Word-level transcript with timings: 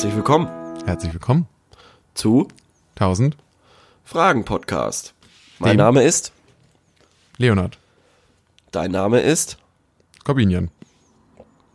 Herzlich 0.00 0.16
willkommen 0.16 0.48
Herzlich 0.86 1.12
willkommen. 1.12 1.46
zu 2.14 2.48
1000 2.94 3.36
Fragen 4.02 4.46
Podcast. 4.46 5.12
Mein 5.58 5.72
Dem- 5.72 5.76
Name 5.84 6.02
ist, 6.04 6.32
Leonard. 7.36 7.76
dein 8.70 8.92
Name 8.92 9.20
ist, 9.20 9.58
Corbinian. 10.24 10.70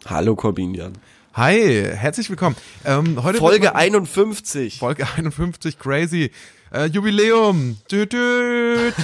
hallo 0.08 0.36
Corbinian. 0.36 0.94
Hi, 1.36 1.84
herzlich 1.94 2.28
willkommen. 2.32 2.56
Ähm, 2.84 3.22
heute 3.24 3.38
Folge 3.38 3.66
wird 3.66 3.76
mal- 3.76 3.80
51. 3.82 4.80
Folge 4.80 5.06
51, 5.08 5.78
crazy. 5.78 6.32
Äh, 6.76 6.88
Jubiläum. 6.88 7.78
Tüt, 7.88 8.10
tüt. 8.10 8.94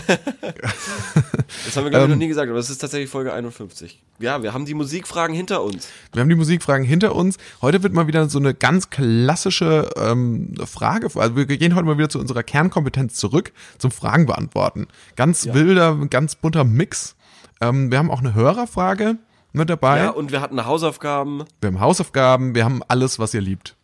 Das 1.65 1.75
haben 1.75 1.83
wir 1.85 1.91
glaube 1.91 2.05
ich 2.05 2.09
noch 2.09 2.17
nie 2.17 2.27
gesagt, 2.27 2.49
aber 2.49 2.59
es 2.59 2.69
ist 2.69 2.79
tatsächlich 2.79 3.09
Folge 3.09 3.33
51. 3.33 4.01
Ja, 4.19 4.41
wir 4.41 4.53
haben 4.53 4.65
die 4.65 4.73
Musikfragen 4.73 5.35
hinter 5.35 5.63
uns. 5.63 5.87
Wir 6.13 6.21
haben 6.21 6.29
die 6.29 6.35
Musikfragen 6.35 6.85
hinter 6.85 7.13
uns. 7.13 7.37
Heute 7.61 7.83
wird 7.83 7.93
mal 7.93 8.07
wieder 8.07 8.29
so 8.29 8.39
eine 8.39 8.53
ganz 8.53 8.89
klassische 8.89 9.89
ähm, 9.97 10.53
Frage. 10.65 11.07
Also 11.13 11.35
wir 11.35 11.45
gehen 11.45 11.75
heute 11.75 11.85
mal 11.85 11.97
wieder 11.97 12.09
zu 12.09 12.19
unserer 12.19 12.43
Kernkompetenz 12.43 13.15
zurück, 13.15 13.51
zum 13.77 13.91
Fragen 13.91 14.25
beantworten. 14.25 14.87
Ganz 15.15 15.45
wilder, 15.53 15.95
ganz 16.09 16.35
bunter 16.35 16.63
Mix. 16.63 17.15
Ähm, 17.59 17.91
wir 17.91 17.97
haben 17.97 18.11
auch 18.11 18.19
eine 18.19 18.33
Hörerfrage 18.33 19.17
mit 19.51 19.69
dabei. 19.69 19.99
Ja, 19.99 20.09
und 20.09 20.31
wir 20.31 20.41
hatten 20.41 20.65
Hausaufgaben. 20.65 21.43
wir 21.59 21.67
haben 21.67 21.79
Hausaufgaben, 21.79 22.55
wir 22.55 22.63
haben 22.63 22.81
alles, 22.87 23.19
was 23.19 23.33
ihr 23.33 23.41
liebt. 23.41 23.75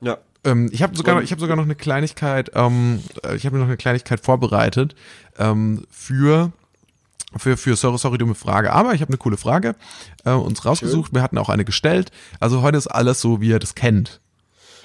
Ja. 0.00 0.18
Ähm, 0.46 0.70
ich 0.72 0.82
habe 0.82 0.96
sogar, 0.96 1.22
ich 1.22 1.32
habe 1.32 1.40
sogar 1.40 1.56
noch 1.56 1.64
eine 1.64 1.74
Kleinigkeit, 1.74 2.52
ähm, 2.54 3.02
äh, 3.24 3.36
ich 3.36 3.44
habe 3.44 3.56
mir 3.56 3.60
noch 3.60 3.68
eine 3.68 3.76
Kleinigkeit 3.76 4.20
vorbereitet 4.20 4.94
ähm, 5.38 5.84
für 5.90 6.52
für 7.36 7.56
für 7.56 7.76
sorry 7.76 7.98
sorry 7.98 8.18
dumme 8.18 8.34
Frage, 8.34 8.72
aber 8.72 8.94
ich 8.94 9.00
habe 9.02 9.10
eine 9.10 9.18
coole 9.18 9.36
Frage 9.36 9.74
äh, 10.24 10.30
uns 10.30 10.64
rausgesucht. 10.64 11.12
Wir 11.12 11.22
hatten 11.22 11.36
auch 11.36 11.48
eine 11.48 11.64
gestellt. 11.64 12.12
Also 12.40 12.62
heute 12.62 12.78
ist 12.78 12.86
alles 12.86 13.20
so, 13.20 13.40
wie 13.40 13.48
ihr 13.48 13.58
das 13.58 13.74
kennt. 13.74 14.20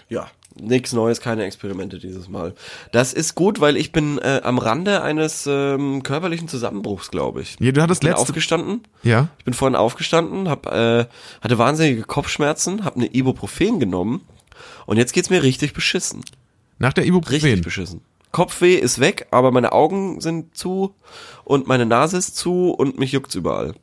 Ja, 0.09 0.27
nichts 0.59 0.91
Neues, 0.91 1.21
keine 1.21 1.45
Experimente 1.45 1.99
dieses 1.99 2.27
Mal. 2.27 2.53
Das 2.91 3.13
ist 3.13 3.35
gut, 3.35 3.61
weil 3.61 3.77
ich 3.77 3.93
bin 3.93 4.17
äh, 4.17 4.41
am 4.43 4.57
Rande 4.57 5.01
eines 5.01 5.47
ähm, 5.47 6.03
körperlichen 6.03 6.49
Zusammenbruchs, 6.49 7.11
glaube 7.11 7.41
ich. 7.41 7.55
Ja, 7.59 7.71
du 7.71 7.81
hattest 7.81 8.01
bin 8.01 8.09
letzte, 8.09 8.23
aufgestanden. 8.23 8.81
ja, 9.03 9.29
Ich 9.37 9.45
bin 9.45 9.53
vorhin 9.53 9.75
aufgestanden, 9.75 10.49
hab, 10.49 10.65
äh, 10.65 11.05
hatte 11.39 11.57
wahnsinnige 11.57 12.03
Kopfschmerzen, 12.03 12.83
habe 12.83 12.97
eine 12.97 13.15
Ibuprofen 13.15 13.79
genommen 13.79 14.21
und 14.85 14.97
jetzt 14.97 15.13
geht's 15.13 15.29
mir 15.29 15.43
richtig 15.43 15.73
beschissen. 15.73 16.21
nach 16.79 16.93
der 16.93 17.03
Richtig 17.03 17.09
Ibuprofen. 17.15 17.61
beschissen. 17.61 18.01
Kopfweh 18.31 18.75
ist 18.75 18.99
weg, 18.99 19.27
aber 19.31 19.51
meine 19.51 19.71
Augen 19.73 20.21
sind 20.21 20.55
zu 20.57 20.95
und 21.43 21.67
meine 21.67 21.85
Nase 21.85 22.17
ist 22.17 22.37
zu 22.37 22.69
und 22.71 22.97
mich 22.97 23.11
juckt's 23.11 23.35
überall. 23.35 23.73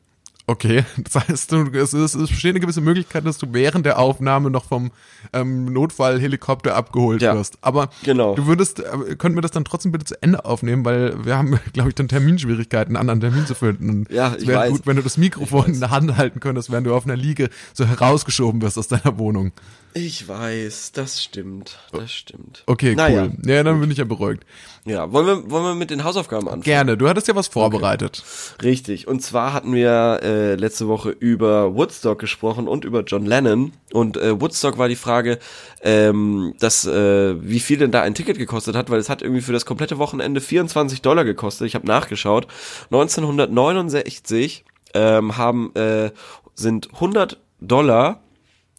Okay, 0.47 0.83
das 0.97 1.13
heißt, 1.13 1.53
es, 1.53 1.93
ist, 1.93 2.15
es 2.15 2.29
besteht 2.29 2.53
eine 2.53 2.59
gewisse 2.59 2.81
Möglichkeit, 2.81 3.23
dass 3.27 3.37
du 3.37 3.45
während 3.51 3.85
der 3.85 3.99
Aufnahme 3.99 4.49
noch 4.49 4.65
vom 4.65 4.89
ähm, 5.31 5.65
Notfallhelikopter 5.65 6.75
abgeholt 6.75 7.21
Ja, 7.21 7.35
wirst. 7.35 7.59
Aber 7.61 7.91
genau. 8.01 8.33
du 8.33 8.47
würdest, 8.47 8.79
äh, 8.79 9.15
könnten 9.15 9.37
wir 9.37 9.43
das 9.43 9.51
dann 9.51 9.63
trotzdem 9.63 9.91
bitte 9.91 10.05
zu 10.05 10.23
Ende 10.23 10.45
aufnehmen, 10.45 10.83
weil 10.85 11.23
wir 11.23 11.37
haben, 11.37 11.59
glaube 11.73 11.89
ich, 11.89 11.95
dann 11.95 12.07
Terminschwierigkeiten, 12.07 12.97
einen 12.97 13.07
anderen 13.11 13.31
Termin 13.31 13.45
zu 13.45 13.53
finden. 13.53 13.89
Und 13.91 14.11
Ja, 14.11 14.33
es 14.35 14.41
ich 14.41 14.47
wäre 14.47 14.61
weiß. 14.61 14.71
gut, 14.71 14.87
wenn 14.87 14.95
du 14.95 15.03
das 15.03 15.17
Mikrofon 15.17 15.65
in 15.67 15.79
der 15.79 15.91
Hand 15.91 16.17
halten 16.17 16.39
könntest, 16.39 16.71
während 16.71 16.87
du 16.87 16.95
auf 16.95 17.05
einer 17.05 17.15
Liege 17.15 17.49
so 17.75 17.85
herausgeschoben 17.85 18.63
wirst 18.63 18.79
aus 18.79 18.87
deiner 18.87 19.19
Wohnung. 19.19 19.51
Ich 19.93 20.27
weiß, 20.27 20.91
das 20.91 21.23
stimmt, 21.23 21.79
das 21.91 22.11
stimmt. 22.11 22.63
Okay, 22.67 22.95
Naja, 22.95 23.23
cool. 23.23 23.49
Ja, 23.49 23.63
dann 23.63 23.79
bin 23.79 23.89
ich 23.89 23.97
ja 23.97 24.03
beruhigt. 24.03 24.45
Ja, 24.85 25.11
wollen 25.11 25.25
wir, 25.25 25.51
wollen 25.51 25.63
wir 25.63 25.75
mit 25.75 25.89
den 25.89 26.03
Hausaufgaben 26.03 26.47
anfangen? 26.47 26.61
Gerne, 26.63 26.95
du 26.95 27.09
hattest 27.09 27.27
ja 27.27 27.35
was 27.35 27.47
vorbereitet. 27.47 28.23
Richtig. 28.61 29.07
Und 29.07 29.21
zwar 29.21 29.53
hatten 29.53 29.73
wir 29.73 30.19
äh, 30.23 30.55
letzte 30.55 30.87
Woche 30.87 31.09
über 31.09 31.75
Woodstock 31.75 32.19
gesprochen 32.19 32.67
und 32.67 32.85
über 32.85 33.03
John 33.03 33.25
Lennon. 33.25 33.73
Und 33.91 34.17
äh, 34.17 34.39
Woodstock 34.39 34.77
war 34.77 34.87
die 34.87 34.95
Frage, 34.95 35.39
ähm, 35.81 36.53
dass, 36.59 36.85
äh, 36.85 37.35
wie 37.41 37.59
viel 37.59 37.77
denn 37.77 37.91
da 37.91 38.01
ein 38.01 38.13
Ticket 38.15 38.37
gekostet 38.37 38.75
hat, 38.75 38.89
weil 38.89 38.99
es 38.99 39.09
hat 39.09 39.21
irgendwie 39.21 39.41
für 39.41 39.53
das 39.53 39.65
komplette 39.65 39.97
Wochenende 39.97 40.39
24 40.39 41.01
Dollar 41.01 41.25
gekostet. 41.25 41.67
Ich 41.67 41.75
habe 41.75 41.87
nachgeschaut. 41.87 42.47
1969 42.91 44.65
ähm, 44.93 45.37
haben 45.37 45.75
äh, 45.75 46.11
sind 46.55 46.93
100 46.93 47.37
Dollar. 47.59 48.21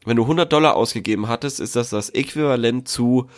Wenn 0.04 0.16
du 0.16 0.22
100 0.22 0.52
Dollar 0.52 0.76
ausgegeben 0.76 1.28
hattest, 1.28 1.60
ist 1.60 1.76
das 1.76 1.90
das 1.90 2.10
Äquivalent 2.10 2.88
zu 2.88 3.28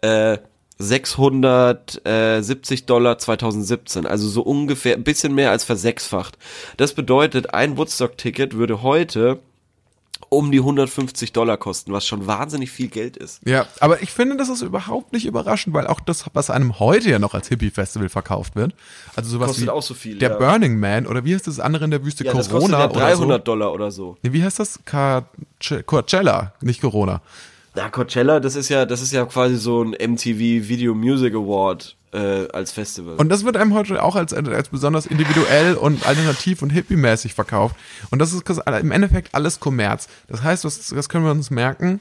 äh, 0.00 0.38
670 0.78 2.86
Dollar 2.86 3.18
2017, 3.18 4.06
also 4.06 4.28
so 4.28 4.42
ungefähr 4.42 4.94
ein 4.94 5.04
bisschen 5.04 5.34
mehr 5.34 5.50
als 5.50 5.64
versechsfacht. 5.64 6.38
Das 6.76 6.94
bedeutet, 6.94 7.52
ein 7.52 7.76
Woodstock-Ticket 7.76 8.54
würde 8.54 8.82
heute 8.82 9.40
um 10.30 10.52
die 10.52 10.58
150 10.58 11.32
Dollar 11.32 11.56
kosten, 11.56 11.92
was 11.92 12.06
schon 12.06 12.26
wahnsinnig 12.26 12.70
viel 12.70 12.88
Geld 12.88 13.16
ist. 13.16 13.40
Ja, 13.46 13.66
aber 13.80 14.02
ich 14.02 14.10
finde, 14.10 14.36
das 14.36 14.48
ist 14.48 14.62
überhaupt 14.62 15.12
nicht 15.12 15.26
überraschend, 15.26 15.74
weil 15.74 15.86
auch 15.86 16.00
das, 16.00 16.24
was 16.34 16.50
einem 16.50 16.78
heute 16.78 17.08
ja 17.10 17.18
noch 17.18 17.34
als 17.34 17.48
Hippie-Festival 17.48 18.08
verkauft 18.08 18.54
wird, 18.56 18.74
also 19.16 19.30
sowas 19.30 19.48
Kostet 19.48 19.66
wie 19.66 19.70
auch 19.70 19.82
so 19.82 19.94
viel, 19.94 20.18
der 20.18 20.30
ja. 20.32 20.36
Burning 20.36 20.78
Man 20.78 21.06
oder 21.06 21.24
wie 21.24 21.34
heißt 21.34 21.46
das 21.46 21.60
andere 21.60 21.84
in 21.84 21.90
der 21.90 22.04
Wüste 22.04 22.24
Ja, 22.24 22.32
das 22.32 22.50
kostet 22.50 22.72
Corona 22.72 22.80
ja 22.80 22.88
300 22.88 23.18
oder 23.20 23.36
so? 23.36 23.38
Dollar 23.44 23.72
oder 23.72 23.90
so. 23.90 24.16
Nee, 24.22 24.32
wie 24.32 24.42
heißt 24.42 24.58
das? 24.58 24.80
Coach- 24.84 25.84
Coachella, 25.86 26.52
nicht 26.60 26.80
Corona. 26.80 27.22
Na, 27.74 27.88
Coachella, 27.90 28.40
das 28.40 28.56
ist 28.56 28.68
ja, 28.68 28.84
das 28.86 29.00
ist 29.00 29.12
ja 29.12 29.24
quasi 29.26 29.56
so 29.56 29.82
ein 29.82 29.90
MTV 29.90 30.68
Video 30.68 30.94
Music 30.94 31.34
Award 31.34 31.96
äh, 32.12 32.48
als 32.52 32.72
Festival. 32.72 33.14
Und 33.16 33.28
das 33.28 33.44
wird 33.44 33.56
einem 33.56 33.74
heute 33.74 34.02
auch 34.02 34.16
als, 34.16 34.32
als 34.32 34.68
besonders 34.68 35.06
individuell 35.06 35.74
und 35.74 36.06
alternativ 36.06 36.62
und 36.62 36.70
hippie-mäßig 36.70 37.34
verkauft. 37.34 37.76
Und 38.10 38.18
das 38.20 38.32
ist 38.32 38.42
im 38.80 38.90
Endeffekt 38.92 39.34
alles 39.34 39.60
Kommerz. 39.60 40.08
Das 40.28 40.42
heißt, 40.42 40.64
das, 40.64 40.88
das 40.88 41.08
können 41.08 41.24
wir 41.24 41.30
uns 41.32 41.50
merken. 41.50 42.00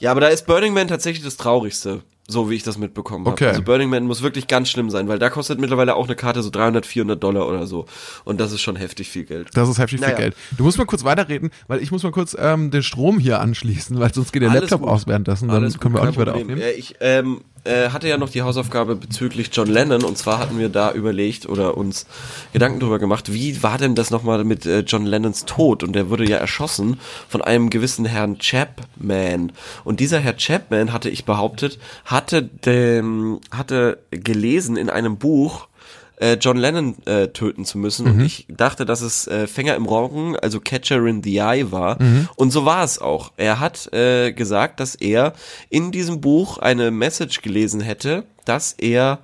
Ja, 0.00 0.10
aber 0.10 0.20
da 0.20 0.28
ist 0.28 0.46
Burning 0.46 0.74
Man 0.74 0.88
tatsächlich 0.88 1.24
das 1.24 1.36
Traurigste, 1.36 2.02
so 2.26 2.50
wie 2.50 2.54
ich 2.56 2.62
das 2.64 2.76
mitbekommen 2.78 3.24
habe. 3.24 3.34
Okay. 3.34 3.46
Also 3.46 3.62
Burning 3.62 3.88
Man 3.88 4.04
muss 4.06 4.22
wirklich 4.22 4.48
ganz 4.48 4.68
schlimm 4.68 4.90
sein, 4.90 5.06
weil 5.08 5.18
da 5.18 5.30
kostet 5.30 5.60
mittlerweile 5.60 5.94
auch 5.94 6.06
eine 6.06 6.16
Karte 6.16 6.42
so 6.42 6.50
300, 6.50 6.84
400 6.84 7.22
Dollar 7.22 7.46
oder 7.48 7.66
so. 7.66 7.86
Und 8.24 8.40
das 8.40 8.50
ist 8.52 8.60
schon 8.60 8.76
heftig 8.76 9.08
viel 9.08 9.24
Geld. 9.24 9.50
Das 9.54 9.68
ist 9.68 9.78
heftig 9.78 10.00
Naja. 10.00 10.16
viel 10.16 10.24
Geld. 10.24 10.36
Du 10.58 10.64
musst 10.64 10.76
mal 10.78 10.84
kurz 10.84 11.04
weiterreden, 11.04 11.50
weil 11.68 11.80
ich 11.80 11.92
muss 11.92 12.02
mal 12.02 12.12
kurz 12.12 12.36
ähm, 12.38 12.70
den 12.72 12.82
Strom 12.82 13.18
hier 13.20 13.40
anschließen, 13.40 13.98
weil 13.98 14.12
sonst 14.12 14.32
geht 14.32 14.42
der 14.42 14.50
Alles 14.50 14.62
Laptop 14.62 14.80
gut. 14.80 14.90
aus 14.90 15.06
währenddessen. 15.06 15.48
Dann 15.48 15.58
Alles 15.62 15.78
können 15.78 15.94
wir 15.94 16.02
auch 16.02 16.06
nicht 16.06 16.18
weiter 16.18 16.32
Problem. 16.32 16.48
aufnehmen. 16.58 16.60
Äh, 16.60 16.72
ich 16.72 16.96
ähm, 17.00 17.42
äh, 17.64 17.90
hatte 17.90 18.08
ja 18.08 18.18
noch 18.18 18.30
die 18.30 18.42
Hausaufgabe 18.42 18.96
bezüglich 18.96 19.50
John 19.52 19.68
Lennon 19.68 20.04
und 20.04 20.18
zwar 20.18 20.38
hatten 20.38 20.58
wir 20.58 20.68
da 20.68 20.92
überlegt 20.92 21.46
oder 21.48 21.76
uns 21.76 22.06
Gedanken 22.52 22.80
drüber 22.80 22.98
gemacht, 22.98 23.32
wie 23.32 23.62
war 23.62 23.78
denn 23.78 23.94
das 23.94 24.10
nochmal 24.10 24.44
mit 24.44 24.66
äh, 24.66 24.80
John 24.80 25.06
Lennons 25.06 25.44
Tod? 25.44 25.82
Und 25.82 25.94
der 25.94 26.10
wurde 26.10 26.28
ja 26.28 26.36
erschossen 26.36 27.00
von 27.28 27.42
einem 27.42 27.70
gewissen 27.70 28.04
Herrn 28.04 28.38
Chapman. 28.38 29.52
Und 29.84 30.00
dieser 30.00 30.20
Herr 30.20 30.36
Chapman, 30.36 30.92
hatte 30.92 31.10
ich 31.10 31.24
behauptet, 31.24 31.78
hatte, 32.04 32.42
dem, 32.42 33.40
hatte 33.50 33.98
gelesen 34.10 34.76
in 34.76 34.90
einem 34.90 35.16
Buch, 35.16 35.68
äh, 36.16 36.34
John 36.40 36.56
Lennon 36.56 36.96
äh, 37.06 37.28
töten 37.28 37.64
zu 37.64 37.78
müssen. 37.78 38.06
Und 38.06 38.20
ich 38.20 38.46
dachte, 38.48 38.84
dass 38.86 39.00
es 39.00 39.26
äh, 39.26 39.46
Fänger 39.46 39.74
im 39.74 39.84
Roggen, 39.86 40.36
also 40.36 40.60
Catcher 40.60 41.04
in 41.06 41.22
the 41.22 41.38
Eye 41.38 41.72
war. 41.72 41.98
Und 42.36 42.50
so 42.52 42.64
war 42.64 42.84
es 42.84 43.00
auch. 43.00 43.32
Er 43.36 43.58
hat 43.60 43.92
äh, 43.92 44.32
gesagt, 44.32 44.80
dass 44.80 44.94
er 44.94 45.32
in 45.70 45.90
diesem 45.92 46.20
Buch 46.20 46.58
eine 46.58 46.90
Message 46.90 47.42
gelesen 47.42 47.80
hätte, 47.80 48.24
dass 48.44 48.72
er 48.72 49.18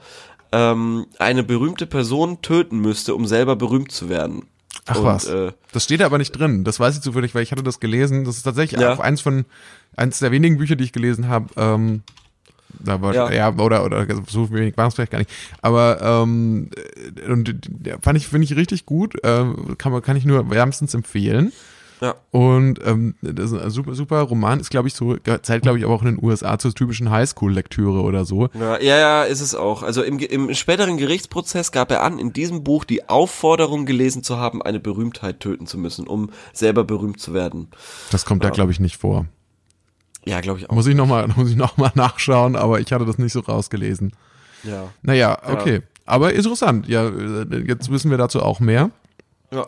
ähm, 0.53 1.07
eine 1.19 1.45
berühmte 1.45 1.87
Person 1.87 2.43
töten 2.43 2.79
müsste, 2.81 3.15
um 3.15 3.27
selber 3.27 3.55
berühmt 3.57 3.93
zu 3.93 4.09
werden. 4.09 4.47
Ach 4.87 4.97
Und, 4.97 5.05
was. 5.05 5.27
Äh, 5.27 5.53
das 5.73 5.85
steht 5.85 6.01
da 6.01 6.07
aber 6.07 6.19
nicht 6.19 6.33
drin. 6.33 6.65
Das 6.65 6.81
weiß 6.81 6.97
ich 6.97 7.03
zufällig, 7.03 7.35
weil 7.35 7.43
ich 7.43 7.53
hatte 7.53 7.63
das 7.63 7.79
gelesen. 7.81 8.25
Das 8.25 8.37
ist 8.37 8.43
tatsächlich 8.43 8.81
Ja. 8.81 8.93
auch 8.93 8.99
eins 8.99 9.21
von 9.21 9.45
eins 9.97 10.19
der 10.19 10.33
wenigen 10.33 10.59
Bücher, 10.59 10.75
die 10.77 10.85
ich 10.85 10.93
gelesen 10.93 11.29
habe. 11.29 11.47
Ähm, 11.57 12.03
da 12.79 13.01
war, 13.01 13.15
ja. 13.15 13.31
Ja. 13.31 13.55
oder 13.57 13.85
oder 13.85 14.07
so 14.29 14.51
wenig 14.53 14.77
war 14.77 14.89
es 14.89 14.95
vielleicht 14.95 15.13
gar 15.13 15.19
nicht. 15.19 15.31
Aber 15.63 16.01
ähm, 16.03 16.71
und 17.29 17.69
fand 18.03 18.19
ich 18.19 18.29
finde 18.29 18.45
ich 18.45 18.57
richtig 18.57 18.87
gut. 18.87 19.17
Ähm, 19.23 19.77
kann 19.79 19.93
man 19.93 20.03
kann 20.03 20.17
ich 20.17 20.25
nur 20.25 20.51
wärmstens 20.51 20.95
empfehlen. 20.95 21.53
ja. 22.01 22.15
Und 22.31 22.81
ähm, 22.85 23.15
das 23.21 23.53
ist 23.53 23.59
ein 23.59 23.71
super 23.71 23.95
super 23.95 24.21
Roman. 24.23 24.61
Ist 24.61 24.71
glaube 24.71 24.89
ich 24.89 24.95
so 24.95 25.17
zählt 25.43 25.63
glaube 25.63 25.79
ich 25.79 25.85
aber 25.85 25.95
auch 25.95 26.03
in 26.03 26.17
den 26.17 26.25
USA 26.25 26.59
zur 26.59 26.75
typischen 26.75 27.11
Highschool-Lektüre 27.11 28.03
oder 28.03 28.25
so. 28.25 28.49
Ja, 28.59 28.81
ja, 28.81 28.99
ja, 28.99 29.23
ist 29.25 29.41
es 29.41 29.55
auch. 29.55 29.83
Also 29.83 30.03
im, 30.03 30.19
im 30.19 30.55
späteren 30.55 30.97
Gerichtsprozess 30.97 31.73
gab 31.73 31.91
er 31.91 32.03
an, 32.03 32.19
in 32.19 32.33
diesem 32.33 32.65
Buch 32.65 32.85
die 32.85 33.09
Aufforderung 33.09 33.87
gelesen 33.87 34.23
zu 34.23 34.39
haben, 34.39 34.63
eine 34.63 34.81
Berühmtheit 34.81 35.41
töten 35.41 35.67
zu 35.67 35.79
müssen, 35.79 36.07
um 36.07 36.31
selber 36.53 36.85
berühmt 36.85 37.21
zu 37.21 37.35
werden. 37.35 37.69
Das 38.11 38.25
kommt 38.25 38.45
da 38.45 38.51
glaube 38.51 38.73
ich 38.73 38.81
nicht 38.81 38.97
vor. 38.97 39.27
Ja, 40.25 40.41
glaube 40.41 40.59
ich 40.61 40.69
auch. 40.69 40.75
Muss 40.75 40.87
ich 40.87 40.95
noch 40.95 41.07
mal 41.07 41.29
muss 41.37 41.51
ich 41.51 41.57
noch 41.57 41.77
mal 41.77 41.93
nachschauen. 41.95 42.57
Aber 42.57 42.81
ich 42.81 42.93
hatte 42.93 43.05
das 43.05 43.19
nicht 43.19 43.33
so 43.33 43.41
rausgelesen. 43.41 44.13
Ja. 44.65 44.89
Naja, 45.03 45.39
okay. 45.47 45.83
Aber 46.05 46.33
interessant. 46.33 46.89
Ja, 46.89 47.09
äh, 47.09 47.65
jetzt 47.67 47.91
wissen 47.91 48.11
wir 48.11 48.19
dazu 48.19 48.43
auch 48.43 48.61
mehr. 48.61 48.91
Ja. 49.53 49.67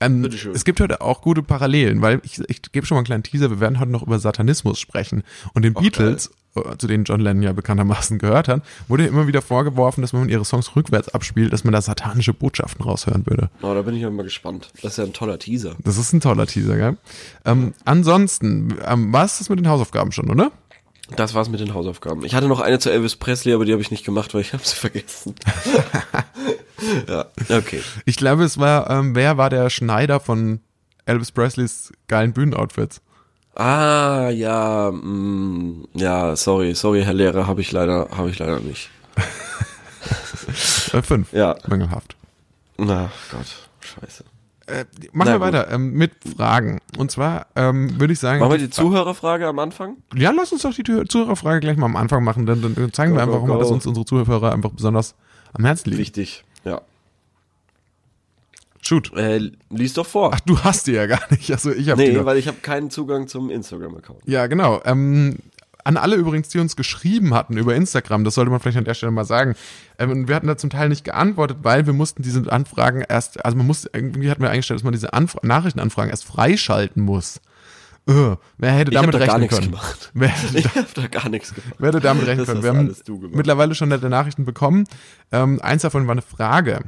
Ähm, 0.00 0.24
es 0.24 0.64
gibt 0.64 0.80
heute 0.80 1.02
auch 1.02 1.20
gute 1.20 1.42
Parallelen, 1.42 2.00
weil 2.00 2.20
ich, 2.24 2.40
ich 2.48 2.62
gebe 2.72 2.86
schon 2.86 2.96
mal 2.96 3.00
einen 3.00 3.06
kleinen 3.06 3.22
Teaser, 3.22 3.50
wir 3.50 3.60
werden 3.60 3.78
heute 3.78 3.90
noch 3.90 4.02
über 4.02 4.18
Satanismus 4.18 4.80
sprechen. 4.80 5.22
Und 5.52 5.62
den 5.62 5.74
Beatles, 5.74 6.28
äh, 6.28 6.30
zu 6.78 6.86
denen 6.86 7.04
John 7.04 7.20
Lennon 7.20 7.42
ja 7.42 7.52
bekanntermaßen 7.52 8.18
gehört 8.18 8.48
hat, 8.48 8.62
wurde 8.88 9.06
immer 9.06 9.26
wieder 9.26 9.42
vorgeworfen, 9.42 10.02
dass 10.02 10.12
wenn 10.12 10.20
man 10.20 10.28
ihre 10.28 10.44
Songs 10.44 10.74
rückwärts 10.74 11.08
abspielt, 11.08 11.52
dass 11.52 11.64
man 11.64 11.72
da 11.72 11.80
satanische 11.80 12.34
Botschaften 12.34 12.84
raushören 12.84 13.26
würde. 13.26 13.50
Oh, 13.62 13.72
da 13.72 13.82
bin 13.82 13.94
ich 13.94 14.02
ja 14.02 14.10
mal 14.10 14.24
gespannt. 14.24 14.70
Das 14.82 14.92
ist 14.92 14.98
ja 14.98 15.04
ein 15.04 15.12
toller 15.12 15.38
Teaser. 15.38 15.76
Das 15.84 15.96
ist 15.96 16.12
ein 16.12 16.20
toller 16.20 16.46
Teaser, 16.46 16.76
gell? 16.76 16.96
Ähm, 17.44 17.74
ansonsten, 17.84 18.76
ähm, 18.84 19.12
war 19.12 19.24
es 19.24 19.38
das 19.38 19.48
mit 19.48 19.58
den 19.58 19.68
Hausaufgaben 19.68 20.12
schon, 20.12 20.30
oder? 20.30 20.50
Das 21.16 21.34
war's 21.34 21.48
mit 21.48 21.60
den 21.60 21.74
Hausaufgaben. 21.74 22.24
Ich 22.24 22.34
hatte 22.34 22.46
noch 22.46 22.60
eine 22.60 22.78
zu 22.78 22.90
Elvis 22.90 23.16
Presley, 23.16 23.54
aber 23.54 23.64
die 23.64 23.72
habe 23.72 23.82
ich 23.82 23.90
nicht 23.90 24.04
gemacht, 24.04 24.32
weil 24.34 24.42
ich 24.42 24.52
habe 24.52 24.62
sie 24.64 24.76
vergessen. 24.76 25.34
ja, 27.08 27.26
okay. 27.48 27.82
Ich 28.04 28.16
glaube, 28.16 28.44
es 28.44 28.58
war, 28.58 28.90
ähm, 28.90 29.14
wer 29.14 29.36
war 29.36 29.50
der 29.50 29.70
Schneider 29.70 30.20
von 30.20 30.60
Elvis 31.06 31.32
Presleys 31.32 31.92
geilen 32.08 32.32
Bühnenoutfits? 32.32 33.00
Ah, 33.54 34.30
ja, 34.30 34.90
mh, 34.92 35.86
ja, 35.94 36.36
sorry, 36.36 36.74
sorry, 36.74 37.02
Herr 37.04 37.14
Lehrer, 37.14 37.46
habe 37.46 37.60
ich 37.60 37.72
leider, 37.72 38.08
habe 38.16 38.30
ich 38.30 38.38
leider 38.38 38.60
nicht. 38.60 38.90
Äh, 40.92 41.02
fünf. 41.02 41.32
Ja. 41.32 41.56
Mangelhaft. 41.68 42.16
Na 42.78 43.10
Gott, 43.30 43.46
scheiße. 43.80 44.24
Äh, 44.66 44.84
machen 45.12 45.32
wir 45.32 45.40
weiter 45.40 45.70
ähm, 45.70 45.92
mit 45.92 46.12
Fragen. 46.36 46.80
Und 46.96 47.10
zwar 47.10 47.46
ähm, 47.56 47.98
würde 48.00 48.12
ich 48.12 48.18
sagen, 48.20 48.40
Machen 48.40 48.52
wir 48.52 48.58
die 48.58 48.70
Zuhörerfrage 48.70 49.46
am 49.46 49.58
Anfang? 49.58 49.96
ja, 50.14 50.30
lass 50.30 50.52
uns 50.52 50.62
doch 50.62 50.72
die 50.72 50.82
Zuhörerfrage 50.84 51.60
gleich 51.60 51.76
mal 51.76 51.86
am 51.86 51.96
Anfang 51.96 52.22
machen, 52.24 52.46
dann, 52.46 52.62
dann 52.62 52.92
zeigen 52.92 53.12
Go, 53.12 53.18
wir 53.18 53.22
einfach 53.22 53.40
go, 53.40 53.46
mal, 53.46 53.58
dass 53.58 53.68
go. 53.68 53.74
uns 53.74 53.86
unsere 53.86 54.06
Zuhörer 54.06 54.52
einfach 54.52 54.70
besonders 54.70 55.14
am 55.52 55.64
Herzen 55.64 55.90
liegen. 55.90 56.00
Wichtig, 56.00 56.44
ja. 56.64 56.80
Shoot. 58.82 59.12
Äh, 59.14 59.50
lies 59.68 59.92
doch 59.94 60.06
vor. 60.06 60.32
Ach, 60.34 60.40
du 60.40 60.58
hast 60.60 60.86
die 60.86 60.92
ja 60.92 61.06
gar 61.06 61.20
nicht. 61.30 61.50
Also 61.50 61.70
ich 61.72 61.90
habe 61.90 62.02
die 62.02 62.12
nee, 62.12 62.24
weil 62.24 62.38
ich 62.38 62.48
habe 62.48 62.58
keinen 62.58 62.90
Zugang 62.90 63.28
zum 63.28 63.50
Instagram-Account. 63.50 64.20
Ja, 64.26 64.46
genau. 64.46 64.80
Ähm, 64.84 65.36
an 65.84 65.96
alle 65.96 66.16
übrigens, 66.16 66.48
die 66.48 66.58
uns 66.58 66.76
geschrieben 66.76 67.34
hatten 67.34 67.56
über 67.56 67.74
Instagram, 67.74 68.24
das 68.24 68.34
sollte 68.34 68.50
man 68.50 68.60
vielleicht 68.60 68.78
an 68.78 68.84
der 68.84 68.94
Stelle 68.94 69.12
mal 69.12 69.24
sagen. 69.24 69.54
Ähm, 69.98 70.10
und 70.10 70.28
wir 70.28 70.34
hatten 70.34 70.46
da 70.46 70.56
zum 70.56 70.70
Teil 70.70 70.88
nicht 70.88 71.04
geantwortet, 71.04 71.58
weil 71.62 71.86
wir 71.86 71.92
mussten 71.92 72.22
diese 72.22 72.50
Anfragen 72.52 73.02
erst, 73.08 73.44
also 73.44 73.56
man 73.56 73.66
muss, 73.66 73.88
irgendwie 73.92 74.30
hatten 74.30 74.42
wir 74.42 74.50
eingestellt, 74.50 74.80
dass 74.80 74.84
man 74.84 74.92
diese 74.92 75.12
Anf 75.12 75.36
Nachrichtenanfragen 75.42 76.10
erst 76.10 76.24
freischalten 76.24 77.02
muss. 77.02 77.40
Äh, 78.06 78.36
wer 78.56 78.72
hätte 78.72 78.90
Ich 78.92 78.96
hab 78.96 79.04
damit 79.10 79.14
da 79.14 79.18
gar 79.18 79.26
rechnen 79.36 79.40
nichts 79.42 79.56
können? 79.58 79.70
gemacht. 79.70 80.10
Wer 80.14 80.28
hätte, 80.28 80.58
Ich 80.58 80.74
habe 80.74 80.86
da 80.94 81.06
gar 81.06 81.28
nichts 81.28 81.54
gemacht. 81.54 81.74
wer 81.78 81.88
hätte 81.88 82.00
damit 82.00 82.26
rechnen 82.26 82.46
Das 82.46 82.54
können? 82.54 82.62
Wir 82.62 82.70
haben 83.20 83.30
mittlerweile 83.36 83.74
schon 83.74 83.90
nette 83.90 84.08
Nachrichten 84.08 84.44
bekommen. 84.46 84.84
Ähm, 85.32 85.60
eins 85.60 85.82
davon 85.82 86.06
war 86.06 86.12
eine 86.12 86.22
Frage. 86.22 86.80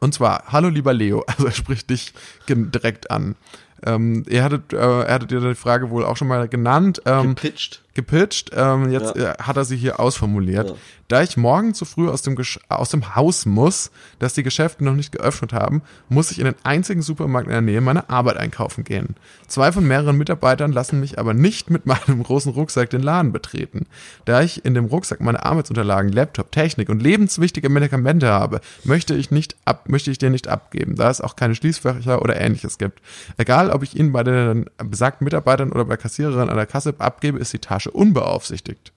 Und 0.00 0.14
zwar, 0.14 0.44
hallo 0.48 0.68
lieber 0.68 0.92
Leo, 0.92 1.24
also 1.26 1.46
er 1.46 1.52
spricht 1.52 1.90
dich 1.90 2.12
direkt 2.48 3.10
an. 3.10 3.36
Ähm, 3.84 4.24
ihr 4.28 4.42
hattet, 4.42 4.72
äh, 4.72 4.76
er 4.76 5.14
hattet 5.14 5.30
dir 5.30 5.40
die 5.40 5.54
Frage 5.54 5.90
wohl 5.90 6.04
auch 6.04 6.16
schon 6.16 6.28
mal 6.28 6.48
genannt. 6.48 7.00
Ähm, 7.04 7.34
Gepitcht. 7.34 7.82
Gepitcht. 7.98 8.52
Ähm, 8.54 8.90
jetzt 8.90 9.16
Ja. 9.16 9.32
äh, 9.32 9.34
hat 9.42 9.56
er 9.56 9.64
sie 9.64 9.76
hier 9.76 9.98
ausformuliert. 9.98 10.70
Ja. 10.70 10.74
Da 11.08 11.22
ich 11.22 11.36
morgen 11.38 11.72
zu 11.74 11.84
früh 11.86 12.08
aus 12.08 12.20
dem, 12.22 12.36
Gesch 12.36 12.60
aus 12.68 12.90
dem 12.90 13.16
Haus 13.16 13.46
muss, 13.46 13.90
dass 14.18 14.34
die 14.34 14.42
Geschäfte 14.42 14.84
noch 14.84 14.92
nicht 14.94 15.10
geöffnet 15.10 15.54
haben, 15.54 15.80
muss 16.10 16.30
ich 16.30 16.38
in 16.38 16.44
den 16.44 16.54
einzigen 16.64 17.00
Supermarkt 17.00 17.46
in 17.46 17.52
der 17.52 17.62
Nähe 17.62 17.80
meine 17.80 18.10
Arbeit 18.10 18.36
einkaufen 18.36 18.84
gehen. 18.84 19.16
Zwei 19.46 19.72
von 19.72 19.86
mehreren 19.86 20.16
Mitarbeitern 20.18 20.70
lassen 20.70 21.00
mich 21.00 21.18
aber 21.18 21.32
nicht 21.32 21.70
mit 21.70 21.86
meinem 21.86 22.22
großen 22.22 22.52
Rucksack 22.52 22.90
den 22.90 23.02
Laden 23.02 23.32
betreten. 23.32 23.86
Da 24.26 24.42
ich 24.42 24.64
in 24.66 24.74
dem 24.74 24.84
Rucksack 24.84 25.20
meine 25.22 25.44
Arbeitsunterlagen, 25.44 26.12
Laptop, 26.12 26.52
Technik 26.52 26.90
und 26.90 27.02
lebenswichtige 27.02 27.70
Medikamente 27.70 28.28
habe, 28.28 28.60
möchte 28.84 29.14
ich 29.14 29.30
nicht 29.30 29.56
ab, 29.64 29.88
möchte 29.88 30.10
ich 30.10 30.18
dir 30.18 30.28
nicht 30.30 30.46
abgeben, 30.46 30.94
da 30.94 31.08
es 31.10 31.22
auch 31.22 31.36
keine 31.36 31.54
Schließfächer 31.54 32.20
oder 32.20 32.38
ähnliches 32.38 32.76
gibt. 32.76 33.00
Egal, 33.38 33.70
ob 33.70 33.82
ich 33.82 33.96
ihn 33.98 34.12
bei 34.12 34.22
den 34.22 34.66
besagten 34.76 35.24
Mitarbeitern 35.24 35.72
oder 35.72 35.86
bei 35.86 35.96
Kassiererinnen 35.96 36.50
an 36.50 36.56
der 36.56 36.66
Kasse 36.66 36.94
abgebe, 36.98 37.38
ist 37.38 37.54
die 37.54 37.58
Tasche 37.60 37.87
unbeaufsichtigt. 37.90 38.92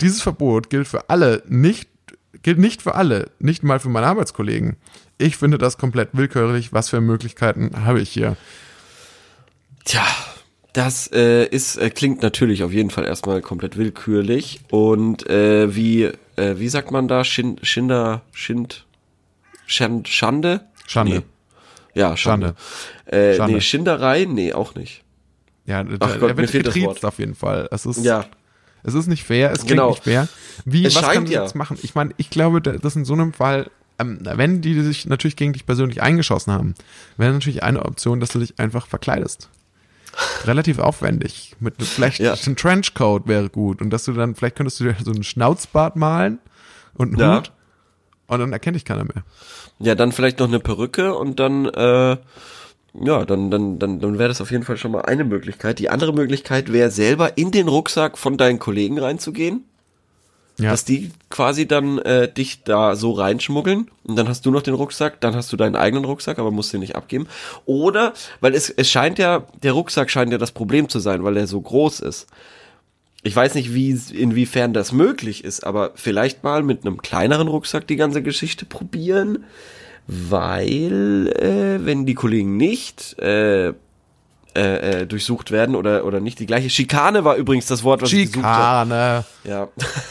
Dieses 0.00 0.22
Verbot 0.22 0.70
gilt 0.70 0.88
für 0.88 1.08
alle, 1.08 1.42
nicht, 1.46 1.88
gilt 2.42 2.58
nicht 2.58 2.82
für 2.82 2.94
alle, 2.94 3.30
nicht 3.38 3.62
mal 3.62 3.78
für 3.78 3.88
meine 3.88 4.06
Arbeitskollegen. 4.06 4.76
Ich 5.18 5.36
finde 5.36 5.58
das 5.58 5.78
komplett 5.78 6.10
willkürlich. 6.12 6.72
Was 6.72 6.88
für 6.88 7.00
Möglichkeiten 7.00 7.84
habe 7.84 8.00
ich 8.00 8.10
hier? 8.10 8.36
Tja, 9.84 10.04
das 10.72 11.10
äh, 11.12 11.46
ist 11.46 11.76
äh, 11.76 11.90
klingt 11.90 12.22
natürlich 12.22 12.62
auf 12.62 12.72
jeden 12.72 12.90
Fall 12.90 13.04
erstmal 13.04 13.40
komplett 13.40 13.76
willkürlich 13.76 14.60
und 14.70 15.28
äh, 15.28 15.74
wie 15.74 16.04
äh, 16.36 16.58
wie 16.58 16.68
sagt 16.68 16.90
man 16.90 17.08
da 17.08 17.24
Schind, 17.24 17.66
Schinder 17.66 18.22
Schind 18.32 18.86
Schand, 19.66 20.08
Schande 20.08 20.60
Schande. 20.86 21.16
Nee. 21.16 21.22
Ja, 21.94 22.16
Schande. 22.16 22.54
Schande. 23.06 23.16
Äh, 23.16 23.36
Schande. 23.36 23.54
Nee, 23.54 23.60
Schinderei? 23.60 24.24
Nee, 24.26 24.52
auch 24.52 24.74
nicht. 24.74 25.02
Ja, 25.68 25.84
Ach 26.00 26.10
er 26.14 26.18
Gott, 26.18 26.36
wird 26.36 26.50
getriezt 26.52 27.04
auf 27.04 27.18
jeden 27.18 27.34
Fall. 27.34 27.68
Es 27.70 27.84
ist, 27.86 28.02
Ja. 28.04 28.24
es 28.82 28.94
ist 28.94 29.06
nicht 29.06 29.24
fair, 29.24 29.50
es 29.52 29.58
klingt 29.58 29.72
Genau. 29.72 29.90
nicht 29.90 30.02
fair. 30.04 30.26
Wie, 30.64 30.84
Es 30.86 30.94
was 30.96 31.02
kann 31.02 31.24
ich 31.24 31.30
ja. 31.30 31.42
jetzt 31.42 31.54
machen? 31.54 31.78
Ich 31.82 31.94
meine, 31.94 32.14
ich 32.16 32.30
glaube, 32.30 32.62
da- 32.62 32.72
dass 32.78 32.96
in 32.96 33.04
so 33.04 33.12
einem 33.12 33.32
Fall, 33.34 33.70
ähm, 33.98 34.18
wenn 34.22 34.62
die 34.62 34.80
sich 34.80 35.06
natürlich 35.06 35.36
gegen 35.36 35.52
dich 35.52 35.66
persönlich 35.66 36.00
eingeschossen 36.02 36.52
haben, 36.54 36.74
wäre 37.18 37.32
natürlich 37.32 37.62
eine 37.62 37.84
Option, 37.84 38.18
dass 38.18 38.30
du 38.30 38.38
dich 38.38 38.58
einfach 38.58 38.86
verkleidest. 38.86 39.50
Relativ 40.46 40.78
aufwendig. 40.78 41.54
Mit 41.60 41.74
vielleicht 41.82 42.18
Ja. 42.18 42.32
ein 42.34 42.56
Trenchcoat 42.56 43.28
wäre 43.28 43.50
gut. 43.50 43.80
Und 43.82 43.90
dass 43.90 44.04
du 44.04 44.12
dann, 44.12 44.34
vielleicht 44.34 44.56
könntest 44.56 44.80
du 44.80 44.84
dir 44.84 44.96
so 45.04 45.12
einen 45.12 45.22
Schnauzbart 45.22 45.96
malen 45.96 46.38
und 46.94 47.10
einen 47.10 47.18
Ja. 47.20 47.36
Hut. 47.38 47.52
Und 48.26 48.40
dann 48.40 48.52
erkennt 48.52 48.74
dich 48.76 48.84
keiner 48.84 49.04
mehr. 49.04 49.22
Ja, 49.78 49.94
dann 49.94 50.12
vielleicht 50.12 50.38
noch 50.38 50.48
eine 50.48 50.60
Perücke 50.60 51.14
und 51.14 51.38
dann, 51.40 51.66
äh, 51.66 52.16
ja, 53.00 53.24
dann, 53.24 53.50
dann, 53.50 53.78
dann, 53.78 54.00
dann 54.00 54.18
wäre 54.18 54.28
das 54.28 54.40
auf 54.40 54.50
jeden 54.50 54.64
Fall 54.64 54.76
schon 54.76 54.92
mal 54.92 55.02
eine 55.02 55.24
Möglichkeit. 55.24 55.78
Die 55.78 55.90
andere 55.90 56.12
Möglichkeit 56.12 56.72
wäre 56.72 56.90
selber 56.90 57.36
in 57.38 57.50
den 57.50 57.68
Rucksack 57.68 58.18
von 58.18 58.36
deinen 58.36 58.58
Kollegen 58.58 58.98
reinzugehen, 58.98 59.64
Ja. 60.58 60.70
dass 60.70 60.84
die 60.84 61.10
quasi 61.30 61.68
dann 61.68 61.98
äh, 62.00 62.32
dich 62.32 62.64
da 62.64 62.96
so 62.96 63.12
reinschmuggeln 63.12 63.90
und 64.04 64.16
dann 64.16 64.28
hast 64.28 64.44
du 64.46 64.50
noch 64.50 64.62
den 64.62 64.74
Rucksack, 64.74 65.20
dann 65.20 65.36
hast 65.36 65.52
du 65.52 65.56
deinen 65.56 65.76
eigenen 65.76 66.04
Rucksack, 66.04 66.38
aber 66.38 66.50
musst 66.50 66.72
den 66.72 66.80
nicht 66.80 66.96
abgeben. 66.96 67.28
Oder, 67.66 68.12
weil 68.40 68.54
es, 68.54 68.68
es 68.70 68.90
scheint 68.90 69.18
ja, 69.18 69.44
der 69.62 69.72
Rucksack 69.72 70.10
scheint 70.10 70.32
ja 70.32 70.38
das 70.38 70.52
Problem 70.52 70.88
zu 70.88 70.98
sein, 70.98 71.22
weil 71.22 71.36
er 71.36 71.46
so 71.46 71.60
groß 71.60 72.00
ist. 72.00 72.26
Ich 73.24 73.34
weiß 73.34 73.54
nicht, 73.56 73.74
wie, 73.74 73.90
inwiefern 74.12 74.72
das 74.72 74.92
möglich 74.92 75.42
ist, 75.44 75.64
aber 75.64 75.90
vielleicht 75.96 76.44
mal 76.44 76.62
mit 76.62 76.86
einem 76.86 77.02
kleineren 77.02 77.48
Rucksack 77.48 77.86
die 77.86 77.96
ganze 77.96 78.22
Geschichte 78.22 78.64
probieren, 78.64 79.44
weil 80.08 81.28
äh, 81.38 81.84
wenn 81.84 82.06
die 82.06 82.14
Kollegen 82.14 82.56
nicht 82.56 83.18
äh, 83.20 83.72
äh, 84.58 85.02
äh, 85.02 85.06
durchsucht 85.06 85.50
werden 85.50 85.76
oder 85.76 86.04
oder 86.04 86.18
nicht 86.18 86.40
die 86.40 86.46
gleiche 86.46 86.70
Schikane 86.70 87.24
war 87.24 87.36
übrigens 87.36 87.66
das 87.66 87.84
Wort, 87.84 88.02
was 88.02 88.12
ich 88.12 88.32
gesucht 88.32 88.44
habe. 88.44 88.88
Schikane. 88.90 89.24
Ja. 89.44 89.68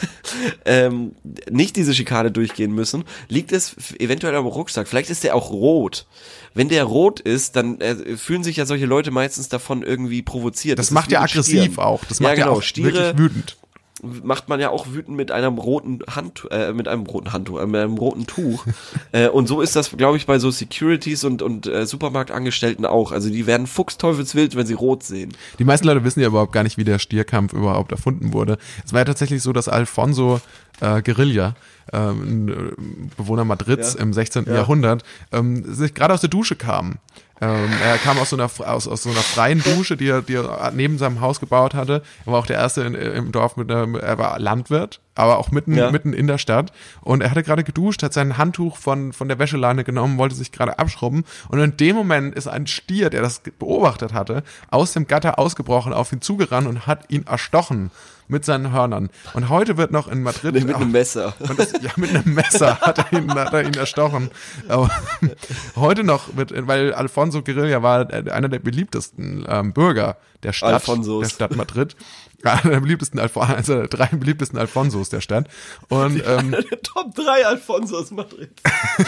ähm, 0.64 1.16
nicht 1.50 1.76
diese 1.76 1.92
Schikane 1.92 2.30
durchgehen 2.30 2.72
müssen, 2.72 3.04
liegt 3.28 3.50
es 3.52 3.76
eventuell 3.98 4.36
am 4.36 4.46
Rucksack. 4.46 4.86
Vielleicht 4.88 5.10
ist 5.10 5.24
der 5.24 5.34
auch 5.34 5.50
rot. 5.50 6.06
Wenn 6.54 6.68
der 6.68 6.84
rot 6.84 7.20
ist, 7.20 7.56
dann 7.56 7.80
äh, 7.80 8.16
fühlen 8.16 8.44
sich 8.44 8.56
ja 8.56 8.64
solche 8.64 8.86
Leute 8.86 9.10
meistens 9.10 9.48
davon 9.48 9.82
irgendwie 9.82 10.22
provoziert. 10.22 10.78
Das, 10.78 10.86
ist 10.86 10.92
macht 10.92 11.10
ja 11.10 11.20
aggressiv 11.20 11.64
Stieren. 11.64 11.78
auch. 11.78 12.04
Das 12.08 12.20
ja, 12.20 12.28
macht 12.28 12.38
ja, 12.38 12.44
genau. 12.44 12.56
auch 12.56 12.62
Stiere 12.62 12.94
wirklich 12.94 13.18
wütend. 13.18 13.56
Macht 14.02 14.48
man 14.48 14.60
ja 14.60 14.70
auch 14.70 14.86
wütend 14.92 15.16
mit 15.16 15.30
einem 15.32 15.58
roten 15.58 16.00
Hand, 16.08 16.46
äh, 16.50 16.72
mit 16.72 16.88
einem 16.88 17.04
roten 17.04 17.32
Handtuch, 17.32 17.60
äh, 17.60 17.66
mit 17.66 17.80
einem 17.80 17.96
roten 17.98 18.26
Tuch. 18.26 18.64
äh, 19.12 19.28
und 19.28 19.48
so 19.48 19.60
ist 19.60 19.74
das, 19.76 19.90
glaube 19.96 20.16
ich, 20.16 20.26
bei 20.26 20.38
so 20.38 20.50
Securities 20.50 21.24
und 21.24 21.42
und 21.42 21.66
äh, 21.66 21.86
Supermarktangestellten 21.86 22.86
auch. 22.86 23.12
Also 23.12 23.30
die 23.30 23.46
werden 23.46 23.66
fuchsteufelswild, 23.66 24.56
wenn 24.56 24.66
sie 24.66 24.74
rot 24.74 25.02
sehen. 25.02 25.32
Die 25.58 25.64
meisten 25.64 25.86
Leute 25.86 26.04
wissen 26.04 26.20
ja 26.20 26.28
überhaupt 26.28 26.52
gar 26.52 26.62
nicht, 26.62 26.76
wie 26.78 26.84
der 26.84 26.98
Stierkampf 26.98 27.52
überhaupt 27.52 27.92
erfunden 27.92 28.32
wurde. 28.32 28.58
Es 28.84 28.92
war 28.92 29.00
ja 29.00 29.04
tatsächlich 29.04 29.42
so, 29.42 29.52
dass 29.52 29.68
Alfonso 29.68 30.40
äh, 30.80 31.02
Guerilla, 31.02 31.54
ähm, 31.92 32.22
ein 32.22 32.48
äh, 32.48 33.12
Bewohner 33.16 33.44
Madrids 33.44 33.94
Ja. 33.94 34.00
im 34.00 34.12
16. 34.12 34.44
Ja. 34.46 34.54
Jahrhundert, 34.54 35.02
ähm, 35.32 35.64
sich 35.74 35.94
gerade 35.94 36.14
aus 36.14 36.20
der 36.20 36.30
Dusche 36.30 36.56
kam. 36.56 36.96
Ähm, 37.40 37.70
er 37.84 37.98
kam 37.98 38.18
aus 38.18 38.30
so 38.30 38.36
einer 38.36 38.50
aus, 38.68 38.88
aus 38.88 39.02
so 39.02 39.10
einer 39.10 39.20
freien 39.20 39.62
Dusche, 39.62 39.96
die 39.96 40.08
er, 40.08 40.22
die 40.22 40.34
er 40.34 40.72
neben 40.74 40.98
seinem 40.98 41.20
Haus 41.20 41.38
gebaut 41.40 41.74
hatte. 41.74 42.02
Er 42.26 42.32
war 42.32 42.38
auch 42.40 42.46
der 42.46 42.56
erste 42.56 42.82
in, 42.82 42.94
im 42.94 43.32
Dorf 43.32 43.56
mit 43.56 43.70
einem, 43.70 43.94
er 43.94 44.18
war 44.18 44.38
Landwirt, 44.38 45.00
aber 45.14 45.38
auch 45.38 45.50
mitten 45.50 45.74
Ja. 45.76 45.90
mitten 45.90 46.12
in 46.12 46.26
der 46.26 46.38
Stadt. 46.38 46.72
Und 47.00 47.22
er 47.22 47.30
hatte 47.30 47.42
gerade 47.44 47.62
geduscht, 47.64 48.02
hat 48.02 48.12
sein 48.12 48.38
Handtuch 48.38 48.76
von 48.76 49.12
von 49.12 49.28
der 49.28 49.38
Wäscheleine 49.38 49.84
genommen, 49.84 50.18
wollte 50.18 50.34
sich 50.34 50.50
gerade 50.52 50.78
abschrubben. 50.78 51.24
Und 51.48 51.60
in 51.60 51.76
dem 51.76 51.94
Moment 51.94 52.34
ist 52.34 52.48
ein 52.48 52.66
Stier, 52.66 53.10
der 53.10 53.22
das 53.22 53.40
beobachtet 53.58 54.12
hatte, 54.12 54.42
aus 54.70 54.92
dem 54.92 55.06
Gatter 55.06 55.38
ausgebrochen, 55.38 55.92
auf 55.92 56.12
ihn 56.12 56.20
zugerannt 56.20 56.66
und 56.66 56.86
hat 56.86 57.04
ihn 57.08 57.26
erstochen 57.26 57.90
mit 58.28 58.44
seinen 58.44 58.72
Hörnern. 58.72 59.10
Und 59.34 59.48
heute 59.48 59.76
wird 59.76 59.90
noch 59.90 60.08
in 60.08 60.22
Madrid 60.22 60.54
Nee, 60.54 60.64
mit 60.64 60.74
einem 60.76 60.92
Messer. 60.92 61.34
das, 61.56 61.72
ja, 61.72 61.90
mit 61.96 62.14
einem 62.14 62.34
Messer 62.34 62.80
hat 62.80 62.98
er 62.98 63.18
ihn, 63.18 63.32
hat 63.34 63.52
er 63.52 63.64
ihn 63.66 63.74
erstochen. 63.74 64.30
Aber 64.68 64.90
heute 65.76 66.04
noch 66.04 66.36
wird, 66.36 66.52
weil 66.66 66.92
Alfonso 66.94 67.42
Guerilla 67.42 67.82
war 67.82 68.08
einer 68.10 68.48
der 68.48 68.58
beliebtesten 68.58 69.44
ähm, 69.48 69.72
Bürger 69.72 70.16
der 70.42 70.52
Stadt, 70.52 70.74
Alfonsos. 70.74 71.22
der 71.22 71.34
Stadt 71.34 71.56
Madrid. 71.56 71.96
Ja, 72.44 72.52
Einer 72.54 72.70
der 72.70 72.80
beliebtesten 72.80 73.18
Alfo 73.18 73.40
also 73.40 73.74
der 73.74 73.88
drei 73.88 74.06
beliebtesten 74.06 74.58
Alfonsos 74.58 75.08
der 75.08 75.20
Stadt. 75.20 75.48
Und 75.88 76.22
ähm, 76.24 76.52
Der 76.52 76.82
Top 76.82 77.14
3 77.14 77.46
Alfonso 77.46 77.98
aus 77.98 78.10
Madrid. 78.12 78.50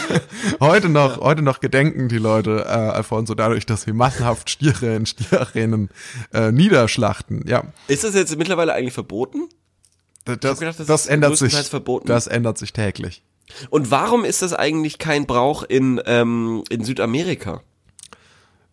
heute 0.59 0.89
noch, 0.89 1.19
heute 1.21 1.41
noch 1.41 1.61
gedenken 1.61 2.09
die 2.09 2.17
Leute 2.17 2.65
äh, 2.65 2.69
Alfonso 2.69 3.33
dadurch, 3.33 3.65
dass 3.65 3.83
sie 3.83 3.93
massenhaft 3.93 4.49
Stiere 4.49 4.95
in 4.95 5.05
Stierarenen 5.05 5.89
äh, 6.33 6.51
niederschlachten. 6.51 7.45
Ja, 7.47 7.63
Ist 7.87 8.03
das 8.03 8.15
jetzt 8.15 8.35
mittlerweile 8.37 8.73
eigentlich 8.73 8.93
verboten? 8.93 9.47
das, 10.25 10.59
gedacht, 10.59 10.79
das 10.79 10.87
das 10.87 11.07
ändert 11.07 11.37
sich. 11.37 11.53
verboten. 11.53 12.07
Das 12.07 12.27
ändert 12.27 12.57
sich 12.57 12.73
täglich. 12.73 13.23
Und 13.69 13.91
warum 13.91 14.25
ist 14.25 14.41
das 14.41 14.53
eigentlich 14.53 14.97
kein 14.97 15.25
Brauch 15.25 15.63
in, 15.63 16.01
ähm, 16.05 16.63
in 16.69 16.83
Südamerika? 16.83 17.63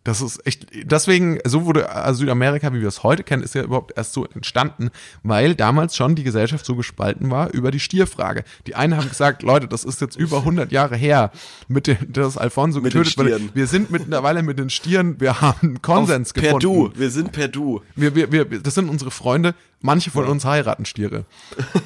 Das 0.08 0.22
ist 0.22 0.46
echt, 0.46 0.68
deswegen, 0.84 1.38
so 1.44 1.66
wurde 1.66 1.90
also 1.90 2.20
Südamerika, 2.20 2.72
wie 2.72 2.80
wir 2.80 2.88
es 2.88 3.02
heute 3.02 3.22
kennen, 3.22 3.42
ist 3.42 3.54
ja 3.54 3.62
überhaupt 3.62 3.92
erst 3.94 4.14
so 4.14 4.24
entstanden, 4.24 4.88
weil 5.22 5.54
damals 5.54 5.94
schon 5.96 6.14
die 6.14 6.24
Gesellschaft 6.24 6.64
so 6.64 6.76
gespalten 6.76 7.30
war 7.30 7.52
über 7.52 7.70
die 7.70 7.78
Stierfrage. 7.78 8.42
Die 8.66 8.74
einen 8.74 8.96
haben 8.96 9.06
gesagt, 9.06 9.42
Leute, 9.42 9.68
das 9.68 9.84
ist 9.84 10.00
jetzt 10.00 10.16
über 10.16 10.38
100 10.38 10.72
Jahre 10.72 10.96
her, 10.96 11.30
mit 11.68 11.88
dem, 11.88 11.98
dass 12.10 12.38
Alfonso 12.38 12.80
Mit 12.80 12.94
getötet 12.94 13.18
wurde. 13.18 13.38
Wir 13.52 13.66
sind 13.66 13.90
mittlerweile 13.90 14.42
mit 14.42 14.58
den 14.58 14.70
Stieren, 14.70 15.20
wir 15.20 15.42
haben 15.42 15.82
Konsens 15.82 16.32
per 16.32 16.54
gefunden. 16.54 16.62
Du, 16.62 16.90
wir 16.98 17.10
sind 17.10 17.32
per 17.32 17.48
Du. 17.48 17.82
Wir, 17.94 18.14
wir, 18.14 18.32
wir, 18.32 18.46
das 18.46 18.76
sind 18.76 18.88
unsere 18.88 19.10
Freunde. 19.10 19.54
Manche 19.80 20.10
von 20.10 20.24
uns 20.24 20.44
heiraten 20.44 20.84
Stiere. 20.84 21.24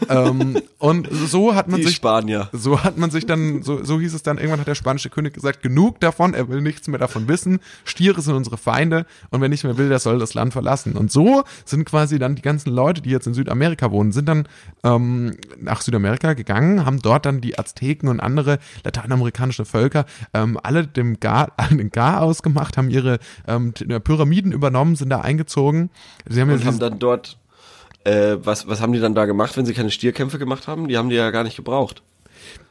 ähm, 0.08 0.60
und 0.78 1.08
so 1.12 1.54
hat 1.54 1.68
man 1.68 1.80
Die 1.80 1.86
sich 1.86 1.96
Spanier. 1.96 2.48
so 2.52 2.82
hat 2.82 2.96
man 2.96 3.10
sich 3.10 3.26
dann, 3.26 3.62
so, 3.62 3.84
so 3.84 4.00
hieß 4.00 4.14
es 4.14 4.22
dann, 4.22 4.38
irgendwann 4.38 4.60
hat 4.60 4.66
der 4.66 4.74
spanische 4.74 5.10
König 5.10 5.34
gesagt, 5.34 5.62
genug 5.62 6.00
davon, 6.00 6.32
er 6.32 6.48
will 6.48 6.62
nichts 6.62 6.88
mehr 6.88 6.98
davon 6.98 7.28
wissen, 7.28 7.60
Stiere 7.84 8.20
sind 8.22 8.34
unsere 8.34 8.56
Feinde 8.56 9.04
und 9.30 9.40
wer 9.42 9.48
nicht 9.50 9.64
mehr 9.64 9.76
will, 9.76 9.90
der 9.90 9.98
soll 9.98 10.18
das 10.18 10.32
Land 10.34 10.52
verlassen. 10.54 10.94
Und 10.96 11.12
so 11.12 11.44
sind 11.64 11.84
quasi 11.84 12.18
dann 12.18 12.34
die 12.34 12.42
ganzen 12.42 12.70
Leute, 12.70 13.02
die 13.02 13.10
jetzt 13.10 13.26
in 13.26 13.34
Südamerika 13.34 13.90
wohnen, 13.90 14.12
sind 14.12 14.26
dann 14.26 14.48
ähm, 14.84 15.36
nach 15.60 15.82
Südamerika 15.82 16.32
gegangen, 16.32 16.86
haben 16.86 17.00
dort 17.02 17.26
dann 17.26 17.40
die 17.42 17.58
Azteken 17.58 18.08
und 18.08 18.20
andere 18.20 18.58
lateinamerikanische 18.84 19.64
Völker 19.64 20.06
ähm, 20.32 20.58
alle 20.62 20.86
dem 20.86 21.20
Gar, 21.20 21.52
den 21.70 21.90
Gar 21.90 22.22
ausgemacht, 22.22 22.76
haben 22.76 22.88
ihre 22.90 23.18
ähm, 23.46 23.72
Pyramiden 23.72 24.52
übernommen, 24.52 24.96
sind 24.96 25.10
da 25.10 25.20
eingezogen. 25.20 25.90
Sie 26.28 26.40
haben 26.40 26.50
Und 26.50 26.64
haben 26.64 26.78
dann 26.78 26.98
dort, 26.98 27.38
äh, 28.04 28.36
was, 28.42 28.66
was 28.68 28.80
haben 28.80 28.92
die 28.92 29.00
dann 29.00 29.14
da 29.14 29.26
gemacht, 29.26 29.56
wenn 29.56 29.66
sie 29.66 29.74
keine 29.74 29.90
Stierkämpfe 29.90 30.38
gemacht 30.38 30.66
haben? 30.68 30.88
Die 30.88 30.96
haben 30.96 31.08
die 31.08 31.16
ja 31.16 31.30
gar 31.30 31.44
nicht 31.44 31.56
gebraucht. 31.56 32.02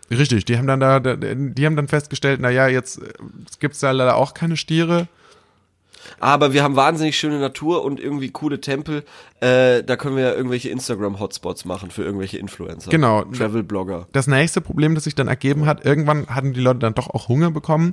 Richtig, 0.10 0.44
die 0.44 0.58
haben 0.58 0.68
dann 0.68 0.80
da, 0.82 1.00
die 1.00 1.66
haben 1.66 1.78
dann 1.78 1.88
festgestellt, 1.88 2.40
na 2.42 2.50
ja, 2.50 2.68
jetzt 2.68 3.02
äh, 3.02 3.14
gibt's 3.60 3.80
da 3.80 3.92
leider 3.92 4.18
auch 4.18 4.34
keine 4.34 4.58
Stiere. 4.58 5.08
Aber 6.20 6.52
wir 6.52 6.64
haben 6.64 6.76
wahnsinnig 6.76 7.18
schöne 7.18 7.40
Natur 7.40 7.84
und 7.86 8.00
irgendwie 8.00 8.30
coole 8.30 8.60
Tempel. 8.60 9.04
Äh, 9.40 9.84
da 9.84 9.96
können 9.96 10.16
wir 10.16 10.24
ja 10.24 10.34
irgendwelche 10.34 10.70
Instagram-Hotspots 10.70 11.66
machen 11.66 11.92
für 11.92 12.04
irgendwelche 12.04 12.38
Influencer. 12.38 12.90
Genau. 12.90 13.24
Travel-Blogger. 13.24 14.08
Das 14.12 14.28
nächste 14.28 14.62
Problem, 14.62 14.96
das 14.96 15.06
sich 15.06 15.16
dann 15.16 15.28
ergeben 15.28 15.66
hat, 15.66 15.86
irgendwann 15.86 16.28
hatten 16.28 16.54
die 16.54 16.60
Leute 16.60 16.80
dann 16.80 16.94
doch 16.94 17.10
auch 17.10 17.28
Hunger 17.28 17.52
bekommen. 17.52 17.92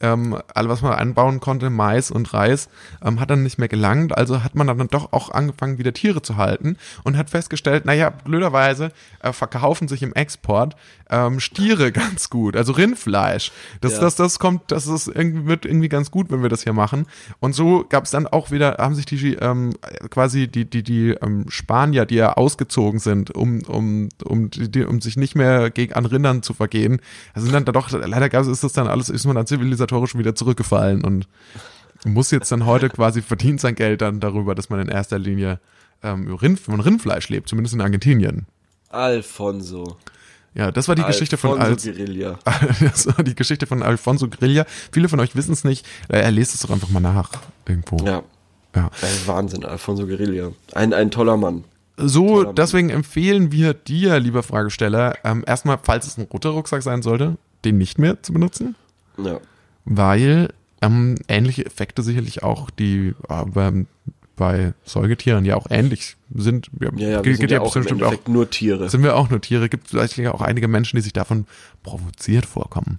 Ähm, 0.00 0.36
alles, 0.54 0.70
was 0.70 0.82
man 0.82 0.92
anbauen 0.92 1.40
konnte, 1.40 1.70
Mais 1.70 2.10
und 2.10 2.34
Reis, 2.34 2.68
ähm, 3.02 3.18
hat 3.18 3.30
dann 3.30 3.42
nicht 3.42 3.58
mehr 3.58 3.68
gelangt. 3.68 4.16
Also 4.16 4.44
hat 4.44 4.54
man 4.54 4.66
dann 4.66 4.88
doch 4.88 5.12
auch 5.12 5.30
angefangen, 5.30 5.78
wieder 5.78 5.94
Tiere 5.94 6.20
zu 6.20 6.36
halten 6.36 6.76
und 7.04 7.16
hat 7.16 7.30
festgestellt, 7.30 7.86
naja, 7.86 8.10
blöderweise 8.10 8.92
äh, 9.22 9.32
verkaufen 9.32 9.88
sich 9.88 10.02
im 10.02 10.12
Export 10.12 10.76
ähm, 11.10 11.40
Stiere 11.40 11.92
ganz 11.96 12.30
gut, 12.30 12.56
also 12.56 12.72
Rindfleisch. 12.72 13.52
Das, 13.80 13.94
Ja. 13.94 14.00
das, 14.00 14.16
das 14.16 14.38
kommt, 14.38 14.70
das 14.72 14.86
ist 14.86 15.08
irgendwie, 15.08 15.46
wird 15.46 15.64
irgendwie 15.64 15.88
ganz 15.88 16.10
gut, 16.10 16.30
wenn 16.30 16.42
wir 16.42 16.48
das 16.48 16.62
hier 16.62 16.72
machen. 16.72 17.06
Und 17.40 17.54
so 17.54 17.84
gab 17.88 18.04
es 18.04 18.10
dann 18.10 18.26
auch 18.26 18.50
wieder, 18.50 18.76
haben 18.78 18.94
sich 18.94 19.06
die 19.06 19.34
ähm, 19.34 19.74
quasi 20.10 20.48
die, 20.48 20.68
die, 20.68 20.82
die 20.82 21.10
ähm, 21.10 21.46
Spanier, 21.48 22.06
die 22.06 22.16
ja 22.16 22.34
ausgezogen 22.34 23.00
sind, 23.00 23.34
um, 23.34 23.62
um, 23.62 24.08
um, 24.24 24.50
die, 24.50 24.84
um 24.84 25.00
sich 25.00 25.16
nicht 25.16 25.34
mehr 25.34 25.70
gegen 25.70 25.94
an 25.94 26.06
Rindern 26.06 26.42
zu 26.42 26.54
vergehen, 26.54 27.00
sind 27.34 27.52
dann 27.52 27.64
da 27.64 27.72
doch, 27.72 27.90
leider 27.90 28.28
gab 28.28 28.42
es, 28.42 28.48
ist 28.48 28.64
das 28.64 28.72
dann 28.72 28.88
alles, 28.88 29.08
ist 29.08 29.24
man 29.24 29.36
dann 29.36 29.46
zivilisatorisch 29.86 30.16
wieder 30.18 30.34
zurückgefallen 30.34 31.04
und 31.04 31.28
muss 32.04 32.30
jetzt 32.30 32.52
dann 32.52 32.66
heute 32.66 32.88
quasi 32.88 33.22
verdient 33.22 33.60
sein 33.60 33.74
Geld 33.74 34.00
dann 34.00 34.20
darüber, 34.20 34.54
dass 34.54 34.68
man 34.70 34.80
in 34.80 34.88
erster 34.88 35.18
Linie 35.18 35.58
ähm, 36.02 36.32
Rind, 36.34 36.60
von 36.60 36.80
Rindfleisch 36.80 37.28
lebt, 37.28 37.48
zumindest 37.48 37.74
in 37.74 37.80
Argentinien. 37.80 38.46
Alfonso. 38.90 39.96
Ja, 40.54 40.70
das 40.70 40.88
war 40.88 40.94
die 40.94 41.02
Geschichte 41.02 41.36
von 41.36 41.58
Al 41.60 41.70
Alfonso 41.70 41.92
Guerilla. 41.92 42.38
das 42.80 43.06
war 43.06 43.22
die 43.24 43.34
Geschichte 43.34 43.66
von 43.66 43.82
Alfonso 43.82 44.28
Grilla. 44.28 44.64
Viele 44.92 45.08
von 45.08 45.20
euch 45.20 45.36
wissen 45.36 45.52
es 45.52 45.64
nicht. 45.64 45.86
Äh, 46.08 46.20
Er 46.20 46.30
lest 46.30 46.54
es 46.54 46.60
doch 46.60 46.70
einfach 46.70 46.88
mal 46.88 47.00
nach 47.00 47.30
irgendwo. 47.68 47.98
Ja. 48.04 48.22
Ja. 48.74 48.90
Wahnsinn, 49.26 49.64
Alfonso 49.64 50.06
Guerilla. 50.06 50.52
Ein, 50.74 50.92
ein 50.92 51.10
toller 51.10 51.36
Mann. 51.36 51.64
So, 51.96 52.42
Mann. 52.44 52.54
deswegen 52.54 52.90
empfehlen 52.90 53.52
wir 53.52 53.72
dir, 53.74 54.20
lieber 54.20 54.42
Fragesteller, 54.42 55.14
ähm, 55.24 55.44
erstmal, 55.46 55.78
falls 55.82 56.06
es 56.06 56.18
ein 56.18 56.24
roter 56.30 56.50
Rucksack 56.50 56.82
sein 56.82 57.02
sollte, 57.02 57.36
den 57.64 57.78
nicht 57.78 57.98
mehr 57.98 58.22
zu 58.22 58.32
benutzen, 58.32 58.76
Ja. 59.16 59.40
Weil 59.86 60.50
ähm, 60.82 61.14
ähnliche 61.28 61.64
Effekte 61.64 62.02
sicherlich 62.02 62.42
auch, 62.42 62.68
die 62.70 63.14
äh, 63.28 63.44
bei, 63.46 63.86
bei 64.36 64.74
Säugetieren 64.84 65.44
ja 65.46 65.56
auch 65.56 65.66
ähnlich 65.70 66.16
sind. 66.34 66.70
Ja, 66.80 66.90
Ja, 66.96 67.08
ja, 67.08 67.24
wir 67.24 67.36
sind 67.36 67.50
ja 67.50 67.60
auch 67.60 67.74
im 67.74 67.82
bestimmt 67.82 68.02
auch 68.02 68.26
nur 68.26 68.50
Tiere. 68.50 68.90
sind 68.90 69.02
wir 69.02 69.16
auch 69.16 69.30
nur 69.30 69.40
Tiere. 69.40 69.68
Gibt 69.68 69.88
vielleicht 69.88 70.20
auch 70.26 70.42
einige 70.42 70.68
Menschen, 70.68 70.96
die 70.96 71.02
sich 71.02 71.14
davon 71.14 71.46
provoziert 71.82 72.44
vorkommen. 72.44 72.98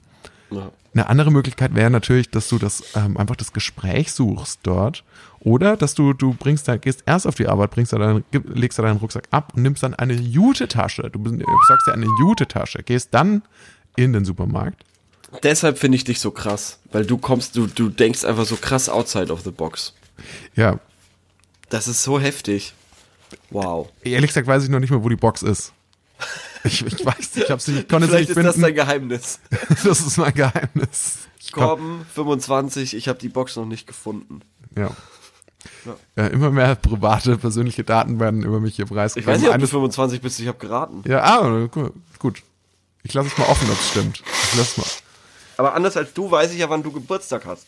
Ja. 0.50 0.72
Eine 0.94 1.10
andere 1.10 1.30
Möglichkeit 1.30 1.76
wäre 1.76 1.92
natürlich, 1.92 2.32
dass 2.32 2.50
du 2.50 2.58
das 2.58 2.84
ähm, 2.96 3.18
einfach 3.18 3.36
das 3.36 3.54
Gespräch 3.54 4.12
suchst 4.14 4.62
dort 4.64 5.04
oder 5.40 5.78
dass 5.78 5.94
du 5.94 6.14
du 6.14 6.34
bringst 6.34 6.68
da 6.68 6.78
gehst 6.78 7.04
erst 7.06 7.28
auf 7.28 7.36
die 7.36 7.48
Arbeit, 7.48 7.70
bringst 7.70 7.94
da 7.94 8.00
deinen, 8.00 8.24
legst 8.32 8.80
da 8.80 8.84
deinen 8.84 8.98
Rucksack 8.98 9.26
ab 9.30 9.54
und 9.56 9.62
nimmst 9.62 9.84
dann 9.84 9.94
eine 9.94 10.14
Jute-Tasche. 10.14 11.12
Du 11.12 11.24
sagst 11.68 11.88
dir 11.88 11.94
eine 11.94 12.08
Jute-Tasche, 12.20 12.82
gehst 12.82 13.14
dann 13.14 13.44
in 13.96 14.14
den 14.14 14.26
Supermarkt. 14.26 14.84
Deshalb 15.44 15.78
finde 15.78 15.98
ich 15.98 16.04
dich 16.04 16.20
so 16.20 16.32
krass, 16.32 16.80
weil 16.92 17.06
du 17.06 17.18
kommst, 17.18 17.56
du, 17.56 17.68
du 17.68 17.90
denkst 17.90 18.24
einfach 18.24 18.46
so 18.46 18.56
krass 18.56 18.88
outside 18.90 19.32
of 19.32 19.42
the 19.44 19.52
box. 19.52 19.94
Ja, 20.56 20.80
Das 21.70 21.88
ist 21.88 22.02
so 22.04 22.20
heftig. 22.20 22.74
Wow. 23.50 23.90
ehrlich 24.04 24.30
gesagt 24.30 24.48
weiß 24.48 24.64
ich 24.64 24.70
noch 24.70 24.80
nicht 24.80 24.90
mehr, 24.90 25.04
wo 25.04 25.10
die 25.10 25.16
Box 25.18 25.42
ist. 25.44 25.74
Ich, 26.64 26.84
ich 26.86 27.06
weiß 27.06 27.36
nicht, 27.36 27.38
ich, 27.46 27.52
hab's 27.52 27.68
nicht, 27.68 27.80
ich 27.82 27.88
konnte 27.90 28.08
Vielleicht 28.08 28.30
nicht 28.30 28.38
ist 28.38 28.44
das 28.46 28.56
finden. 28.56 28.62
dein 28.62 28.76
Geheimnis. 28.76 29.40
Das 29.84 30.00
ist 30.02 30.18
mein 30.18 30.34
Geheimnis. 30.34 31.18
Ich 31.40 31.52
komm- 31.52 31.64
Korben 31.64 32.06
25, 32.16 32.96
ich 32.96 33.08
habe 33.08 33.20
die 33.20 33.30
Box 33.30 33.56
noch 33.58 33.66
nicht 33.66 33.86
gefunden. 33.86 34.42
Ja. 34.76 34.92
Ja, 36.16 36.28
immer 36.28 36.50
mehr 36.52 36.76
private, 36.76 37.38
persönliche 37.38 37.84
Daten 37.84 38.20
werden 38.20 38.44
über 38.44 38.60
mich 38.60 38.76
hier 38.78 38.86
Ich 38.86 38.92
preisgegeben. 38.92 39.34
weiß 39.34 39.40
nicht, 39.42 39.50
ob 39.50 39.54
du 39.54 39.60
Eines- 39.60 39.70
25 39.70 40.22
bist, 40.22 40.40
ich 40.40 40.48
habe 40.48 40.58
geraten. 40.58 41.04
ja, 41.06 41.22
ah, 41.24 41.68
gu- 41.68 41.92
gut. 42.20 42.42
Ich 43.04 43.14
lasse 43.14 43.28
es 43.28 43.38
mal 43.38 43.46
offen, 43.46 43.70
ob 43.70 43.80
es 43.80 43.90
stimmt. 43.90 44.24
Ich 44.52 44.58
lasse 44.58 44.72
es 44.72 44.78
mal. 44.78 44.86
Aber 45.58 45.74
anders 45.74 45.98
als 45.98 46.14
du 46.14 46.30
weiß 46.30 46.54
ich 46.54 46.60
ja, 46.60 46.70
wann 46.70 46.84
du 46.84 46.92
Geburtstag 46.92 47.46
hast. 47.46 47.68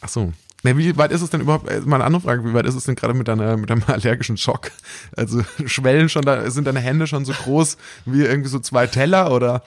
Ach 0.00 0.08
so. 0.08 0.32
Ne, 0.62 0.76
wie 0.78 0.96
weit 0.96 1.12
ist 1.12 1.22
es 1.22 1.30
denn 1.30 1.42
überhaupt, 1.42 1.70
äh, 1.70 1.80
mal 1.80 1.96
eine 1.96 2.04
andere 2.04 2.22
Frage, 2.22 2.44
wie 2.44 2.54
weit 2.54 2.66
ist 2.66 2.74
es 2.74 2.84
denn 2.84 2.96
gerade 2.96 3.14
mit 3.14 3.28
deiner, 3.28 3.56
mit 3.56 3.70
deinem 3.70 3.84
allergischen 3.86 4.36
Schock? 4.36 4.72
Also 5.16 5.42
schwellen 5.66 6.08
schon 6.08 6.22
da, 6.22 6.50
sind 6.50 6.66
deine 6.66 6.80
Hände 6.80 7.06
schon 7.06 7.24
so 7.24 7.32
groß 7.32 7.76
wie 8.04 8.22
irgendwie 8.22 8.48
so 8.48 8.58
zwei 8.58 8.86
Teller 8.86 9.32
oder? 9.32 9.62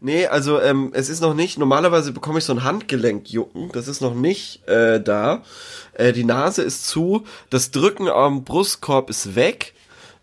Nee, 0.00 0.26
also 0.26 0.60
ähm, 0.60 0.90
es 0.92 1.08
ist 1.08 1.22
noch 1.22 1.34
nicht, 1.34 1.58
normalerweise 1.58 2.12
bekomme 2.12 2.38
ich 2.38 2.44
so 2.44 2.52
ein 2.52 2.62
Handgelenkjucken, 2.62 3.70
das 3.72 3.88
ist 3.88 4.00
noch 4.00 4.14
nicht 4.14 4.66
äh, 4.68 5.00
da. 5.00 5.42
Äh, 5.94 6.12
die 6.12 6.24
Nase 6.24 6.62
ist 6.62 6.86
zu, 6.86 7.24
das 7.50 7.70
Drücken 7.70 8.08
am 8.08 8.44
Brustkorb 8.44 9.08
ist 9.08 9.34
weg 9.34 9.72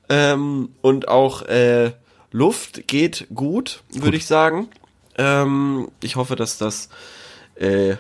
ähm, 0.09 0.69
und 0.81 1.07
auch 1.07 1.41
äh, 1.43 1.93
Luft 2.31 2.87
geht 2.87 3.27
gut, 3.33 3.83
würde 3.91 4.17
ich 4.17 4.25
sagen. 4.25 4.69
Ähm, 5.17 5.89
ich 6.01 6.15
hoffe, 6.15 6.35
dass 6.35 6.57
das 6.57 6.89
äh, 7.55 7.95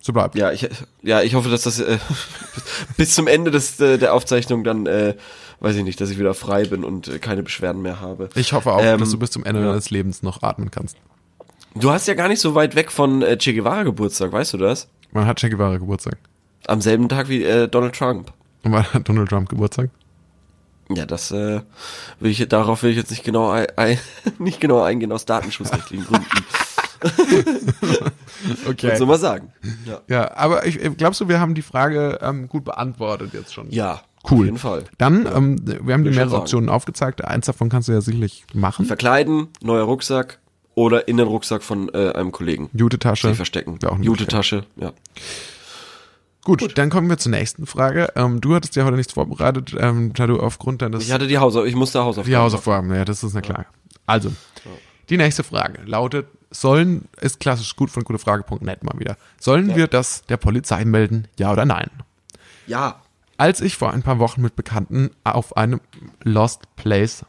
So 0.00 0.12
bleibt. 0.12 0.34
ja, 0.34 0.52
ich, 0.52 0.68
ja, 1.02 1.22
ich 1.22 1.34
hoffe, 1.34 1.48
dass 1.48 1.62
das 1.62 1.80
äh, 1.80 1.98
bis 2.96 3.14
zum 3.14 3.26
Ende 3.26 3.50
des, 3.50 3.78
äh, 3.80 3.98
der 3.98 4.14
Aufzeichnung 4.14 4.64
dann, 4.64 4.86
äh, 4.86 5.14
weiß 5.60 5.76
ich 5.76 5.84
nicht, 5.84 6.00
dass 6.00 6.10
ich 6.10 6.18
wieder 6.18 6.34
frei 6.34 6.64
bin 6.64 6.84
und 6.84 7.08
äh, 7.08 7.18
keine 7.18 7.42
Beschwerden 7.42 7.82
mehr 7.82 8.00
habe. 8.00 8.28
Ich 8.34 8.52
hoffe 8.52 8.72
auch, 8.72 8.82
Ähm, 8.82 8.98
dass 9.00 9.10
du 9.10 9.18
bis 9.18 9.30
zum 9.30 9.44
Ende 9.44 9.60
ja. 9.62 9.68
deines 9.68 9.90
Lebens 9.90 10.22
noch 10.22 10.42
atmen 10.42 10.70
kannst. 10.70 10.96
Du 11.76 11.90
hast 11.90 12.06
ja 12.06 12.14
gar 12.14 12.28
nicht 12.28 12.40
so 12.40 12.54
weit 12.54 12.74
weg 12.76 12.92
von 12.92 13.22
äh, 13.22 13.36
Che 13.36 13.52
Guevara 13.54 13.82
Geburtstag, 13.82 14.30
weißt 14.32 14.52
du 14.54 14.58
das? 14.58 14.88
Wann 15.12 15.26
hat 15.26 15.38
Che 15.40 15.48
Guevara 15.50 15.76
Geburtstag? 15.78 16.18
Am 16.66 16.80
selben 16.80 17.08
Tag 17.08 17.28
wie 17.28 17.42
äh, 17.44 17.68
Donald 17.68 17.94
Trump. 17.96 18.32
Und 18.62 18.72
wann 18.72 18.84
hat 18.92 19.08
Donald 19.08 19.28
Trump 19.28 19.48
Geburtstag? 19.48 19.90
Ja, 20.96 21.06
das 21.06 21.30
äh, 21.30 21.60
will 22.20 22.30
ich 22.30 22.46
darauf 22.48 22.82
will 22.82 22.90
ich 22.90 22.96
jetzt 22.96 23.10
nicht 23.10 23.24
genau 23.24 23.50
ein, 23.50 23.66
ein, 23.76 23.98
nicht 24.38 24.60
genau 24.60 24.82
eingehen 24.82 25.12
aus 25.12 25.24
datenschutzrechtlichen 25.24 26.06
Gründen. 26.06 26.26
Okay. 28.66 28.88
Kannst 28.88 29.00
du 29.00 29.06
mal 29.06 29.18
sagen. 29.18 29.52
Ja. 29.86 30.00
Ja, 30.08 30.36
aber 30.36 30.66
ich, 30.66 30.82
äh, 30.82 30.90
glaubst 30.90 31.20
du, 31.20 31.28
wir 31.28 31.40
haben 31.40 31.54
die 31.54 31.62
Frage 31.62 32.18
ähm, 32.22 32.48
gut 32.48 32.64
beantwortet 32.64 33.32
jetzt 33.32 33.52
schon? 33.52 33.70
Ja. 33.70 34.00
Cool. 34.30 34.38
Auf 34.38 34.44
jeden 34.44 34.58
Fall. 34.58 34.84
Dann, 34.96 35.26
ähm, 35.26 35.58
wir 35.64 35.92
haben 35.92 36.04
dir 36.04 36.10
mehrere. 36.10 36.36
Optionen 36.36 36.70
aufgezeigt. 36.70 37.22
Eins 37.24 37.44
davon 37.44 37.68
kannst 37.68 37.88
du 37.88 37.92
ja 37.92 38.00
sicherlich 38.00 38.44
machen. 38.54 38.86
Verkleiden, 38.86 39.48
neuer 39.60 39.84
Rucksack 39.84 40.38
oder 40.74 41.08
in 41.08 41.18
den 41.18 41.26
Rucksack 41.26 41.62
von 41.62 41.90
äh, 41.92 42.12
einem 42.12 42.32
Kollegen. 42.32 42.70
Jute-Tasche. 42.72 43.28
Sich 43.28 43.36
verstecken. 43.36 43.82
Wäre 43.82 43.92
auch 43.92 43.96
eine 43.96 44.04
Jute. 44.04 44.26
Tasche, 44.26 44.64
ja. 44.76 44.92
Gut, 46.44 46.76
dann 46.76 46.90
kommen 46.90 47.08
wir 47.08 47.16
zur 47.18 47.30
nächsten 47.30 47.66
Frage. 47.66 48.12
Ähm, 48.16 48.40
du 48.40 48.54
hattest 48.54 48.76
ja 48.76 48.84
heute 48.84 48.96
nichts 48.96 49.14
vorbereitet, 49.14 49.74
ähm, 49.78 50.12
da 50.12 50.26
du 50.26 50.38
aufgrund 50.40 50.82
deines 50.82 51.04
Ich 51.04 51.12
hatte 51.12 51.26
die 51.26 51.38
Hausaufgaben, 51.38 51.68
ich 51.70 51.74
musste 51.76 52.00
Hausaufgaben. 52.00 52.30
die 52.30 52.36
Hausaufgaben, 52.36 52.94
ja, 52.94 53.04
das 53.04 53.24
ist 53.24 53.32
na 53.34 53.40
klar. 53.40 53.66
Also, 54.06 54.30
die 55.08 55.16
nächste 55.16 55.42
Frage 55.42 55.80
lautet, 55.86 56.26
sollen, 56.50 57.08
ist 57.20 57.40
klassisch 57.40 57.74
gut 57.76 57.90
von 57.90 58.04
gutefrage.net 58.04 58.84
mal 58.84 58.98
wieder, 58.98 59.16
sollen 59.40 59.70
Ja. 59.70 59.76
wir 59.76 59.86
das 59.88 60.22
der 60.28 60.36
Polizei 60.36 60.84
melden, 60.84 61.26
ja 61.38 61.50
oder 61.50 61.64
nein? 61.64 61.88
Ja. 62.66 63.00
Als 63.36 63.60
ich 63.60 63.76
vor 63.76 63.92
ein 63.92 64.02
paar 64.02 64.18
Wochen 64.20 64.42
mit 64.42 64.54
Bekannten 64.54 65.10
auf 65.24 65.56
einem 65.56 65.80
Lost 66.22 66.62
Place 66.76 67.24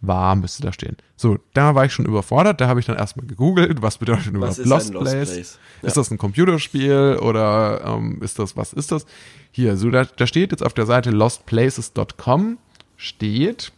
war, 0.00 0.36
müsste 0.36 0.62
da 0.62 0.72
stehen. 0.72 0.96
So, 1.16 1.38
da 1.54 1.74
war 1.74 1.84
ich 1.84 1.92
schon 1.92 2.04
überfordert, 2.04 2.60
da 2.60 2.68
habe 2.68 2.80
ich 2.80 2.86
dann 2.86 2.96
erstmal 2.96 3.26
gegoogelt, 3.26 3.82
was 3.82 3.98
bedeutet 3.98 4.28
überhaupt 4.28 4.58
Lost, 4.58 4.92
Lost, 4.92 5.12
Place? 5.12 5.32
Place? 5.32 5.58
Ja. 5.82 5.88
Ist 5.88 5.96
das 5.96 6.10
ein 6.10 6.18
Computerspiel 6.18 7.18
oder 7.20 7.82
ähm, 7.84 8.20
ist 8.22 8.38
das, 8.38 8.56
was 8.56 8.72
ist 8.72 8.92
das? 8.92 9.06
Hier, 9.50 9.76
so 9.76 9.90
da, 9.90 10.04
da 10.04 10.26
steht 10.26 10.52
jetzt 10.52 10.64
auf 10.64 10.74
der 10.74 10.86
Seite 10.86 11.10
lostplaces.com 11.10 12.58
steht, 12.96 13.72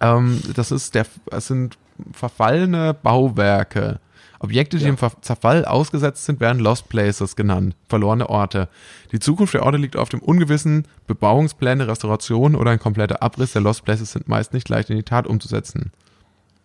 ähm, 0.00 0.40
das 0.54 0.70
ist 0.70 0.94
der, 0.94 1.06
es 1.30 1.46
sind 1.46 1.78
verfallene 2.12 2.94
Bauwerke. 2.94 4.00
Objekte, 4.40 4.78
die 4.78 4.84
ja. 4.84 4.92
dem 4.92 4.98
Zerfall 5.20 5.64
ausgesetzt 5.64 6.24
sind, 6.24 6.40
werden 6.40 6.60
Lost 6.60 6.88
Places 6.88 7.34
genannt, 7.34 7.74
verlorene 7.88 8.28
Orte. 8.28 8.68
Die 9.10 9.18
Zukunft 9.18 9.54
der 9.54 9.64
Orte 9.64 9.78
liegt 9.78 9.96
auf 9.96 10.08
dem 10.08 10.20
Ungewissen. 10.20 10.86
Bebauungspläne, 11.06 11.88
Restauration 11.88 12.54
oder 12.54 12.70
ein 12.70 12.78
kompletter 12.78 13.22
Abriss 13.22 13.52
der 13.52 13.62
Lost 13.62 13.84
Places 13.84 14.12
sind 14.12 14.28
meist 14.28 14.54
nicht 14.54 14.68
leicht 14.68 14.90
in 14.90 14.96
die 14.96 15.02
Tat 15.02 15.26
umzusetzen. 15.26 15.92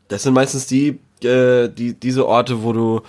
Das 0.07 0.23
sind 0.23 0.33
meistens 0.33 0.67
die, 0.67 0.99
äh, 1.23 1.69
die 1.69 1.93
diese 1.93 2.27
Orte, 2.27 2.61
wo 2.63 2.73
du, 2.73 3.01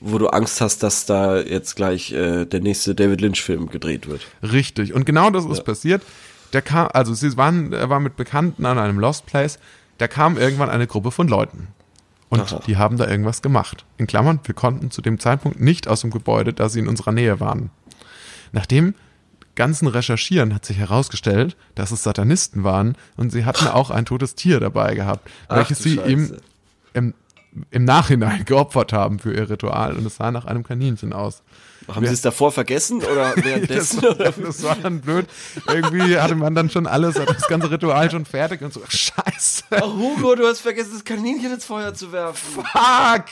wo 0.00 0.18
du 0.18 0.28
Angst 0.28 0.60
hast, 0.60 0.82
dass 0.82 1.06
da 1.06 1.40
jetzt 1.40 1.74
gleich 1.74 2.12
äh, 2.12 2.44
der 2.44 2.60
nächste 2.60 2.94
David 2.94 3.20
Lynch-Film 3.20 3.70
gedreht 3.70 4.08
wird. 4.08 4.26
Richtig. 4.42 4.92
Und 4.94 5.04
genau 5.04 5.30
das 5.30 5.46
ist 5.46 5.58
ja. 5.58 5.64
passiert. 5.64 6.02
Der 6.52 6.62
kam, 6.62 6.88
also 6.92 7.14
sie 7.14 7.36
waren, 7.36 7.72
er 7.72 7.88
war 7.88 7.98
mit 7.98 8.16
Bekannten 8.16 8.66
an 8.66 8.78
einem 8.78 8.98
Lost 8.98 9.26
Place. 9.26 9.58
Da 9.98 10.06
kam 10.06 10.36
irgendwann 10.36 10.70
eine 10.70 10.86
Gruppe 10.86 11.10
von 11.10 11.26
Leuten. 11.26 11.68
Und 12.32 12.40
Aha. 12.40 12.62
die 12.66 12.78
haben 12.78 12.96
da 12.96 13.06
irgendwas 13.06 13.42
gemacht. 13.42 13.84
In 13.98 14.06
Klammern, 14.06 14.40
wir 14.44 14.54
konnten 14.54 14.90
zu 14.90 15.02
dem 15.02 15.18
Zeitpunkt 15.18 15.60
nicht 15.60 15.86
aus 15.86 16.00
dem 16.00 16.10
Gebäude, 16.10 16.54
da 16.54 16.70
sie 16.70 16.78
in 16.78 16.88
unserer 16.88 17.12
Nähe 17.12 17.40
waren. 17.40 17.68
Nach 18.52 18.64
dem 18.64 18.94
ganzen 19.54 19.86
Recherchieren 19.86 20.54
hat 20.54 20.64
sich 20.64 20.78
herausgestellt, 20.78 21.58
dass 21.74 21.90
es 21.90 22.02
Satanisten 22.02 22.64
waren 22.64 22.96
und 23.18 23.32
sie 23.32 23.44
hatten 23.44 23.68
auch 23.68 23.90
ein 23.90 24.06
totes 24.06 24.34
Tier 24.34 24.60
dabei 24.60 24.94
gehabt, 24.94 25.30
Ach, 25.48 25.56
welches 25.56 25.80
sie 25.80 26.00
ihm 26.06 26.34
im, 26.94 27.12
im 27.70 27.84
Nachhinein 27.84 28.44
geopfert 28.46 28.94
haben 28.94 29.18
für 29.18 29.34
ihr 29.34 29.50
Ritual 29.50 29.94
und 29.94 30.06
es 30.06 30.16
sah 30.16 30.30
nach 30.30 30.46
einem 30.46 30.62
Kaninchen 30.62 31.12
aus. 31.12 31.42
Haben 31.88 32.06
Sie 32.06 32.12
es 32.12 32.22
davor 32.22 32.52
vergessen 32.52 33.02
oder 33.02 33.34
währenddessen? 33.36 34.00
das, 34.00 34.18
war, 34.18 34.32
das 34.32 34.62
war 34.62 34.76
dann 34.76 35.00
blöd. 35.00 35.26
Irgendwie 35.66 36.18
hatte 36.18 36.34
man 36.34 36.54
dann 36.54 36.70
schon 36.70 36.86
alles, 36.86 37.18
hat 37.18 37.28
das 37.28 37.48
ganze 37.48 37.70
Ritual 37.70 38.10
schon 38.10 38.24
fertig 38.24 38.62
und 38.62 38.72
so, 38.72 38.80
scheiße. 38.86 39.64
Oh, 39.82 39.92
Hugo, 39.92 40.34
du 40.34 40.46
hast 40.46 40.60
vergessen, 40.60 40.90
das 40.94 41.04
Kaninchen 41.04 41.52
ins 41.52 41.64
Feuer 41.64 41.94
zu 41.94 42.12
werfen. 42.12 42.64
Fuck! 42.64 43.24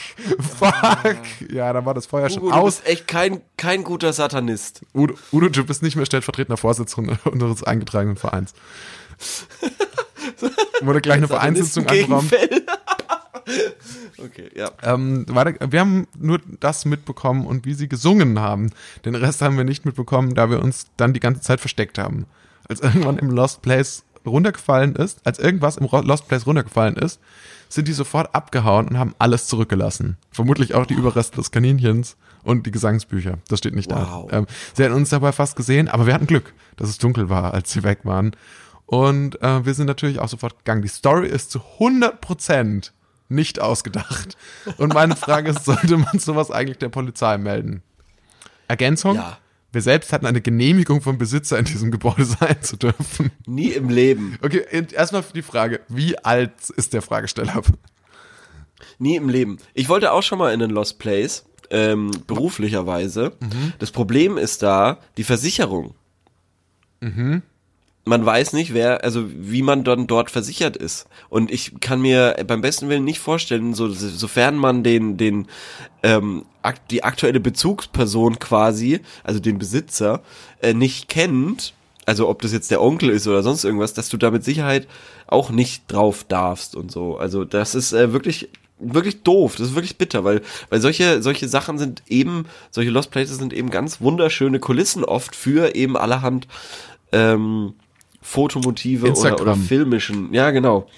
Fuck! 0.59 1.51
Ja, 1.53 1.73
da 1.73 1.85
war 1.85 1.95
das 1.95 2.07
Feuer 2.07 2.29
Hugo, 2.29 2.49
schon 2.49 2.53
aus. 2.53 2.77
Du 2.77 2.83
bist 2.83 2.93
echt 2.93 3.09
kein, 3.09 3.41
kein 3.57 3.85
guter 3.85 4.13
Satanist. 4.13 4.83
Udo, 4.95 5.15
Udo, 5.33 5.49
du 5.49 5.65
bist 5.65 5.83
nicht 5.83 5.97
mehr 5.97 6.07
stellvertretender 6.07 6.57
Vorsitzender 6.57 7.19
unseres 7.25 7.63
eingetragenen 7.63 8.17
Vereins. 8.17 8.55
Wurde 10.81 11.01
gleich 11.01 11.19
eine 11.19 11.29
Vereinssitzung 11.29 11.87
angeräumt. 11.87 12.33
okay, 14.19 14.51
ja. 14.55 14.71
Ähm, 14.83 15.25
warte, 15.29 15.57
wir 15.71 15.81
haben 15.81 16.07
nur 16.19 16.41
das 16.61 16.85
mitbekommen 16.85 17.47
und 17.47 17.65
wie 17.65 17.75
sie 17.75 17.89
gesungen 17.89 18.39
haben. 18.39 18.71
Den 19.05 19.15
Rest 19.15 19.43
haben 19.43 19.57
wir 19.57 19.65
nicht 19.65 19.85
mitbekommen, 19.85 20.35
da 20.35 20.51
wir 20.51 20.63
uns 20.63 20.87
dann 20.97 21.13
die 21.13 21.21
ganze 21.21 21.41
Zeit 21.41 21.61
versteckt 21.61 21.99
haben. 21.99 22.27
Als 22.69 22.81
irgendwann 22.81 23.19
im 23.19 23.31
Lost 23.31 23.63
Place 23.63 24.05
runtergefallen 24.27 24.95
ist, 24.97 25.27
als 25.27 25.39
irgendwas 25.39 25.77
im 25.77 25.87
Lost 25.87 26.29
Place 26.29 26.47
runtergefallen 26.47 26.97
ist, 26.97 27.21
sind 27.69 27.89
die 27.89 27.93
sofort 27.93 28.35
abgehauen 28.35 28.89
und 28.89 28.99
haben 28.99 29.15
alles 29.19 29.47
zurückgelassen. 29.47 30.17
Vermutlich 30.31 30.75
auch 30.75 30.87
die 30.87 30.95
Überreste 30.95 31.37
des 31.37 31.51
Kaninchens 31.51 32.17
und 32.43 32.67
die 32.67 32.71
Gesangsbücher. 32.71 33.39
Das 33.49 33.61
steht 33.61 33.75
nicht 33.75 33.91
wow. 33.91 34.27
da. 34.29 34.39
Ähm, 34.39 34.47
sie 34.75 34.83
hätten 34.83 34.95
uns 34.95 35.11
dabei 35.11 35.33
fast 35.33 35.57
gesehen, 35.57 35.89
aber 35.89 36.07
wir 36.07 36.15
hatten 36.15 36.27
Glück, 36.27 36.53
dass 36.77 36.89
es 36.89 36.99
dunkel 36.99 37.29
war, 37.29 37.55
als 37.55 37.71
sie 37.71 37.83
weg 37.83 38.01
waren. 38.05 38.33
Und 38.87 39.41
äh, 39.41 39.65
wir 39.65 39.75
sind 39.75 39.87
natürlich 39.87 40.19
auch 40.19 40.29
sofort 40.29 40.59
gegangen. 40.59 40.83
Die 40.83 40.89
Story 40.89 41.29
ist 41.29 41.53
zu 41.53 41.61
100 41.75 42.21
Prozent 42.21 42.93
nicht 43.31 43.61
ausgedacht. 43.61 44.37
Und 44.77 44.95
meine 44.95 45.17
Frage 45.17 45.51
ist, 45.51 45.65
sollte 45.65 45.97
man 45.97 46.19
sowas 46.19 46.51
eigentlich 46.51 46.79
der 46.79 46.89
Polizei 46.89 47.39
melden? 47.39 47.83
Ergänzung? 48.69 49.17
Ja. 49.17 49.39
Wir 49.73 49.83
selbst 49.83 50.13
hatten 50.13 50.27
eine 50.27 50.41
Genehmigung 50.41 51.01
vom 51.01 51.17
Besitzer 51.17 51.59
in 51.59 51.65
diesem 51.65 51.91
Gebäude 51.93 52.25
sein 52.25 52.61
zu 52.61 52.77
dürfen. 52.77 53.31
Nie 53.47 53.71
im 53.71 53.89
Leben. 53.89 54.37
Okay, 54.43 54.65
erstmal 54.93 55.25
die 55.35 55.43
Frage, 55.43 55.81
wie 55.89 56.19
alt 56.19 56.71
ist 56.71 56.93
der 56.93 57.03
Fragesteller? 57.03 57.63
Nie 58.99 59.17
im 59.17 59.29
Leben. 59.29 59.59
Ich 59.75 59.89
wollte 59.89 60.13
auch 60.13 60.23
schon 60.23 60.39
mal 60.39 60.53
in 60.53 60.59
den 60.59 60.71
Lost 60.71 60.99
Place, 60.99 61.45
ähm, 61.71 62.11
beruflicherweise. 62.27 63.33
Mhm. 63.39 63.75
Das 63.79 63.93
Problem 63.93 64.39
ist 64.39 64.63
da 64.63 64.99
die 65.17 65.25
Versicherung. 65.25 65.95
Mhm 67.01 67.43
man 68.05 68.25
weiß 68.25 68.55
nicht, 68.55 68.73
wer, 68.73 69.05
also 69.05 69.25
wie 69.29 69.63
man 69.63 69.85
dann 69.85 70.07
dort 70.07 70.31
versichert 70.31 70.77
ist. 70.77 71.07
Und 71.29 71.51
ich 71.51 71.81
kann 71.81 72.01
mir 72.01 72.37
beim 72.47 72.61
besten 72.61 72.89
Willen 72.89 73.05
nicht 73.05 73.21
vorstellen, 73.21 73.75
so, 73.75 73.89
sofern 73.89 74.57
man 74.57 74.83
den, 74.83 75.17
den, 75.17 75.47
ähm, 76.03 76.45
die 76.91 77.05
aktuelle 77.05 77.41
Bezugsperson 77.41 78.39
quasi, 78.39 79.01
also 79.23 79.39
den 79.39 79.59
Besitzer, 79.59 80.23
äh, 80.63 80.73
nicht 80.73 81.09
kennt, 81.09 81.75
also 82.07 82.29
ob 82.29 82.43
das 82.43 82.53
jetzt 82.53 82.71
der 82.71 82.83
Onkel 82.83 83.11
ist 83.11 83.29
oder 83.29 83.43
sonst 83.43 83.65
irgendwas, 83.65 83.95
dass 83.95 84.09
du 84.09 84.17
da 84.17 84.31
mit 84.31 84.45
Sicherheit 84.45 84.89
auch 85.27 85.51
nicht 85.51 85.85
drauf 85.87 86.25
darfst 86.25 86.75
und 86.75 86.91
so. 86.91 87.19
Also 87.19 87.45
das 87.45 87.75
ist 87.75 87.93
äh, 87.93 88.13
wirklich 88.13 88.49
wirklich 88.83 89.23
doof, 89.23 89.57
das 89.57 89.69
ist 89.69 89.75
wirklich 89.75 89.99
bitter, 89.99 90.25
weil 90.25 90.41
weil 90.71 90.81
solche 90.81 91.23
solche 91.23 91.49
Sachen 91.49 91.79
sind 91.79 92.03
eben 92.09 92.47
solche 92.71 92.91
Lost 92.91 93.11
Places 93.11 93.37
sind 93.37 93.53
eben 93.53 93.69
ganz 93.69 94.01
wunderschöne 94.01 94.59
Kulissen 94.59 95.05
oft 95.05 95.37
für 95.37 95.75
eben 95.75 95.99
allerhand 95.99 96.49
ähm, 97.13 97.75
Fotomotive 98.23 99.13
oder, 99.13 99.41
oder 99.41 99.57
filmischen. 99.57 100.33
Ja, 100.33 100.51
genau. 100.51 100.89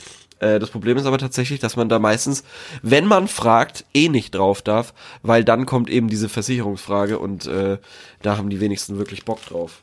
Äh, 0.42 0.58
das 0.58 0.70
Problem 0.70 0.96
ist 0.96 1.06
aber 1.06 1.18
tatsächlich, 1.18 1.60
dass 1.60 1.76
man 1.76 1.88
da 1.88 1.98
meistens, 1.98 2.44
wenn 2.82 3.06
man 3.06 3.28
fragt, 3.28 3.84
eh 3.94 4.08
nicht 4.08 4.34
drauf 4.34 4.60
darf, 4.60 4.92
weil 5.22 5.44
dann 5.44 5.66
kommt 5.66 5.88
eben 5.88 6.08
diese 6.08 6.28
Versicherungsfrage 6.28 7.18
und 7.18 7.46
äh, 7.46 7.78
da 8.22 8.36
haben 8.36 8.50
die 8.50 8.60
wenigsten 8.60 8.98
wirklich 8.98 9.24
Bock 9.24 9.44
drauf. 9.46 9.82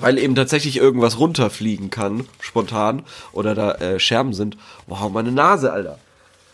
Weil 0.00 0.18
eben 0.18 0.36
tatsächlich 0.36 0.76
irgendwas 0.76 1.18
runterfliegen 1.18 1.90
kann, 1.90 2.24
spontan, 2.40 3.02
oder 3.32 3.56
da 3.56 3.72
äh, 3.74 3.98
Scherben 3.98 4.32
sind. 4.32 4.56
Wow, 4.86 5.10
meine 5.10 5.32
Nase, 5.32 5.72
Alter. 5.72 5.98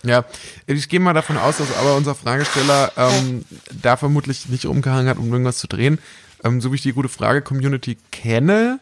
Ja, 0.03 0.25
ich 0.67 0.89
gehe 0.89 1.01
mal 1.01 1.13
davon 1.13 1.37
aus, 1.37 1.59
dass 1.59 1.77
aber 1.77 1.97
unser 1.97 2.15
Fragesteller 2.15 2.93
ähm, 2.97 3.45
da 3.71 3.97
vermutlich 3.97 4.49
nicht 4.49 4.67
umgehangen 4.67 5.09
hat, 5.09 5.19
um 5.19 5.31
irgendwas 5.31 5.59
zu 5.59 5.67
drehen. 5.67 5.99
Ähm, 6.43 6.61
so 6.61 6.73
wie 6.73 6.77
ich 6.77 6.83
die 6.83 6.93
gute 6.93 7.09
Frage-Community 7.09 7.97
kenne, 8.13 8.81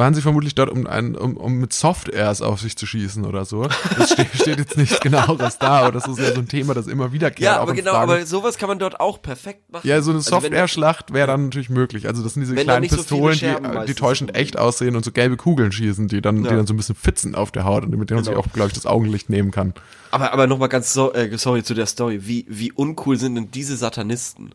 waren 0.00 0.14
sie 0.14 0.22
vermutlich 0.22 0.54
dort, 0.54 0.70
um, 0.70 0.86
ein, 0.86 1.14
um, 1.14 1.36
um 1.36 1.58
mit 1.58 1.72
Soft-Airs 1.72 2.40
auf 2.40 2.60
sich 2.60 2.76
zu 2.76 2.86
schießen 2.86 3.24
oder 3.24 3.44
so. 3.44 3.68
Das 3.96 4.12
steht, 4.12 4.28
steht 4.34 4.58
jetzt 4.58 4.76
nicht 4.76 5.00
genaueres 5.02 5.58
da, 5.58 5.82
aber 5.82 5.92
das 5.92 6.08
ist 6.08 6.18
ja 6.18 6.32
so 6.32 6.40
ein 6.40 6.48
Thema, 6.48 6.74
das 6.74 6.86
immer 6.86 7.12
wieder 7.12 7.30
kehrt. 7.30 7.54
Ja, 7.54 7.60
aber 7.60 7.74
genau, 7.74 7.92
Fragen. 7.92 8.10
aber 8.10 8.26
sowas 8.26 8.58
kann 8.58 8.68
man 8.68 8.78
dort 8.78 8.98
auch 8.98 9.20
perfekt 9.20 9.70
machen. 9.70 9.86
Ja, 9.86 10.00
so 10.00 10.10
eine 10.10 10.18
also 10.18 10.30
Soft-Air-Schlacht 10.30 11.12
wäre 11.12 11.26
dann 11.26 11.44
natürlich 11.44 11.70
möglich. 11.70 12.08
Also 12.08 12.22
das 12.22 12.34
sind 12.34 12.40
diese 12.40 12.56
kleinen 12.56 12.88
Pistolen, 12.88 13.38
so 13.38 13.46
die, 13.46 13.86
die 13.86 13.94
täuschend 13.94 14.34
echt 14.34 14.58
aussehen 14.58 14.96
und 14.96 15.04
so 15.04 15.12
gelbe 15.12 15.36
Kugeln 15.36 15.70
schießen, 15.70 16.08
die 16.08 16.22
dann, 16.22 16.42
ja. 16.44 16.50
die 16.50 16.56
dann 16.56 16.66
so 16.66 16.74
ein 16.74 16.78
bisschen 16.78 16.96
fitzen 16.96 17.34
auf 17.34 17.52
der 17.52 17.64
Haut 17.64 17.84
und 17.84 17.90
mit 17.90 17.98
denen 17.98 18.06
genau. 18.06 18.16
man 18.16 18.24
sich 18.24 18.36
auch, 18.36 18.52
glaube 18.52 18.68
ich, 18.68 18.74
das 18.74 18.86
Augenlicht 18.86 19.30
nehmen 19.30 19.50
kann. 19.50 19.74
Aber, 20.10 20.32
aber 20.32 20.46
nochmal 20.46 20.70
ganz 20.70 20.92
so, 20.92 21.12
äh, 21.12 21.36
sorry 21.36 21.62
zu 21.62 21.74
der 21.74 21.86
Story. 21.86 22.20
Wie, 22.22 22.46
wie 22.48 22.72
uncool 22.72 23.16
sind 23.18 23.34
denn 23.34 23.50
diese 23.50 23.76
Satanisten? 23.76 24.50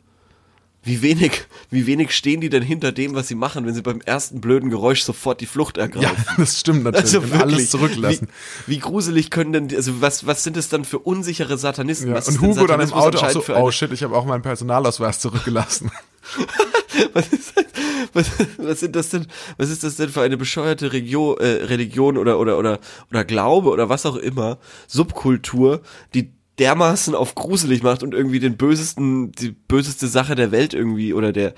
Wie 0.85 1.01
wenig, 1.01 1.47
wie 1.71 1.87
wenig 1.87 2.15
stehen 2.15 2.41
die 2.41 2.49
denn 2.49 2.61
hinter 2.61 2.91
dem, 2.91 3.15
was 3.15 3.27
sie 3.27 3.33
machen, 3.33 3.65
wenn 3.65 3.73
sie 3.73 3.81
beim 3.81 4.01
ersten 4.01 4.39
blöden 4.39 4.69
Geräusch 4.69 5.01
sofort 5.01 5.41
die 5.41 5.47
Flucht 5.47 5.77
ergreifen? 5.77 6.23
Ja, 6.27 6.35
das 6.37 6.59
stimmt 6.59 6.83
natürlich. 6.83 7.05
Also 7.05 7.23
wirklich, 7.23 7.41
alles 7.41 7.69
zurücklassen. 7.71 8.27
Wie, 8.67 8.75
wie, 8.75 8.79
gruselig 8.79 9.31
können 9.31 9.51
denn, 9.51 9.75
also 9.75 9.99
was, 9.99 10.27
was 10.27 10.43
sind 10.43 10.57
es 10.57 10.69
dann 10.69 10.85
für 10.85 10.99
unsichere 10.99 11.57
Satanisten? 11.57 12.09
Ja, 12.11 12.21
und 12.23 12.39
Hugo 12.39 12.67
dann 12.67 12.79
im 12.81 12.93
Auto 12.93 13.17
auch 13.17 13.29
so, 13.31 13.43
oh 13.55 13.71
shit, 13.71 13.91
ich 13.91 14.03
habe 14.03 14.15
auch 14.15 14.25
meinen 14.25 14.43
Personalausweis 14.43 15.19
zurückgelassen. 15.19 15.91
was, 17.13 17.27
ist 17.29 17.57
das, 17.57 17.65
was, 18.13 18.31
was, 18.57 18.79
sind 18.79 18.95
das 18.95 19.09
denn, 19.09 19.25
was 19.57 19.71
ist 19.71 19.83
das 19.83 19.95
denn 19.95 20.09
für 20.09 20.21
eine 20.21 20.37
bescheuerte 20.37 20.93
Region, 20.93 21.37
äh, 21.39 21.65
Religion 21.65 22.15
oder, 22.17 22.39
oder, 22.39 22.59
oder, 22.59 22.79
oder 23.09 23.25
Glaube 23.25 23.69
oder 23.69 23.89
was 23.89 24.05
auch 24.05 24.17
immer, 24.17 24.59
Subkultur, 24.87 25.81
die 26.13 26.31
dermaßen 26.59 27.15
auf 27.15 27.35
gruselig 27.35 27.83
macht 27.83 28.03
und 28.03 28.13
irgendwie 28.13 28.39
den 28.39 28.57
bösesten, 28.57 29.31
die 29.33 29.51
böseste 29.51 30.07
Sache 30.07 30.35
der 30.35 30.51
Welt 30.51 30.73
irgendwie 30.73 31.13
oder 31.13 31.31
der, 31.31 31.53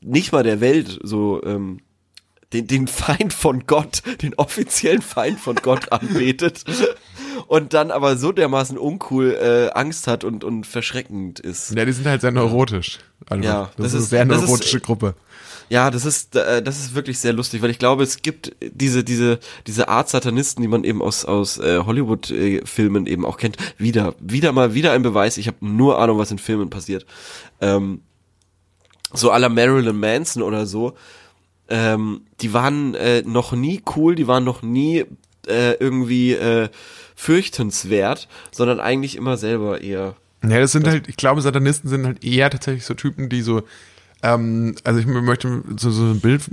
nicht 0.00 0.32
mal 0.32 0.42
der 0.42 0.60
Welt, 0.60 0.98
so, 1.02 1.42
ähm, 1.44 1.80
den, 2.52 2.66
den 2.66 2.86
Feind 2.86 3.32
von 3.32 3.66
Gott, 3.66 4.02
den 4.22 4.34
offiziellen 4.34 5.02
Feind 5.02 5.40
von 5.40 5.56
Gott 5.56 5.92
anbetet 5.92 6.64
und 7.48 7.74
dann 7.74 7.90
aber 7.90 8.16
so 8.16 8.32
dermaßen 8.32 8.78
uncool 8.78 9.34
äh, 9.34 9.70
Angst 9.78 10.06
hat 10.06 10.24
und, 10.24 10.44
und 10.44 10.66
verschreckend 10.66 11.40
ist. 11.40 11.74
Ja, 11.74 11.84
die 11.84 11.92
sind 11.92 12.06
halt 12.06 12.20
sehr 12.20 12.32
neurotisch. 12.32 12.98
Also, 13.28 13.44
ja, 13.44 13.70
das, 13.76 13.76
das 13.76 13.86
ist 13.86 13.94
eine 13.94 14.02
sehr 14.02 14.24
neurotische 14.24 14.78
ist, 14.78 14.84
Gruppe. 14.84 15.14
Ja, 15.68 15.90
das 15.90 16.04
ist, 16.04 16.36
äh, 16.36 16.62
das 16.62 16.78
ist 16.78 16.94
wirklich 16.94 17.18
sehr 17.18 17.32
lustig, 17.32 17.62
weil 17.62 17.70
ich 17.70 17.78
glaube, 17.78 18.02
es 18.02 18.22
gibt 18.22 18.54
diese, 18.60 19.02
diese, 19.02 19.40
diese 19.66 19.88
Art 19.88 20.08
Satanisten, 20.08 20.62
die 20.62 20.68
man 20.68 20.84
eben 20.84 21.02
aus, 21.02 21.24
aus 21.24 21.58
äh, 21.58 21.80
Hollywood-Filmen 21.84 23.06
eben 23.06 23.24
auch 23.24 23.36
kennt. 23.36 23.56
Wieder, 23.76 24.14
wieder 24.20 24.52
mal, 24.52 24.74
wieder 24.74 24.92
ein 24.92 25.02
Beweis. 25.02 25.38
Ich 25.38 25.48
habe 25.48 25.58
nur 25.60 25.98
Ahnung, 25.98 26.18
was 26.18 26.30
in 26.30 26.38
Filmen 26.38 26.70
passiert. 26.70 27.04
Ähm, 27.60 28.00
so 29.12 29.30
aller 29.30 29.48
Marilyn 29.48 29.98
Manson 29.98 30.42
oder 30.42 30.66
so. 30.66 30.94
Ähm, 31.68 32.22
die 32.40 32.52
waren 32.52 32.94
äh, 32.94 33.22
noch 33.22 33.52
nie 33.52 33.82
cool, 33.96 34.14
die 34.14 34.28
waren 34.28 34.44
noch 34.44 34.62
nie 34.62 35.04
äh, 35.48 35.72
irgendwie 35.74 36.32
äh, 36.32 36.68
fürchtenswert, 37.16 38.28
sondern 38.52 38.78
eigentlich 38.78 39.16
immer 39.16 39.36
selber 39.36 39.80
eher. 39.80 40.14
Ja, 40.42 40.60
das 40.60 40.72
sind 40.72 40.86
halt, 40.86 41.08
ich 41.08 41.16
glaube, 41.16 41.40
Satanisten 41.40 41.88
sind 41.88 42.06
halt 42.06 42.24
eher 42.24 42.50
tatsächlich 42.50 42.84
so 42.84 42.94
Typen, 42.94 43.28
die 43.28 43.42
so, 43.42 43.62
ähm, 44.22 44.74
also 44.82 44.98
ich 44.98 45.06
möchte 45.06 45.62
so, 45.76 45.90
so 45.90 46.04
ein 46.04 46.20
Bild, 46.20 46.48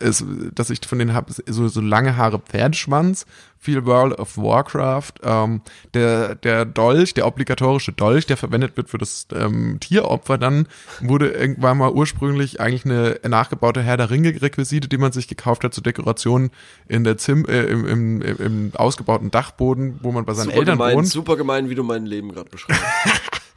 ist, 0.00 0.24
dass 0.54 0.70
ich 0.70 0.80
von 0.86 0.98
denen 0.98 1.14
habe, 1.14 1.32
so, 1.46 1.68
so 1.68 1.80
lange 1.80 2.16
Haare 2.16 2.38
Pferdeschwanz, 2.38 3.26
viel 3.58 3.84
World 3.86 4.16
of 4.18 4.36
Warcraft, 4.36 5.14
ähm, 5.24 5.60
der, 5.94 6.36
der 6.36 6.64
Dolch, 6.64 7.14
der 7.14 7.26
obligatorische 7.26 7.92
Dolch, 7.92 8.26
der 8.26 8.36
verwendet 8.36 8.76
wird 8.76 8.88
für 8.88 8.98
das 8.98 9.26
ähm, 9.34 9.78
Tieropfer 9.80 10.38
dann, 10.38 10.68
wurde 11.00 11.30
irgendwann 11.30 11.78
mal 11.78 11.90
ursprünglich 11.90 12.60
eigentlich 12.60 12.84
eine 12.84 13.18
nachgebaute 13.28 13.82
Herr 13.82 13.96
der 13.96 14.10
Ringe-Requisite, 14.10 14.88
die 14.88 14.98
man 14.98 15.10
sich 15.10 15.26
gekauft 15.26 15.64
hat 15.64 15.74
zur 15.74 15.82
Dekoration 15.82 16.50
in 16.86 17.02
der 17.02 17.18
Zim, 17.18 17.44
äh, 17.46 17.62
im, 17.64 17.84
im, 17.84 18.22
im, 18.22 18.36
im 18.38 18.72
ausgebauten 18.74 19.32
Dachboden, 19.32 19.98
wo 20.02 20.12
man 20.12 20.24
bei 20.24 20.34
seinen 20.34 20.46
Super 20.46 20.58
Eltern 20.58 20.78
gemein, 20.78 20.96
wohnt. 20.96 21.08
super 21.08 21.36
gemein, 21.36 21.68
wie 21.68 21.74
du 21.74 21.82
mein 21.82 22.06
Leben 22.06 22.32
gerade 22.32 22.48
beschreibst. 22.48 22.84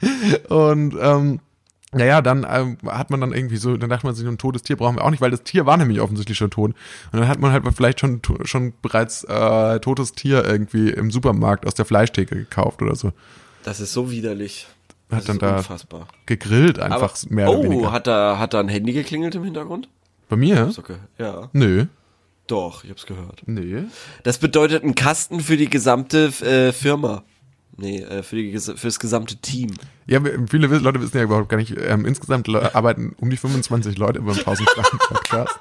Und 0.48 0.96
ähm, 1.00 1.38
naja, 1.92 2.22
dann 2.22 2.46
ähm, 2.48 2.78
hat 2.86 3.10
man 3.10 3.20
dann 3.20 3.32
irgendwie 3.32 3.56
so, 3.58 3.76
dann 3.76 3.90
dachte 3.90 4.06
man 4.06 4.14
sich, 4.14 4.26
ein 4.26 4.38
totes 4.38 4.62
Tier 4.62 4.76
brauchen 4.76 4.96
wir 4.96 5.04
auch 5.04 5.10
nicht, 5.10 5.20
weil 5.20 5.30
das 5.30 5.42
Tier 5.42 5.66
war 5.66 5.76
nämlich 5.76 6.00
offensichtlich 6.00 6.38
schon 6.38 6.50
tot. 6.50 6.72
Und 7.12 7.20
dann 7.20 7.28
hat 7.28 7.38
man 7.38 7.52
halt 7.52 7.64
vielleicht 7.76 8.00
schon 8.00 8.20
schon 8.44 8.72
bereits 8.82 9.24
äh, 9.24 9.78
totes 9.80 10.12
Tier 10.12 10.44
irgendwie 10.44 10.90
im 10.90 11.10
Supermarkt 11.10 11.66
aus 11.66 11.74
der 11.74 11.84
Fleischtheke 11.84 12.34
gekauft 12.34 12.80
oder 12.82 12.96
so. 12.96 13.12
Das 13.64 13.78
ist 13.80 13.92
so 13.92 14.10
widerlich. 14.10 14.66
Hat 15.10 15.18
Das 15.20 15.24
dann 15.26 15.36
ist 15.36 15.42
da 15.42 15.56
unfassbar. 15.58 16.08
gegrillt 16.26 16.78
einfach 16.78 17.14
Aber, 17.22 17.34
mehr 17.34 17.50
oder 17.50 17.58
oh, 17.58 17.62
weniger. 17.64 17.92
hat 17.92 18.06
da, 18.06 18.38
hat 18.38 18.54
da 18.54 18.60
ein 18.60 18.68
Handy 18.68 18.92
geklingelt 18.94 19.34
im 19.34 19.44
Hintergrund? 19.44 19.88
Bei 20.30 20.36
mir? 20.36 20.72
Okay. 20.76 20.96
Ja. 21.18 21.50
Nö. 21.52 21.86
Doch, 22.46 22.82
ich 22.84 22.90
hab's 22.90 23.04
gehört. 23.06 23.42
Nee. 23.46 23.84
Das 24.22 24.38
bedeutet 24.38 24.82
ein 24.82 24.94
Kasten 24.94 25.40
für 25.40 25.56
die 25.58 25.68
gesamte 25.68 26.32
äh, 26.42 26.72
Firma. 26.72 27.22
Nee, 27.76 28.00
äh, 28.02 28.22
für, 28.22 28.36
die, 28.36 28.54
ges- 28.56 28.76
für 28.76 28.86
das 28.88 28.98
gesamte 29.00 29.36
Team. 29.36 29.70
Ja, 30.06 30.22
wir- 30.24 30.38
viele 30.50 30.66
Leute 30.66 31.00
wissen 31.00 31.16
ja 31.16 31.22
überhaupt 31.24 31.48
gar 31.48 31.56
nicht, 31.56 31.74
ähm, 31.76 32.04
insgesamt 32.04 32.48
arbeiten 32.48 33.14
um 33.18 33.30
die 33.30 33.36
25 33.36 33.96
Leute 33.98 34.20
beim 34.20 34.36
1000 34.36 34.68
Franken 34.70 34.98
Podcast. 34.98 35.58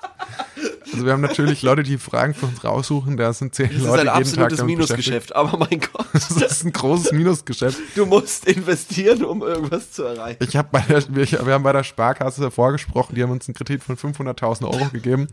Also 0.93 1.05
wir 1.05 1.13
haben 1.13 1.21
natürlich 1.21 1.61
Leute, 1.61 1.83
die 1.83 1.97
Fragen 1.97 2.33
für 2.33 2.47
uns 2.47 2.65
raussuchen, 2.65 3.15
da 3.15 3.31
sind 3.31 3.55
zehn 3.55 3.67
Das 3.69 3.77
ist 3.77 3.83
Leute 3.85 4.11
ein 4.11 4.17
jeden 4.17 4.35
Tag 4.35 4.51
absolutes 4.51 4.57
damit 4.57 4.75
Minusgeschäft, 4.75 5.33
aber 5.33 5.57
mein 5.57 5.79
Gott. 5.93 6.05
Das 6.11 6.29
ist 6.31 6.65
ein 6.65 6.73
großes 6.73 7.13
Minusgeschäft. 7.13 7.77
du 7.95 8.05
musst 8.05 8.45
investieren, 8.45 9.23
um 9.23 9.41
irgendwas 9.41 9.91
zu 9.93 10.03
erreichen. 10.03 10.43
Ich 10.45 10.57
hab 10.57 10.69
bei 10.71 10.81
der, 10.81 11.01
wir, 11.15 11.25
wir 11.31 11.53
haben 11.53 11.63
bei 11.63 11.71
der 11.71 11.85
Sparkasse 11.85 12.51
vorgesprochen, 12.51 13.15
die 13.15 13.23
haben 13.23 13.31
uns 13.31 13.47
einen 13.47 13.55
Kredit 13.55 13.81
von 13.83 13.95
500.000 13.95 14.65
Euro 14.65 14.89
gegeben. 14.91 15.27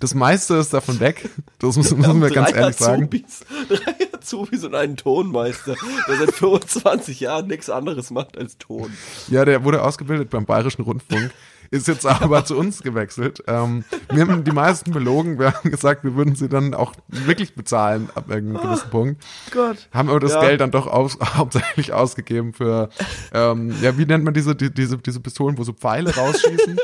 Das 0.00 0.14
meiste 0.14 0.54
ist 0.54 0.74
davon 0.74 0.98
weg. 0.98 1.28
Das 1.60 1.76
müssen, 1.76 1.98
müssen 1.98 2.20
wir 2.20 2.30
ganz 2.30 2.52
ehrlich 2.52 2.76
sagen. 2.76 3.04
Azubis, 3.04 3.40
drei 3.68 4.18
Azubis 4.18 4.64
und 4.64 4.74
einen 4.74 4.96
Tonmeister, 4.96 5.76
der 6.08 6.16
seit 6.26 6.34
25 6.34 7.20
Jahren 7.20 7.46
nichts 7.46 7.70
anderes 7.70 8.10
macht 8.10 8.36
als 8.38 8.58
Ton. 8.58 8.90
Ja, 9.28 9.44
der 9.44 9.64
wurde 9.64 9.82
ausgebildet 9.82 10.30
beim 10.30 10.44
Bayerischen 10.46 10.82
Rundfunk. 10.82 11.30
Ist 11.70 11.88
jetzt 11.88 12.06
aber 12.06 12.44
zu 12.44 12.56
uns 12.56 12.82
gewechselt. 12.82 13.42
Ähm, 13.48 13.84
wir 14.12 14.22
haben 14.22 14.44
die 14.44 14.52
meisten 14.52 14.92
belogen. 14.92 15.38
Wir 15.40 15.54
haben 15.54 15.70
gesagt, 15.70 16.04
wir 16.04 16.14
würden 16.14 16.36
sie 16.36 16.48
dann 16.48 16.72
auch 16.74 16.92
wirklich 17.08 17.54
bezahlen 17.54 18.10
ab 18.14 18.26
irgendeinem 18.28 18.62
gewissen 18.68 18.90
Punkt. 18.90 19.24
Gott. 19.50 19.88
Haben 19.92 20.08
aber 20.10 20.20
das 20.20 20.32
Ja. 20.34 20.40
Geld 20.42 20.60
dann 20.60 20.70
doch 20.70 20.86
aus, 20.86 21.18
hauptsächlich 21.36 21.92
ausgegeben 21.92 22.52
für, 22.52 22.90
ähm, 23.32 23.74
ja, 23.80 23.96
wie 23.98 24.04
nennt 24.06 24.24
man 24.24 24.34
diese, 24.34 24.54
die, 24.54 24.72
diese, 24.72 24.98
diese 24.98 25.18
Pistolen, 25.20 25.58
wo 25.58 25.64
so 25.64 25.72
Pfeile 25.72 26.14
rausschießen? 26.14 26.78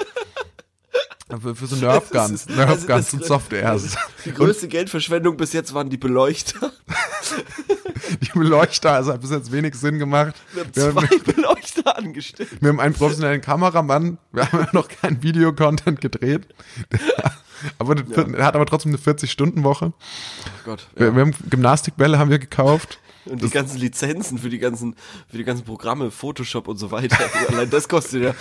für, 1.40 1.55
für 1.55 1.66
so 1.66 1.76
Nerf 1.87 2.11
Guns, 2.11 2.31
ist- 2.33 2.50
Nerf 2.50 2.70
also 2.70 2.87
Guns 2.88 3.05
das- 3.11 3.14
und 3.14 3.24
Softwares. 3.24 3.96
Die 4.24 4.33
größte 4.33 4.66
Geldverschwendung 4.66 5.37
bis 5.37 5.53
jetzt 5.53 5.72
waren 5.74 5.88
die 5.90 5.98
Beleuchter. 5.98 6.72
Die 8.20 8.38
Beleuchter, 8.38 8.92
also 8.92 9.12
hat 9.12 9.20
bis 9.20 9.30
jetzt 9.30 9.52
wenig 9.52 9.74
Sinn 9.74 9.98
gemacht. 9.98 10.34
Wir 10.52 10.64
haben 10.64 10.70
Wir 10.74 10.84
haben, 10.84 11.08
zwei 11.08 11.32
Beleuchter 11.32 11.96
angestellt. 11.98 12.50
wir 12.60 12.68
haben 12.68 12.80
einen 12.80 12.94
professionellen 12.94 13.40
Kameramann, 13.40 14.18
wir 14.32 14.50
haben 14.50 14.68
noch 14.72 14.88
keinen 14.88 15.22
Videocontent 15.22 16.00
gedreht. 16.00 16.46
Aber 17.78 17.94
er 17.94 18.44
hat 18.44 18.54
aber 18.54 18.64
trotzdem 18.64 18.90
eine 18.90 18.98
40-Stunden-Woche. 18.98 19.92
Oh 19.92 20.50
Gott. 20.64 20.88
Wir, 20.94 21.14
wir 21.14 21.20
haben 21.20 21.34
Gymnastikbälle 21.50 22.18
haben 22.18 22.30
wir 22.30 22.38
gekauft. 22.38 22.98
Und 23.30 23.42
die 23.42 23.50
ganzen 23.50 23.78
Lizenzen 23.78 24.38
für 24.38 24.50
die 24.50 24.58
ganzen, 24.58 24.96
für 25.28 25.36
die 25.36 25.44
ganzen 25.44 25.64
Programme, 25.64 26.10
Photoshop 26.10 26.68
und 26.68 26.76
so 26.76 26.90
weiter. 26.90 27.16
Allein 27.48 27.70
das 27.70 27.88
kostet 27.88 28.22
ja, 28.22 28.34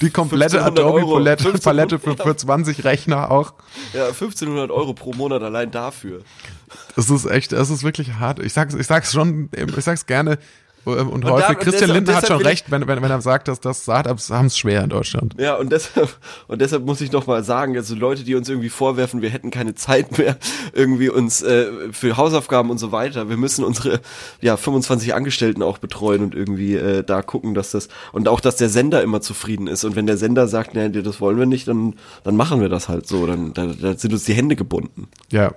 die 0.00 0.10
komplette 0.10 0.58
1500 0.62 0.78
Euro. 0.84 1.16
Adobe-Palette 1.16 1.44
1500 1.46 1.62
Palette 1.62 1.98
für, 1.98 2.30
für 2.30 2.36
20 2.36 2.84
Rechner 2.84 3.30
auch. 3.30 3.54
ja 3.92 4.06
1500 4.06 4.70
Euro 4.70 4.94
pro 4.94 5.12
Monat 5.12 5.42
allein 5.42 5.70
dafür. 5.70 6.22
Das 6.96 7.10
ist 7.10 7.26
echt, 7.26 7.52
das 7.52 7.70
ist 7.70 7.84
wirklich 7.84 8.14
hart. 8.14 8.40
Ich 8.40 8.52
sag's, 8.52 8.74
ich 8.74 8.86
sag's 8.86 9.12
schon, 9.12 9.50
ich 9.54 9.84
sag's 9.84 10.06
gerne 10.06 10.38
ähm, 10.86 11.08
und, 11.08 11.24
da- 11.24 11.30
häufig. 11.30 11.48
und 11.50 11.58
Christian 11.60 11.90
Lindner 11.90 12.16
hat 12.16 12.26
schon 12.26 12.42
recht, 12.42 12.70
wenn, 12.70 12.86
wenn, 12.86 13.02
wenn 13.02 13.10
er 13.10 13.20
sagt, 13.20 13.48
dass 13.48 13.60
das 13.60 13.82
Startups 13.82 14.30
haben 14.30 14.46
es 14.46 14.56
schwer 14.58 14.82
in 14.84 14.90
Deutschland. 14.90 15.34
Ja, 15.38 15.54
und 15.56 15.70
deshalb, 15.72 16.16
und 16.48 16.60
deshalb 16.60 16.84
muss 16.84 17.00
ich 17.00 17.12
noch 17.12 17.26
mal 17.26 17.42
sagen, 17.44 17.76
also 17.76 17.94
Leute, 17.94 18.24
die 18.24 18.34
uns 18.34 18.48
irgendwie 18.48 18.68
vorwerfen, 18.68 19.22
wir 19.22 19.30
hätten 19.30 19.50
keine 19.50 19.74
Zeit 19.74 20.18
mehr, 20.18 20.36
irgendwie 20.72 21.08
uns 21.08 21.42
äh, 21.42 21.66
für 21.92 22.16
Hausaufgaben 22.16 22.70
und 22.70 22.78
so 22.78 22.92
weiter. 22.92 23.28
Wir 23.28 23.36
müssen 23.36 23.64
unsere 23.64 24.00
ja 24.40 24.56
25 24.56 25.14
Angestellten 25.14 25.62
auch 25.62 25.78
betreuen 25.78 26.22
und 26.22 26.34
irgendwie 26.34 26.74
äh, 26.76 27.02
da 27.02 27.22
gucken, 27.22 27.54
dass 27.54 27.70
das 27.70 27.88
und 28.12 28.28
auch, 28.28 28.40
dass 28.40 28.56
der 28.56 28.68
Sender 28.68 29.02
immer 29.02 29.20
zufrieden 29.20 29.66
ist. 29.66 29.84
Und 29.84 29.96
wenn 29.96 30.06
der 30.06 30.16
Sender 30.16 30.48
sagt, 30.48 30.74
nee, 30.74 30.88
das 30.88 31.20
wollen 31.20 31.38
wir 31.38 31.46
nicht, 31.46 31.68
dann 31.68 31.94
dann 32.24 32.36
machen 32.36 32.60
wir 32.60 32.68
das 32.68 32.88
halt 32.88 33.06
so. 33.06 33.26
Dann 33.26 33.52
da, 33.54 33.66
da 33.66 33.96
sind 33.96 34.12
uns 34.12 34.24
die 34.24 34.34
Hände 34.34 34.56
gebunden. 34.56 35.08
Ja, 35.30 35.52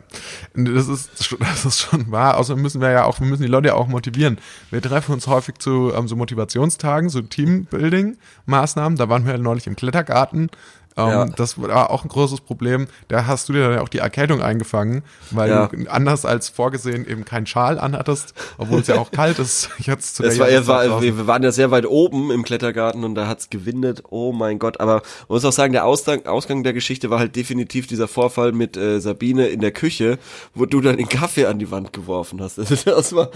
das 0.56 0.88
ist, 0.88 1.10
das 1.40 1.66
ist 1.66 1.80
schon 1.80 2.12
wahr. 2.12 2.38
Außerdem 2.38 2.62
müssen 2.62 2.82
wir 2.82 2.92
ja 2.92 3.06
auch, 3.06 3.20
wir 3.20 3.28
müssen 3.28 3.44
die 3.44 3.48
Leute 3.50 3.70
ja 3.70 3.74
auch 3.76 3.88
motivieren. 3.88 4.38
Wir 4.72 4.82
treffen 4.82 5.14
uns 5.14 5.19
häufig 5.28 5.60
zu 5.60 5.92
ähm, 5.94 6.08
so 6.08 6.16
Motivationstagen, 6.16 7.10
so 7.10 7.20
Teambuilding-Maßnahmen. 7.20 8.98
Da 8.98 9.10
waren 9.10 9.26
wir 9.26 9.34
ja 9.34 9.38
neulich 9.38 9.68
im 9.68 9.76
Klettergarten. 9.76 10.50
Ähm, 10.98 11.08
Ja. 11.10 11.26
Das 11.26 11.62
war 11.62 11.90
auch 11.92 12.04
ein 12.04 12.10
großes 12.10 12.42
Problem. 12.42 12.88
Da 13.08 13.26
hast 13.26 13.50
du 13.50 13.54
dir 13.54 13.62
dann 13.64 13.74
ja 13.74 13.82
auch 13.82 13.90
die 13.90 14.00
Erkältung 14.00 14.42
eingefangen, 14.42 15.04
weil 15.32 15.50
Ja. 15.50 15.68
du 15.68 15.88
anders 15.90 16.26
als 16.26 16.50
vorgesehen 16.50 17.08
eben 17.08 17.26
keinen 17.26 17.46
Schal 17.46 17.80
anhattest, 17.80 18.34
obwohl 18.58 18.80
es 18.82 18.88
ja 18.88 18.96
auch 18.98 19.12
kalt 19.12 19.40
ist. 19.40 19.70
Jetzt 19.80 20.16
zu 20.16 20.24
der 20.24 20.32
Das 20.32 20.40
war, 20.40 20.50
es 20.50 20.68
war, 20.68 21.02
wir, 21.02 21.28
waren 21.28 21.44
ja 21.44 21.52
sehr 21.52 21.72
weit 21.72 21.86
oben 21.86 22.32
im 22.32 22.44
Klettergarten 22.44 23.04
und 23.04 23.16
da 23.16 23.28
hat's 23.28 23.50
gewindet. 23.50 24.04
Oh 24.10 24.32
mein 24.34 24.60
Gott. 24.60 24.80
Aber 24.80 24.96
man 24.96 25.04
muss 25.30 25.46
auch 25.46 25.52
sagen, 25.52 25.74
der 25.74 25.86
Ausgang, 25.86 26.26
Ausgang 26.26 26.64
der 26.64 26.74
Geschichte 26.74 27.10
war 27.10 27.20
halt 27.20 27.36
definitiv 27.36 27.88
dieser 27.88 28.08
Vorfall 28.08 28.52
mit 28.52 28.78
äh, 28.78 29.00
Sabine 29.00 29.48
in 29.48 29.62
der 29.62 29.72
Küche, 29.72 30.18
wo 30.54 30.66
du 30.66 30.82
dann 30.82 30.98
den 30.98 31.10
Kaffee 31.10 31.46
an 31.46 31.60
die 31.60 31.72
Wand 31.72 31.94
geworfen 31.94 32.42
hast. 32.42 32.58
Das, 32.58 32.70
das 32.84 33.14
war, 33.14 33.30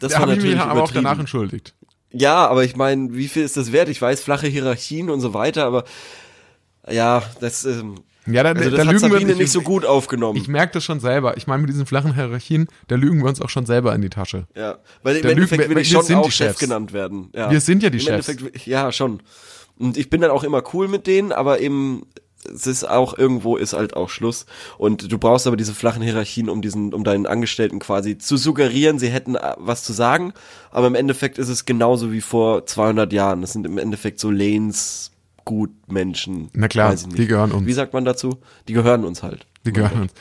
das 0.00 0.12
da 0.12 0.18
war 0.18 0.22
habe 0.22 0.32
ich 0.32 0.38
mich 0.42 0.54
natürlich 0.54 0.60
aber 0.60 0.82
auch 0.82 0.90
danach 0.90 1.18
entschuldigt. 1.18 1.74
Ja, 2.12 2.46
aber 2.46 2.64
ich 2.64 2.76
meine, 2.76 3.12
wie 3.14 3.28
viel 3.28 3.42
ist 3.42 3.56
das 3.56 3.72
wert? 3.72 3.88
Ich 3.88 4.00
weiß, 4.00 4.20
flache 4.22 4.46
Hierarchien 4.46 5.10
und 5.10 5.20
so 5.20 5.34
weiter, 5.34 5.64
aber 5.66 5.84
ja, 6.90 7.22
das, 7.40 7.64
ähm, 7.64 7.96
Ja, 8.26 8.42
da, 8.42 8.50
also 8.50 8.70
da 8.70 8.76
das 8.76 8.86
hat 8.86 8.92
lügen 8.94 9.02
wir 9.12 9.18
Sabine 9.20 9.34
nicht. 9.36 9.52
so 9.52 9.60
gut 9.62 9.84
aufgenommen. 9.84 10.38
Ich 10.38 10.48
merke 10.48 10.72
das 10.74 10.84
schon 10.84 11.00
selber. 11.00 11.36
Ich 11.36 11.46
meine, 11.46 11.62
mit 11.62 11.70
diesen 11.70 11.86
flachen 11.86 12.14
Hierarchien, 12.14 12.66
da 12.88 12.96
lügen 12.96 13.20
wir 13.22 13.28
uns 13.28 13.40
auch 13.40 13.50
schon 13.50 13.66
selber 13.66 13.94
in 13.94 14.02
die 14.02 14.10
Tasche. 14.10 14.46
Ja, 14.56 14.78
weil 15.02 15.16
im 15.16 15.22
Da 15.22 15.28
lügen 15.28 15.40
Endeffekt 15.42 15.62
wir- 15.68 15.70
will 15.76 15.82
ich 15.82 15.88
schon 15.90 16.02
sind 16.04 16.16
auch 16.16 16.24
die 16.26 16.32
Chef 16.32 16.48
Chefs. 16.48 16.58
genannt 16.60 16.92
werden. 16.92 17.30
Ja. 17.34 17.50
Wir 17.50 17.60
sind 17.60 17.82
ja 17.82 17.90
die 17.90 17.98
Im 17.98 18.04
Chefs. 18.04 18.28
Endeffekt, 18.28 18.66
ja, 18.66 18.90
schon. 18.92 19.20
Und 19.78 19.96
ich 19.96 20.10
bin 20.10 20.20
dann 20.22 20.30
auch 20.30 20.42
immer 20.44 20.62
cool 20.74 20.88
mit 20.88 21.06
denen, 21.06 21.32
aber 21.32 21.60
eben 21.60 22.02
es 22.48 22.66
ist 22.68 22.88
auch 22.88 23.18
irgendwo 23.18 23.56
ist 23.56 23.72
halt 23.72 23.96
auch 23.96 24.08
Schluss 24.08 24.46
und 24.78 25.10
du 25.10 25.18
brauchst 25.18 25.48
aber 25.48 25.56
diese 25.56 25.74
flachen 25.74 26.00
Hierarchien, 26.00 26.48
um 26.48 26.62
diesen 26.62 26.94
um 26.94 27.02
deinen 27.02 27.26
Angestellten 27.26 27.80
quasi 27.80 28.18
zu 28.18 28.36
suggerieren, 28.36 29.00
sie 29.00 29.08
hätten 29.08 29.34
äh, 29.34 29.54
was 29.58 29.82
zu 29.82 29.92
sagen, 29.92 30.32
aber 30.70 30.86
im 30.86 30.94
Endeffekt 30.94 31.38
ist 31.38 31.48
es 31.48 31.64
genauso 31.64 32.12
wie 32.12 32.20
vor 32.20 32.64
200 32.64 33.12
Jahren. 33.12 33.40
Das 33.40 33.52
sind 33.52 33.66
im 33.66 33.78
Endeffekt 33.78 34.20
so 34.20 34.30
Lanes 34.30 35.10
gut 35.46 35.70
Menschen. 35.88 36.50
Na 36.52 36.68
klar, 36.68 36.94
die 36.94 37.26
gehören 37.26 37.52
uns. 37.52 37.66
Wie 37.66 37.72
sagt 37.72 37.94
man 37.94 38.04
dazu? 38.04 38.38
Die 38.68 38.74
gehören 38.74 39.06
uns 39.06 39.22
halt. 39.22 39.46
Die 39.64 39.72
gehören 39.72 40.02
uns. 40.02 40.12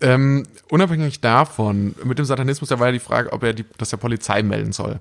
Ähm, 0.00 0.44
unabhängig 0.70 1.20
davon, 1.20 1.94
mit 2.02 2.18
dem 2.18 2.24
Satanismus, 2.24 2.70
da 2.70 2.80
war 2.80 2.86
ja 2.86 2.92
die 2.92 2.98
Frage, 2.98 3.32
ob 3.32 3.42
er 3.42 3.52
die, 3.52 3.64
das 3.76 3.90
der 3.90 3.98
Polizei 3.98 4.42
melden 4.42 4.72
soll. 4.72 5.00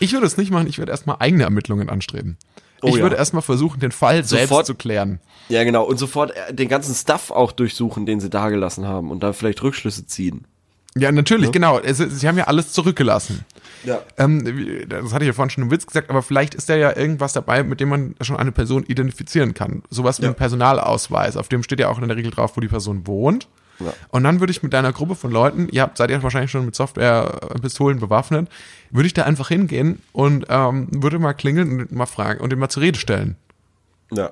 Ich 0.00 0.12
würde 0.12 0.26
es 0.26 0.36
nicht 0.36 0.50
machen, 0.50 0.66
ich 0.66 0.78
würde 0.78 0.90
erstmal 0.90 1.16
eigene 1.20 1.44
Ermittlungen 1.44 1.88
anstreben. 1.88 2.36
Oh 2.82 2.88
ich 2.88 2.96
ja. 2.96 3.02
würde 3.02 3.16
erstmal 3.16 3.42
versuchen, 3.42 3.80
den 3.80 3.92
Fall 3.92 4.24
selbst 4.24 4.48
Sofort- 4.48 4.66
zu 4.66 4.74
klären. 4.74 5.20
Ja, 5.48 5.62
genau. 5.64 5.84
Und 5.84 5.98
sofort 5.98 6.32
äh, 6.32 6.52
den 6.52 6.68
ganzen 6.68 6.94
Stuff 6.94 7.30
auch 7.30 7.52
durchsuchen, 7.52 8.06
den 8.06 8.20
sie 8.20 8.28
dagelassen 8.28 8.86
haben 8.86 9.10
und 9.10 9.22
da 9.22 9.32
vielleicht 9.32 9.62
Rückschlüsse 9.62 10.06
ziehen. 10.06 10.46
Ja, 10.94 11.10
natürlich, 11.12 11.52
genau. 11.52 11.78
Es, 11.78 11.98
sie 11.98 12.28
haben 12.28 12.36
ja 12.36 12.44
alles 12.44 12.72
zurückgelassen. 12.72 13.46
Ja. 13.84 14.00
Ähm, 14.18 14.86
das 14.88 15.12
hatte 15.12 15.24
ich 15.24 15.28
ja 15.28 15.32
vorhin 15.32 15.50
schon 15.50 15.64
im 15.64 15.70
Witz 15.70 15.86
gesagt, 15.86 16.10
aber 16.10 16.22
vielleicht 16.22 16.54
ist 16.54 16.68
da 16.68 16.76
ja 16.76 16.96
irgendwas 16.96 17.32
dabei, 17.32 17.62
mit 17.64 17.80
dem 17.80 17.88
man 17.88 18.14
schon 18.20 18.36
eine 18.36 18.52
Person 18.52 18.84
identifizieren 18.86 19.54
kann. 19.54 19.82
Sowas 19.90 20.20
wie 20.20 20.24
Ja. 20.24 20.30
ein 20.30 20.34
Personalausweis, 20.36 21.36
auf 21.36 21.48
dem 21.48 21.62
steht 21.62 21.80
ja 21.80 21.88
auch 21.88 21.98
in 22.00 22.06
der 22.06 22.16
Regel 22.16 22.30
drauf, 22.30 22.56
wo 22.56 22.60
die 22.60 22.68
Person 22.68 23.06
wohnt. 23.06 23.48
Ja. 23.80 23.92
Und 24.10 24.22
dann 24.22 24.38
würde 24.38 24.52
ich 24.52 24.62
mit 24.62 24.72
deiner 24.72 24.92
Gruppe 24.92 25.14
von 25.16 25.32
Leuten, 25.32 25.68
ihr 25.70 25.82
habt, 25.82 25.96
seid 25.98 26.10
ja 26.10 26.22
wahrscheinlich 26.22 26.50
schon 26.52 26.64
mit 26.64 26.74
Software-Pistolen 26.76 27.98
bewaffnet, 27.98 28.48
würde 28.90 29.06
ich 29.06 29.14
da 29.14 29.22
einfach 29.24 29.48
hingehen 29.48 30.00
und 30.12 30.46
ähm, 30.48 30.86
würde 30.90 31.18
mal 31.18 31.32
klingeln 31.32 31.80
und 31.80 31.92
mal 31.92 32.06
fragen 32.06 32.40
und 32.40 32.52
ihn 32.52 32.58
mal 32.58 32.68
zur 32.68 32.82
Rede 32.82 32.98
stellen. 32.98 33.36
Ja. 34.12 34.30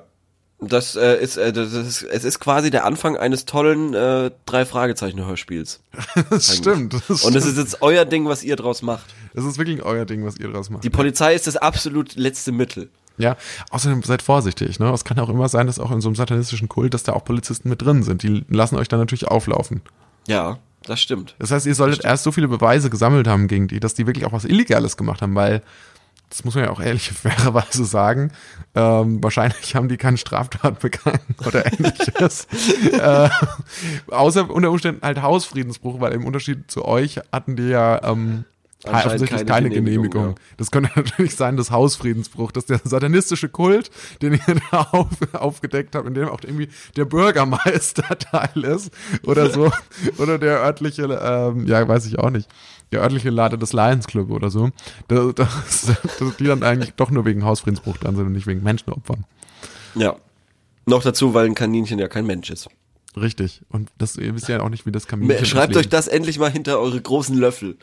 Das, 0.63 0.95
äh, 0.95 1.15
ist, 1.21 1.37
äh, 1.37 1.51
das 1.51 1.73
ist, 1.73 2.03
es 2.03 2.23
ist 2.23 2.39
quasi 2.39 2.69
der 2.69 2.85
Anfang 2.85 3.17
eines 3.17 3.45
tollen 3.45 3.95
äh, 3.95 4.29
drei 4.45 4.65
Fragezeichen 4.65 5.25
Hörspiels. 5.25 5.81
Das 6.29 6.55
stimmt. 6.55 6.93
Das 7.07 7.23
Und 7.25 7.35
es 7.35 7.45
ist 7.45 7.57
jetzt 7.57 7.81
euer 7.81 8.05
Ding, 8.05 8.27
was 8.27 8.43
ihr 8.43 8.55
draus 8.55 8.83
macht. 8.83 9.05
Das 9.33 9.43
ist 9.43 9.57
wirklich 9.57 9.81
euer 9.81 10.05
Ding, 10.05 10.23
was 10.23 10.37
ihr 10.37 10.51
draus 10.51 10.69
macht. 10.69 10.83
Die 10.83 10.91
Polizei 10.91 11.33
ist 11.33 11.47
das 11.47 11.57
absolut 11.57 12.15
letzte 12.15 12.51
Mittel. 12.51 12.89
Ja, 13.17 13.37
außerdem 13.71 14.03
seid 14.03 14.21
vorsichtig, 14.21 14.79
ne? 14.79 14.91
Es 14.91 15.03
kann 15.03 15.19
auch 15.19 15.29
immer 15.29 15.49
sein, 15.49 15.67
dass 15.67 15.79
auch 15.79 15.91
in 15.91 16.01
so 16.01 16.09
einem 16.09 16.15
satanistischen 16.15 16.69
Kult, 16.69 16.93
dass 16.93 17.03
da 17.03 17.13
auch 17.13 17.25
Polizisten 17.25 17.69
mit 17.69 17.81
drin 17.81 18.03
sind. 18.03 18.23
Die 18.23 18.45
lassen 18.49 18.77
euch 18.77 18.87
dann 18.87 18.99
natürlich 18.99 19.27
auflaufen. 19.27 19.81
Ja, 20.27 20.59
das 20.83 21.01
stimmt. 21.01 21.35
Das 21.39 21.51
heißt, 21.51 21.65
ihr 21.65 21.75
solltet 21.75 22.03
erst 22.03 22.23
so 22.23 22.31
viele 22.31 22.47
Beweise 22.47 22.89
gesammelt 22.89 23.27
haben 23.27 23.47
gegen 23.47 23.67
die, 23.67 23.79
dass 23.79 23.93
die 23.93 24.07
wirklich 24.07 24.25
auch 24.25 24.33
was 24.33 24.45
Illegales 24.45 24.97
gemacht 24.97 25.21
haben, 25.21 25.35
weil, 25.35 25.61
das 26.31 26.45
muss 26.45 26.55
man 26.55 26.63
ja 26.63 26.71
auch 26.71 26.79
ehrlich 26.79 27.11
fairerweise 27.11 27.85
sagen, 27.85 28.31
ähm, 28.73 29.21
wahrscheinlich 29.21 29.75
haben 29.75 29.89
die 29.89 29.97
keine 29.97 30.17
Straftat 30.17 30.79
begangen 30.79 31.35
oder 31.45 31.65
ähnliches. 31.73 32.47
äh, 32.93 33.29
außer 34.09 34.49
unter 34.49 34.71
Umständen 34.71 35.01
halt 35.05 35.21
Hausfriedensbruch, 35.21 35.99
weil 35.99 36.13
im 36.13 36.25
Unterschied 36.25 36.71
zu 36.71 36.85
euch 36.85 37.19
hatten 37.31 37.55
die 37.55 37.67
ja 37.67 38.01
ähm, 38.03 38.45
offensichtlich 38.85 39.29
keine 39.29 39.45
keine, 39.45 39.69
Genehmigung, 39.69 40.09
Genehmigung. 40.09 40.35
Das 40.57 40.71
könnte 40.71 40.91
natürlich 40.95 41.35
sein, 41.35 41.57
das 41.57 41.71
Hausfriedensbruch, 41.71 42.51
dass 42.51 42.65
der 42.65 42.79
satanistische 42.83 43.49
Kult, 43.49 43.91
den 44.21 44.33
ihr 44.33 44.39
da 44.71 44.87
auf, 44.91 45.07
aufgedeckt 45.33 45.95
habt, 45.95 46.07
in 46.07 46.13
dem 46.13 46.29
auch 46.29 46.39
irgendwie 46.43 46.69
der 46.95 47.05
Bürgermeister 47.05 48.17
Teil 48.19 48.63
ist 48.63 48.91
oder 49.25 49.49
so, 49.49 49.71
oder 50.17 50.37
der 50.37 50.59
örtliche, 50.59 51.03
ähm, 51.03 51.67
ja, 51.67 51.87
weiß 51.87 52.05
ich 52.05 52.19
auch 52.19 52.29
nicht, 52.29 52.49
der 52.91 53.01
örtliche 53.01 53.29
Lader 53.29 53.57
des 53.57 53.73
Lions 53.73 54.07
Club 54.07 54.31
oder 54.31 54.49
so, 54.49 54.69
dass, 55.07 55.35
dass, 55.35 55.91
dass 56.19 56.37
die 56.37 56.45
dann 56.45 56.63
eigentlich 56.63 56.93
doch 56.95 57.11
nur 57.11 57.25
wegen 57.25 57.45
Hausfriedensbruch 57.45 57.97
dran 57.97 58.15
sind 58.15 58.25
und 58.25 58.33
nicht 58.33 58.47
wegen 58.47 58.63
Menschenopfern. 58.63 59.25
Ja. 59.95 60.15
Noch 60.87 61.03
dazu, 61.03 61.33
weil 61.33 61.45
ein 61.45 61.55
Kaninchen 61.55 61.99
ja 61.99 62.07
kein 62.07 62.25
Mensch 62.25 62.49
ist. 62.49 62.67
Richtig. 63.15 63.61
Und 63.69 63.89
das, 63.97 64.15
ihr 64.15 64.33
wisst 64.35 64.47
ja 64.47 64.61
auch 64.61 64.69
nicht, 64.69 64.85
wie 64.85 64.91
das 64.91 65.07
Kaninchen 65.07 65.45
Schreibt 65.45 65.75
das 65.75 65.81
euch 65.81 65.89
das 65.89 66.07
endlich 66.07 66.39
mal 66.39 66.51
hinter 66.51 66.79
eure 66.79 66.99
großen 66.99 67.37
Löffel. 67.37 67.77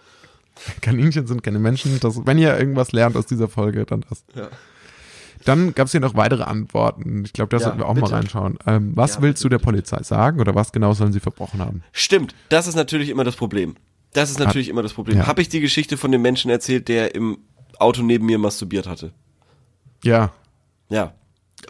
Kaninchen 0.80 1.26
sind 1.26 1.42
keine 1.42 1.58
Menschen. 1.58 1.98
Das, 2.00 2.24
wenn 2.26 2.38
ihr 2.38 2.58
irgendwas 2.58 2.92
lernt 2.92 3.16
aus 3.16 3.26
dieser 3.26 3.48
Folge, 3.48 3.84
dann 3.86 4.04
das. 4.08 4.24
Ja. 4.34 4.48
Dann 5.44 5.72
gab 5.74 5.86
es 5.86 5.92
hier 5.92 6.00
noch 6.00 6.14
weitere 6.16 6.42
Antworten. 6.42 7.24
Ich 7.24 7.32
glaube, 7.32 7.50
da 7.50 7.58
Ja, 7.58 7.64
sollten 7.64 7.78
wir 7.78 7.86
auch 7.86 7.94
bitte. 7.94 8.10
mal 8.10 8.16
reinschauen. 8.16 8.58
Ähm, 8.66 8.92
was 8.96 9.16
Ja, 9.16 9.22
willst 9.22 9.42
du 9.44 9.48
der 9.48 9.58
Polizei 9.58 10.02
sagen 10.02 10.40
oder 10.40 10.54
was 10.54 10.72
genau 10.72 10.92
sollen 10.94 11.12
sie 11.12 11.20
verbrochen 11.20 11.60
haben? 11.60 11.82
Stimmt, 11.92 12.34
das 12.48 12.66
ist 12.66 12.74
natürlich 12.74 13.08
immer 13.08 13.24
das 13.24 13.36
Problem. 13.36 13.76
Das 14.14 14.30
ist 14.30 14.38
natürlich 14.38 14.68
immer 14.68 14.82
das 14.82 14.94
Problem. 14.94 15.18
Ja. 15.18 15.26
Habe 15.26 15.40
ich 15.42 15.48
die 15.48 15.60
Geschichte 15.60 15.96
von 15.96 16.10
dem 16.10 16.22
Menschen 16.22 16.50
erzählt, 16.50 16.88
der 16.88 17.14
im 17.14 17.38
Auto 17.78 18.02
neben 18.02 18.26
mir 18.26 18.38
masturbiert 18.38 18.86
hatte? 18.88 19.12
Ja. 20.02 20.32
Ja. 20.88 21.14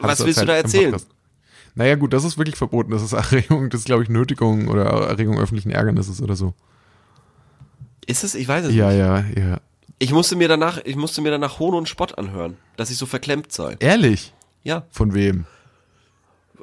Hast 0.01 0.21
Was 0.21 0.27
willst 0.27 0.41
du 0.41 0.47
da 0.47 0.55
erzählen? 0.55 0.97
Naja, 1.75 1.95
gut, 1.97 2.13
das 2.13 2.25
ist 2.25 2.39
wirklich 2.39 2.57
verboten. 2.57 2.91
Das 2.91 3.03
ist 3.03 3.13
Erregung, 3.33 3.71
das 3.71 3.81
ist, 3.81 3.87
glaube 3.87 4.03
ich, 4.03 4.09
Nötigung 4.09 4.69
oder 4.69 4.85
Erregung 4.87 5.39
öffentlichen 5.39 5.71
Ärgernisses 5.71 6.23
oder 6.23 6.37
so. 6.37 6.55
Ist 8.09 8.25
es? 8.25 8.35
Ich 8.35 8.49
weiß 8.49 8.65
es 8.67 8.75
Ja, 8.75 8.89
nicht. 8.89 8.99
ja, 8.99 9.25
ja. 9.51 9.61
Ich 10.01 10.13
musste 10.13 10.35
mir 10.37 10.49
danach, 10.49 10.81
ich 10.85 10.97
musste 10.97 11.21
mir 11.23 11.31
danach 11.31 11.59
Hohn 11.61 11.75
und 11.75 11.89
Spott 11.89 12.19
anhören, 12.19 12.57
dass 12.77 12.91
ich 12.91 12.97
so 12.97 13.07
verklemmt 13.07 13.53
sei. 13.53 13.77
Ehrlich? 13.81 14.33
Ja. 14.65 14.85
Von 14.91 15.15
wem? 15.15 15.45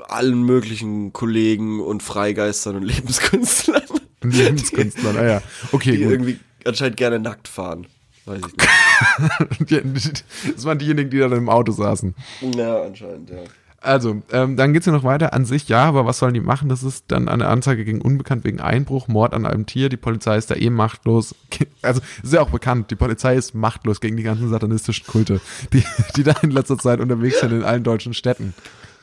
Allen 0.08 0.44
möglichen 0.44 1.14
Kollegen 1.14 1.80
und 1.82 2.04
Freigeistern 2.04 2.76
und 2.78 2.84
Lebenskünstlern, 2.86 3.84
Ein 4.22 4.32
Lebenskünstler, 4.32 5.14
naja. 5.14 5.42
Okay, 5.72 5.92
die 5.98 6.04
gut. 6.04 6.12
irgendwie 6.12 6.40
anscheinend 6.66 6.98
gerne 6.98 7.20
nackt 7.20 7.48
fahren. 7.48 7.88
Weiß 8.26 8.42
ich 8.48 9.70
nicht. 9.70 10.26
Das 10.56 10.66
waren 10.66 10.80
diejenigen, 10.80 11.10
die 11.10 11.20
da 11.20 11.28
im 11.28 11.50
Auto 11.50 11.72
saßen. 11.72 12.16
ja, 12.56 12.82
anscheinend, 12.84 13.30
ja. 13.30 13.38
Also, 13.86 14.24
ähm, 14.32 14.58
dann 14.58 14.74
geht's 14.74 14.86
ja 14.86 14.92
noch 14.92 15.04
weiter. 15.04 15.34
An 15.34 15.46
sich, 15.46 15.70
ja, 15.70 15.84
aber 15.84 16.06
was 16.06 16.20
sollen 16.20 16.34
die 16.34 16.42
machen? 16.42 16.70
Das 16.70 16.84
ist 16.84 17.06
dann 17.10 17.30
eine 17.30 17.48
Anzeige 17.48 17.86
gegen 17.86 18.02
Unbekannt 18.02 18.44
wegen 18.44 18.60
Einbruch, 18.60 19.08
Mord 19.08 19.34
an 19.34 19.46
einem 19.46 19.66
Tier. 19.66 19.90
Die 19.90 19.98
Polizei 19.98 20.38
ist 20.38 20.50
da 20.52 20.56
eh 20.56 20.70
machtlos. 20.70 21.36
Also, 21.82 22.02
ist 22.24 22.34
ja 22.34 22.42
auch 22.42 22.50
bekannt, 22.50 22.90
die 22.90 22.96
Polizei 22.96 23.36
ist 23.36 23.54
machtlos 23.54 24.02
gegen 24.02 24.18
die 24.18 24.24
ganzen 24.24 24.50
satanistischen 24.50 25.06
Kulte, 25.06 25.40
die, 25.72 25.84
die 26.16 26.24
da 26.24 26.34
in 26.42 26.50
letzter 26.50 26.80
Zeit 26.80 27.00
unterwegs 27.00 27.40
sind 27.40 27.52
in 27.52 27.64
allen 27.64 27.84
deutschen 27.84 28.16
Städten. 28.16 28.56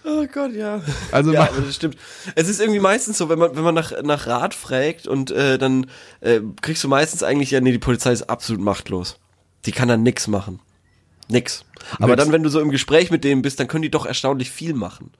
Oh 0.05 0.27
Gott, 0.27 0.53
ja. 0.53 0.83
Also 1.13 1.33
ja, 1.33 1.49
das 1.57 1.77
stimmt. 1.77 1.97
Es 2.35 2.49
ist 2.49 2.61
irgendwie 2.61 2.81
meistens 2.81 3.19
so, 3.19 3.29
wenn 3.29 3.39
man 3.39 3.55
wenn 3.55 3.63
man 3.63 3.75
nach 3.75 3.93
nach 4.03 4.27
Rat 4.27 4.53
fragt 4.53 5.07
und 5.07 5.31
äh, 5.31 5.59
dann 5.59 5.87
äh, 6.21 6.41
kriegst 6.61 6.83
du 6.83 6.89
meistens 6.89 7.23
eigentlich 7.23 7.53
ja 7.53 7.61
nee, 7.61 7.71
die 7.71 7.79
Polizei 7.79 8.11
ist 8.13 8.29
absolut 8.29 8.63
machtlos. 8.63 9.19
Die 9.65 9.73
kann 9.73 9.89
dann 9.89 10.03
nix 10.03 10.27
machen. 10.27 10.59
Nix. 11.29 11.65
Aber 11.99 12.17
dann 12.17 12.33
wenn 12.33 12.43
du 12.43 12.49
so 12.49 12.61
im 12.61 12.71
Gespräch 12.71 13.11
mit 13.11 13.25
denen 13.25 13.43
bist, 13.43 13.61
dann 13.61 13.69
können 13.69 13.83
die 13.83 13.91
doch 13.91 14.07
erstaunlich 14.07 14.51
viel 14.51 14.75
machen. 14.75 15.11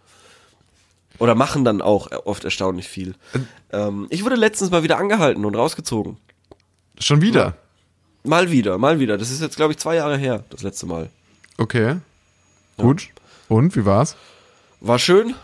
Oder 1.19 1.35
machen 1.35 1.65
dann 1.65 1.83
auch 1.83 2.11
oft 2.25 2.45
erstaunlich 2.45 2.89
viel. 2.89 3.15
Ähm, 3.73 4.07
ich 4.11 4.25
wurde 4.25 4.35
letztens 4.37 4.71
mal 4.71 4.83
wieder 4.83 4.99
angehalten 4.99 5.45
und 5.45 5.55
rausgezogen. 5.55 6.17
Schon 6.99 7.21
wieder? 7.21 7.57
Mal 8.25 8.51
wieder, 8.51 8.79
mal 8.79 8.99
wieder. 8.99 9.19
Das 9.19 9.31
ist 9.31 9.41
jetzt, 9.43 9.57
glaube 9.57 9.73
ich, 9.73 9.79
zwei 9.79 9.97
Jahre 9.97 10.17
her, 10.17 10.45
das 10.51 10.63
letzte 10.63 10.87
Mal. 10.87 11.11
Okay. 11.59 11.97
Gut. 12.77 13.09
Und, 13.49 13.77
wie 13.77 13.85
war's? 13.85 14.17
War 14.81 14.99
schön, 14.99 15.35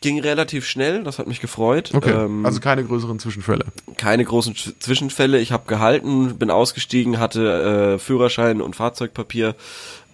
ging 0.00 0.18
relativ 0.20 0.66
schnell, 0.66 1.04
das 1.04 1.18
hat 1.18 1.26
mich 1.28 1.40
gefreut. 1.40 1.90
Okay. 1.94 2.10
Ähm, 2.10 2.44
also 2.44 2.58
keine 2.60 2.82
größeren 2.84 3.18
Zwischenfälle. 3.18 3.66
keine 3.96 4.24
großen 4.24 4.54
Zw- 4.54 4.78
Zwischenfälle. 4.80 5.38
Ich 5.38 5.52
habe 5.52 5.66
gehalten, 5.66 6.36
bin 6.38 6.50
ausgestiegen, 6.50 7.18
hatte 7.18 7.94
äh, 7.94 7.98
Führerschein 7.98 8.60
und 8.60 8.74
Fahrzeugpapier 8.74 9.54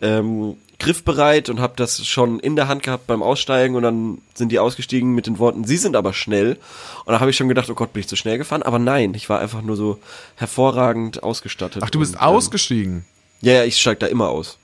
ähm, 0.02 0.56
griffbereit 0.78 1.48
und 1.50 1.60
habe 1.60 1.74
das 1.76 2.06
schon 2.06 2.40
in 2.40 2.56
der 2.56 2.66
Hand 2.68 2.82
gehabt 2.82 3.06
beim 3.06 3.22
Aussteigen 3.22 3.74
und 3.76 3.82
dann 3.82 4.18
sind 4.34 4.50
die 4.50 4.58
ausgestiegen 4.58 5.14
mit 5.14 5.26
den 5.26 5.38
Worten, 5.38 5.64
Sie 5.64 5.76
sind 5.76 5.94
aber 5.94 6.12
schnell. 6.14 6.56
Und 7.04 7.12
da 7.12 7.20
habe 7.20 7.30
ich 7.30 7.36
schon 7.36 7.48
gedacht, 7.48 7.68
oh 7.70 7.74
Gott, 7.74 7.92
bin 7.92 8.00
ich 8.00 8.08
zu 8.08 8.16
schnell 8.16 8.38
gefahren? 8.38 8.62
Aber 8.62 8.78
nein, 8.78 9.12
ich 9.14 9.28
war 9.28 9.40
einfach 9.40 9.60
nur 9.62 9.76
so 9.76 9.98
hervorragend 10.36 11.22
ausgestattet. 11.22 11.82
Ach, 11.84 11.90
du 11.90 11.98
bist 11.98 12.14
und, 12.14 12.20
ausgestiegen. 12.22 12.92
Ähm, 12.92 13.04
ja, 13.42 13.52
ja, 13.54 13.64
ich 13.64 13.78
steig 13.78 14.00
da 14.00 14.06
immer 14.06 14.28
aus. 14.30 14.58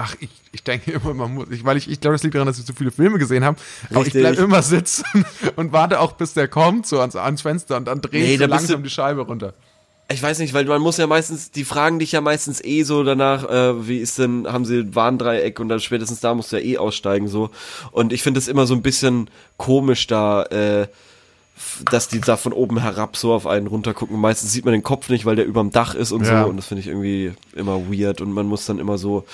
Ach, 0.00 0.14
ich, 0.20 0.28
ich 0.52 0.62
denke 0.62 0.92
immer, 0.92 1.12
man 1.12 1.34
muss, 1.34 1.50
ich, 1.50 1.64
weil 1.64 1.76
ich, 1.76 1.90
ich 1.90 2.00
glaube, 2.00 2.14
das 2.14 2.22
liegt 2.22 2.36
daran, 2.36 2.46
dass 2.46 2.58
ich 2.60 2.64
so 2.64 2.72
viele 2.72 2.92
Filme 2.92 3.18
gesehen 3.18 3.44
habe. 3.44 3.58
Aber 3.90 4.00
Richtig. 4.00 4.14
ich 4.14 4.20
bleibe 4.20 4.42
immer 4.42 4.62
sitzen 4.62 5.04
und 5.56 5.72
warte 5.72 5.98
auch, 5.98 6.12
bis 6.12 6.34
der 6.34 6.46
kommt, 6.46 6.86
so 6.86 7.00
ans, 7.00 7.16
ans 7.16 7.42
Fenster 7.42 7.76
und 7.76 7.86
dann 7.86 8.00
drehe 8.00 8.22
Nee, 8.22 8.32
ich 8.34 8.38
so 8.38 8.46
langsam 8.46 8.76
du- 8.76 8.82
die 8.84 8.90
Scheibe 8.94 9.22
runter. 9.22 9.54
Ich 10.10 10.22
weiß 10.22 10.38
nicht, 10.38 10.54
weil 10.54 10.64
man 10.64 10.80
muss 10.80 10.96
ja 10.96 11.06
meistens, 11.06 11.50
die 11.50 11.64
fragen 11.64 11.98
dich 11.98 12.12
ja 12.12 12.22
meistens 12.22 12.64
eh 12.64 12.82
so 12.82 13.02
danach, 13.04 13.44
äh, 13.44 13.86
wie 13.86 13.98
ist 13.98 14.18
denn, 14.18 14.46
haben 14.50 14.64
sie 14.64 14.78
ein 14.78 14.94
Warndreieck 14.94 15.60
und 15.60 15.68
dann 15.68 15.80
spätestens 15.80 16.20
da 16.20 16.34
musst 16.34 16.50
du 16.50 16.56
ja 16.56 16.64
eh 16.64 16.78
aussteigen 16.78 17.28
so. 17.28 17.50
Und 17.92 18.14
ich 18.14 18.22
finde 18.22 18.38
es 18.38 18.48
immer 18.48 18.66
so 18.66 18.74
ein 18.74 18.80
bisschen 18.80 19.28
komisch 19.58 20.06
da, 20.06 20.44
äh, 20.44 20.86
dass 21.90 22.08
die 22.08 22.20
da 22.22 22.38
von 22.38 22.54
oben 22.54 22.80
herab 22.80 23.18
so 23.18 23.34
auf 23.34 23.46
einen 23.46 23.66
runtergucken. 23.66 24.18
Meistens 24.18 24.50
sieht 24.52 24.64
man 24.64 24.72
den 24.72 24.82
Kopf 24.82 25.10
nicht, 25.10 25.26
weil 25.26 25.36
der 25.36 25.44
überm 25.44 25.72
Dach 25.72 25.94
ist 25.94 26.12
und 26.12 26.24
Ja. 26.24 26.44
so. 26.44 26.48
Und 26.50 26.56
das 26.56 26.66
finde 26.66 26.80
ich 26.80 26.86
irgendwie 26.86 27.32
immer 27.54 27.78
weird 27.92 28.22
und 28.22 28.32
man 28.32 28.46
muss 28.46 28.64
dann 28.64 28.78
immer 28.78 28.96
so, 28.96 29.26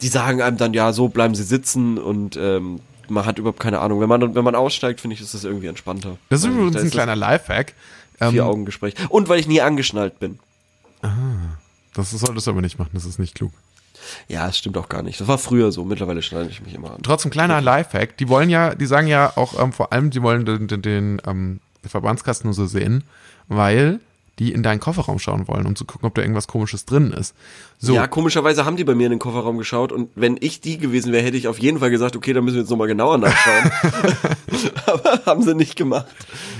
die 0.00 0.08
sagen 0.08 0.42
einem 0.42 0.56
dann, 0.56 0.74
ja, 0.74 0.92
so 0.92 1.08
bleiben 1.08 1.36
sie 1.36 1.44
sitzen 1.44 1.98
und 1.98 2.36
ähm, 2.36 2.80
man 3.08 3.26
hat 3.26 3.38
überhaupt 3.38 3.60
keine 3.60 3.78
Ahnung. 3.78 4.00
Wenn 4.00 4.08
man, 4.08 4.34
wenn 4.34 4.44
man 4.44 4.54
aussteigt, 4.56 5.00
finde 5.00 5.14
ich, 5.14 5.20
ist 5.20 5.34
das 5.34 5.44
irgendwie 5.44 5.66
entspannter. 5.68 6.16
Das 6.30 6.40
ist 6.40 6.46
Weil 6.46 6.52
übrigens 6.54 6.74
da 6.76 6.80
ein 6.82 6.90
kleiner 6.90 7.14
Lifehack. 7.16 7.74
Ähm, 8.22 8.32
Vier-Augen-Gespräch. 8.32 8.94
Und 9.08 9.28
weil 9.28 9.40
ich 9.40 9.48
nie 9.48 9.60
angeschnallt 9.60 10.18
bin. 10.18 10.38
das 11.94 12.10
solltest 12.10 12.46
du 12.46 12.50
aber 12.50 12.60
nicht 12.60 12.78
machen, 12.78 12.90
das 12.94 13.04
ist 13.04 13.18
nicht 13.18 13.34
klug. 13.34 13.52
Ja, 14.28 14.46
das 14.46 14.58
stimmt 14.58 14.76
auch 14.76 14.88
gar 14.88 15.02
nicht. 15.02 15.20
Das 15.20 15.28
war 15.28 15.38
früher 15.38 15.72
so. 15.72 15.84
Mittlerweile 15.84 16.22
schneide 16.22 16.50
ich 16.50 16.60
mich 16.60 16.74
immer 16.74 16.92
an. 16.92 17.02
Trotzdem 17.02 17.30
kleiner 17.30 17.60
Lifehack. 17.60 18.16
Die 18.16 18.28
wollen 18.28 18.50
ja, 18.50 18.74
die 18.74 18.86
sagen 18.86 19.06
ja 19.06 19.32
auch 19.36 19.60
ähm, 19.60 19.72
vor 19.72 19.92
allem, 19.92 20.10
die 20.10 20.22
wollen 20.22 20.44
den, 20.44 20.68
den, 20.68 20.82
den 20.82 21.22
ähm, 21.26 21.60
Verbandskasten 21.84 22.48
nur 22.48 22.54
so 22.54 22.66
sehen, 22.66 23.04
weil 23.48 24.00
die 24.38 24.52
in 24.52 24.62
deinen 24.62 24.80
Kofferraum 24.80 25.18
schauen 25.18 25.46
wollen, 25.46 25.66
um 25.66 25.76
zu 25.76 25.84
gucken, 25.84 26.06
ob 26.06 26.14
da 26.14 26.22
irgendwas 26.22 26.48
Komisches 26.48 26.86
drin 26.86 27.12
ist. 27.12 27.34
So, 27.78 27.94
Ja, 27.94 28.06
komischerweise 28.06 28.64
haben 28.64 28.76
die 28.76 28.84
bei 28.84 28.94
mir 28.94 29.06
in 29.06 29.10
den 29.10 29.18
Kofferraum 29.18 29.58
geschaut 29.58 29.92
und 29.92 30.10
wenn 30.14 30.38
ich 30.40 30.60
die 30.60 30.78
gewesen 30.78 31.12
wäre, 31.12 31.22
hätte 31.24 31.36
ich 31.36 31.48
auf 31.48 31.58
jeden 31.58 31.80
Fall 31.80 31.90
gesagt, 31.90 32.16
okay, 32.16 32.32
da 32.32 32.40
müssen 32.40 32.54
wir 32.54 32.62
jetzt 32.62 32.70
nochmal 32.70 32.88
genauer 32.88 33.18
nachschauen. 33.18 33.70
Aber 34.86 35.20
haben 35.26 35.42
sie 35.42 35.54
nicht 35.54 35.76
gemacht. 35.76 36.06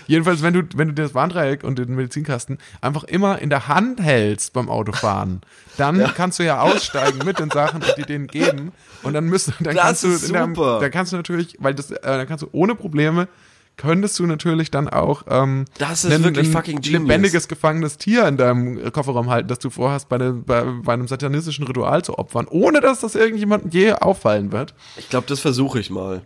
jedenfalls, 0.06 0.42
wenn 0.42 0.52
du, 0.52 0.62
wenn 0.74 0.88
du 0.88 0.94
das 0.94 1.14
Warndreieck 1.14 1.64
und 1.64 1.78
den 1.78 1.94
Medizinkasten 1.94 2.58
einfach 2.80 3.04
immer 3.04 3.38
in 3.40 3.48
der 3.50 3.68
Hand 3.68 4.00
hältst 4.00 4.52
beim 4.52 4.68
Autofahren, 4.68 5.40
dann 5.78 5.98
kannst 6.14 6.38
du 6.38 6.42
ja 6.42 6.61
aussteigen 6.61 7.24
mit 7.24 7.38
den 7.38 7.50
Sachen 7.50 7.82
und 7.82 7.94
die 7.96 8.02
denen 8.02 8.26
geben 8.26 8.72
und 9.02 9.14
dann 9.14 9.24
müsst, 9.24 9.52
dann 9.61 9.74
Das 9.74 10.02
kannst 10.02 10.04
du, 10.04 10.78
dann 10.80 10.90
kannst 10.90 11.12
du 11.12 11.16
natürlich, 11.16 11.56
weil 11.58 11.74
das, 11.74 11.90
äh, 11.90 11.98
dann 12.02 12.26
kannst 12.26 12.42
du 12.42 12.48
ohne 12.52 12.74
Probleme 12.74 13.28
könntest 13.76 14.18
du 14.18 14.26
natürlich 14.26 14.70
dann 14.70 14.88
auch 14.88 15.22
ähm, 15.28 15.64
Das 15.78 16.04
ist 16.04 16.22
wirklich 16.22 16.48
fucking 16.48 16.80
genius. 16.80 17.02
lebendiges 17.02 17.48
gefangenes 17.48 17.96
Tier 17.98 18.26
in 18.28 18.37
deinem 18.37 18.92
Kofferraum 18.92 19.30
halten, 19.30 19.48
das 19.48 19.58
du 19.58 19.70
vorhast, 19.70 20.08
bei, 20.08 20.18
der, 20.18 20.32
bei, 20.32 20.62
bei 20.62 20.92
einem 20.92 21.08
satanistischen 21.08 21.66
Ritual 21.66 22.04
zu 22.04 22.18
opfern, 22.18 22.46
ohne 22.48 22.80
dass 22.80 23.00
das 23.00 23.14
irgendjemandem 23.14 23.70
je 23.70 23.92
auffallen 23.92 24.52
wird. 24.52 24.74
Ich 24.96 25.08
glaube, 25.08 25.26
das 25.26 25.40
versuche 25.40 25.80
ich 25.80 25.90
mal. 25.90 26.22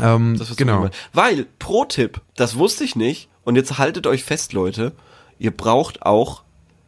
Ähm, 0.00 0.36
Das 0.36 0.48
versuche 0.48 0.64
genau. 0.64 0.84
ich 0.86 0.90
mal. 0.90 0.96
Weil, 1.12 1.46
Pro-Tipp, 1.58 2.20
das 2.36 2.56
wusste 2.56 2.84
ich 2.84 2.96
nicht 2.96 3.28
und 3.44 3.56
jetzt 3.56 3.78
haltet 3.78 4.06
euch 4.06 4.24
fest, 4.24 4.52
Leute, 4.52 4.92
ihr 5.38 5.50
braucht 5.56 6.02
auch 6.02 6.42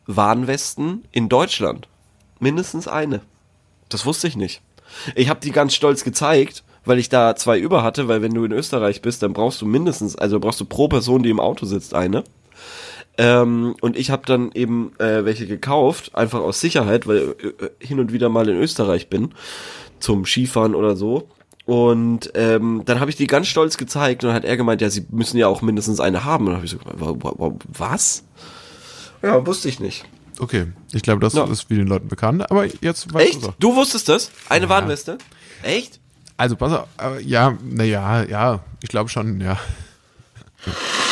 Warnwesten 0.07 1.05
in 1.13 1.29
Deutschland. 1.29 1.89
Mindestens 2.41 2.89
eine. 2.89 3.21
Das 3.89 4.05
wusste 4.05 4.27
ich 4.29 4.37
nicht. 4.37 4.63
Ich 5.15 5.29
habe 5.29 5.41
die 5.41 5.53
ganz 5.53 5.75
stolz 5.75 6.05
gezeigt, 6.05 6.65
weil 6.85 6.99
ich 6.99 7.09
da 7.09 7.37
zwei 7.37 7.59
über 7.59 7.83
hatte, 7.83 8.09
weil 8.09 8.23
wenn 8.23 8.35
du 8.35 8.45
in 8.45 8.53
Österreich 8.53 9.03
bist, 9.03 9.23
dann 9.23 9.33
brauchst 9.33 9.61
du 9.63 9.67
mindestens, 9.67 10.17
also 10.17 10.41
brauchst 10.41 10.61
du 10.61 10.65
pro 10.65 10.89
Person, 10.89 11.23
die 11.23 11.31
im 11.31 11.41
Auto 11.41 11.67
sitzt, 11.67 11.95
eine. 11.95 12.25
Ähm, 13.19 13.75
und 13.81 13.97
ich 13.97 14.11
habe 14.11 14.23
dann 14.27 14.51
eben 14.53 14.93
äh, 14.99 15.25
welche 15.25 15.47
gekauft, 15.47 16.15
einfach 16.15 16.41
aus 16.41 16.61
Sicherheit, 16.61 17.07
weil 17.07 17.35
äh, 17.61 17.69
hin 17.87 18.01
und 18.01 18.13
wieder 18.13 18.29
mal 18.31 18.49
in 18.49 18.57
Österreich 18.57 19.09
bin, 19.11 19.35
zum 20.01 20.25
Skifahren 20.25 20.75
oder 20.75 20.97
so. 20.97 21.29
Und 21.67 22.33
ähm, 22.35 22.83
dann 22.87 22.99
habe 23.01 23.11
ich 23.11 23.17
die 23.17 23.27
ganz 23.29 23.47
stolz 23.49 23.77
gezeigt 23.77 24.25
und 24.25 24.29
dann 24.29 24.35
hat 24.37 24.45
er 24.45 24.57
gemeint, 24.57 24.81
ja, 24.81 24.91
sie 24.91 25.07
müssen 25.11 25.37
ja 25.37 25.47
auch 25.47 25.63
mindestens 25.63 26.01
eine 26.01 26.25
haben. 26.25 26.45
Und 26.47 26.53
dann 26.53 26.57
habe 26.57 26.65
ich 26.67 26.73
so, 26.73 26.79
wa- 26.85 27.15
wa- 27.23 27.35
wa- 27.39 27.55
was? 27.69 28.25
Ja, 29.23 29.47
wusste 29.47 29.69
ich 29.69 29.79
nicht. 29.79 30.05
Okay, 30.41 30.67
ich 30.93 31.03
glaube, 31.03 31.21
das 31.21 31.35
Ja. 31.35 31.45
ist 31.45 31.69
vielen 31.69 31.87
Leuten 31.87 32.09
bekannt, 32.09 32.51
aber 32.51 32.65
jetzt 32.81 33.13
weißt 33.15 33.29
Echt? 33.29 33.45
auch. 33.47 33.53
Du 33.61 33.77
wusstest 33.77 34.09
das? 34.09 34.33
Eine 34.49 34.69
Warnweste? 34.71 35.19
Echt? 35.63 36.01
Also 36.43 36.57
pass 36.57 36.73
auf, 36.73 36.89
äh, 37.01 37.23
ja, 37.23 37.57
naja, 37.63 38.25
ja, 38.25 38.59
ich 38.83 38.89
glaube 38.89 39.09
schon, 39.09 39.41
ja. 39.41 39.57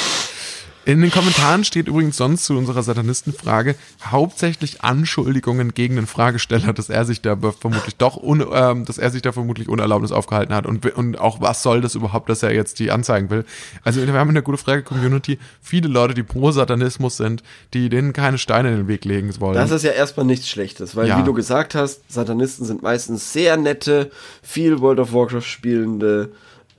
In 0.86 1.02
den 1.02 1.10
Kommentaren 1.10 1.62
steht 1.62 1.88
übrigens 1.88 2.16
sonst 2.16 2.46
zu 2.46 2.56
unserer 2.56 2.82
Satanistenfrage 2.82 3.74
hauptsächlich 4.02 4.82
Anschuldigungen 4.82 5.74
gegen 5.74 5.96
den 5.96 6.06
Fragesteller, 6.06 6.72
dass 6.72 6.88
er 6.88 7.04
sich 7.04 7.20
da 7.20 7.36
vermutlich 7.36 7.96
doch, 7.96 8.16
un, 8.16 8.44
ähm, 8.52 8.86
dass 8.86 8.96
er 8.96 9.10
sich 9.10 9.20
da 9.20 9.32
vermutlich 9.32 9.68
unerlaubnis 9.68 10.10
aufgehalten 10.10 10.54
hat 10.54 10.66
und, 10.66 10.86
und 10.96 11.18
auch 11.18 11.40
was 11.40 11.62
soll 11.62 11.82
das 11.82 11.94
überhaupt, 11.94 12.30
dass 12.30 12.42
er 12.42 12.54
jetzt 12.54 12.78
die 12.78 12.90
anzeigen 12.90 13.28
will. 13.28 13.44
Also 13.84 14.04
wir 14.04 14.12
haben 14.14 14.30
eine 14.30 14.42
gute 14.42 14.56
Frage-Community, 14.56 15.38
viele 15.60 15.88
Leute, 15.88 16.14
die 16.14 16.22
pro 16.22 16.50
Satanismus 16.50 17.18
sind, 17.18 17.42
die 17.74 17.90
denen 17.90 18.14
keine 18.14 18.38
Steine 18.38 18.70
in 18.70 18.76
den 18.78 18.88
Weg 18.88 19.04
legen 19.04 19.30
wollen. 19.38 19.54
Das 19.54 19.70
ist 19.70 19.84
ja 19.84 19.92
erstmal 19.92 20.24
nichts 20.24 20.48
Schlechtes, 20.48 20.96
weil 20.96 21.08
Ja. 21.08 21.18
wie 21.18 21.24
du 21.24 21.34
gesagt 21.34 21.74
hast, 21.74 22.00
Satanisten 22.10 22.64
sind 22.64 22.82
meistens 22.82 23.32
sehr 23.34 23.58
nette, 23.58 24.10
viel 24.42 24.80
World 24.80 24.98
of 24.98 25.12
Warcraft 25.12 25.42
spielende 25.42 26.30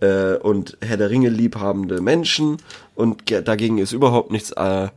äh, 0.02 0.36
und 0.36 0.78
Herr 0.82 0.98
der 0.98 1.10
Ringe 1.10 1.30
liebhabende 1.30 2.02
Menschen 2.02 2.58
und 2.96 3.26
ge- 3.26 3.42
dagegen 3.42 3.78
ist 3.78 3.92
überhaupt 3.94 4.32
nichts 4.32 4.52
äh, 4.52 4.90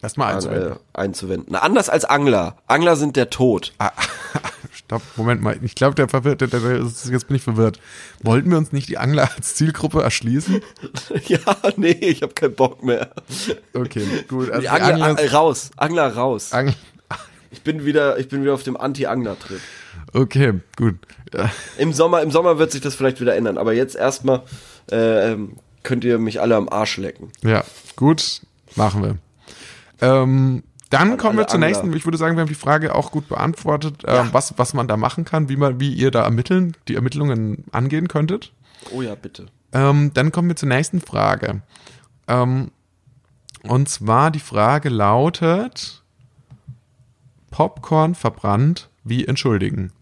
Erstmal 0.00 0.28
an, 0.28 0.34
einzuwenden. 0.36 0.72
äh, 0.72 0.76
einzuwenden. 0.98 1.46
Na, 1.50 1.58
anders 1.60 1.88
als 1.88 2.04
Angler. 2.04 2.56
Angler 2.68 2.94
sind 2.94 3.16
der 3.16 3.30
Tod. 3.30 3.72
Ah, 3.78 3.90
stopp, 4.72 5.02
Moment 5.16 5.42
mal. 5.42 5.58
Ich 5.62 5.74
glaube, 5.74 5.96
der 5.96 6.08
verwirrt, 6.08 6.40
der, 6.40 6.46
der, 6.48 6.60
der, 6.60 6.76
jetzt 6.78 7.26
bin 7.26 7.36
ich 7.36 7.42
verwirrt. 7.42 7.80
Wollten 8.22 8.48
wir 8.50 8.58
uns 8.58 8.70
nicht 8.70 8.88
die 8.88 8.96
Angler 8.98 9.28
als 9.36 9.56
Zielgruppe 9.56 10.00
erschließen? 10.02 10.60
ja, 11.26 11.38
nee, 11.76 11.90
ich 11.90 12.22
habe 12.22 12.32
keinen 12.32 12.54
Bock 12.54 12.84
mehr. 12.84 13.10
Okay, 13.74 14.06
gut. 14.28 14.50
Also 14.50 14.60
Die 14.60 14.60
die 14.60 14.68
Angler, 14.68 15.04
Angler, 15.06 15.20
äh, 15.24 15.28
raus, 15.30 15.70
Angler 15.76 16.14
raus. 16.14 16.52
Angler, 16.52 16.74
Ich 17.50 17.62
bin 17.62 17.84
wieder, 17.84 18.18
ich 18.18 18.28
bin 18.28 18.42
wieder 18.42 18.54
auf 18.54 18.62
dem 18.62 18.76
Anti-Angler-Trip. 18.76 19.60
okay, 20.12 20.54
gut. 20.76 20.96
Ja, 21.34 21.50
Im 21.78 21.92
Sommer, 21.92 22.22
im 22.22 22.30
Sommer 22.30 22.58
wird 22.58 22.72
sich 22.72 22.80
das 22.80 22.94
vielleicht 22.94 23.20
wieder 23.20 23.34
ändern, 23.36 23.58
aber 23.58 23.72
jetzt 23.72 23.96
erstmal 23.96 24.42
äh, 24.90 25.32
ähm, 25.32 25.56
könnt 25.82 26.04
ihr 26.04 26.18
mich 26.18 26.40
alle 26.40 26.56
am 26.56 26.68
Arsch 26.68 26.96
lecken. 26.98 27.30
Ja, 27.42 27.64
gut, 27.96 28.42
machen 28.76 29.02
wir. 29.02 29.16
Ähm, 30.00 30.62
dann 30.90 31.12
An 31.12 31.18
kommen 31.18 31.38
wir 31.38 31.46
zur 31.46 31.56
Angler. 31.56 31.68
nächsten. 31.68 31.92
Ich 31.94 32.06
würde 32.06 32.16
sagen, 32.18 32.36
wir 32.36 32.40
haben 32.40 32.48
die 32.48 32.54
Frage 32.54 32.94
auch 32.94 33.10
gut 33.10 33.28
beantwortet, 33.28 34.02
ähm, 34.06 34.28
was, 34.32 34.54
was 34.56 34.72
man 34.74 34.88
da 34.88 34.96
machen 34.96 35.24
kann, 35.24 35.48
wie 35.48 35.56
man, 35.56 35.80
wie 35.80 35.92
ihr 35.92 36.10
da 36.10 36.22
ermitteln, 36.22 36.76
die 36.88 36.94
Ermittlungen 36.94 37.64
angehen 37.72 38.08
könntet. 38.08 38.52
Oh 38.92 39.02
ja, 39.02 39.14
bitte. 39.14 39.46
Ähm, 39.72 40.12
dann 40.14 40.32
kommen 40.32 40.48
wir 40.48 40.56
zur 40.56 40.68
nächsten 40.68 41.00
Frage. 41.00 41.60
Ähm, 42.26 42.70
und 43.64 43.88
zwar 43.88 44.30
die 44.30 44.40
Frage 44.40 44.88
lautet: 44.88 46.02
Popcorn 47.50 48.14
verbrannt, 48.14 48.88
wie 49.04 49.26
entschuldigen? 49.26 49.92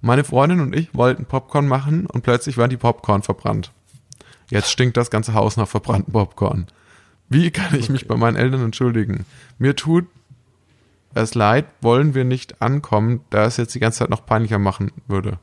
Meine 0.00 0.24
Freundin 0.24 0.60
und 0.60 0.74
ich 0.74 0.94
wollten 0.94 1.24
Popcorn 1.24 1.66
machen 1.66 2.06
und 2.06 2.22
plötzlich 2.22 2.58
waren 2.58 2.70
die 2.70 2.76
Popcorn 2.76 3.22
verbrannt. 3.22 3.72
Jetzt 4.50 4.70
stinkt 4.70 4.96
das 4.96 5.10
ganze 5.10 5.34
Haus 5.34 5.56
nach 5.56 5.68
verbranntem 5.68 6.12
Popcorn. 6.12 6.66
Wie 7.28 7.50
kann 7.50 7.74
ich 7.74 7.88
mich 7.88 8.06
bei 8.06 8.16
meinen 8.16 8.36
Eltern 8.36 8.62
entschuldigen? 8.62 9.24
Mir 9.58 9.74
tut 9.74 10.06
es 11.14 11.34
leid, 11.34 11.64
wollen 11.80 12.14
wir 12.14 12.24
nicht 12.24 12.60
ankommen, 12.62 13.22
da 13.30 13.46
es 13.46 13.56
jetzt 13.56 13.74
die 13.74 13.80
ganze 13.80 14.00
Zeit 14.00 14.10
noch 14.10 14.26
peinlicher 14.26 14.58
machen 14.58 14.92
würde 15.08 15.38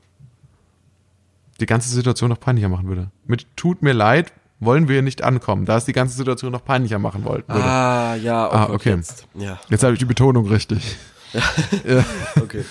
die 1.59 1.65
ganze 1.65 1.89
Situation 1.89 2.29
noch 2.29 2.39
peinlicher 2.39 2.69
machen 2.69 2.87
würde. 2.87 3.09
Mit 3.25 3.47
tut 3.55 3.81
mir 3.81 3.93
leid, 3.93 4.33
wollen 4.59 4.87
wir 4.87 5.01
nicht 5.01 5.23
ankommen, 5.23 5.65
da 5.65 5.77
es 5.77 5.85
die 5.85 5.93
ganze 5.93 6.15
Situation 6.15 6.51
noch 6.51 6.63
peinlicher 6.63 6.99
machen 6.99 7.25
wollten 7.25 7.51
würde. 7.53 7.65
Ah, 7.65 8.15
ja, 8.15 8.49
Ah, 8.49 8.67
oh, 8.69 8.73
okay. 8.73 8.91
Jetzt. 8.95 9.27
Ja, 9.35 9.59
Jetzt 9.69 9.83
habe 9.83 9.93
ich 9.93 9.99
die 9.99 10.05
Betonung 10.05 10.47
richtig. 10.47 10.97
Ja, 11.33 12.05
okay. 12.41 12.63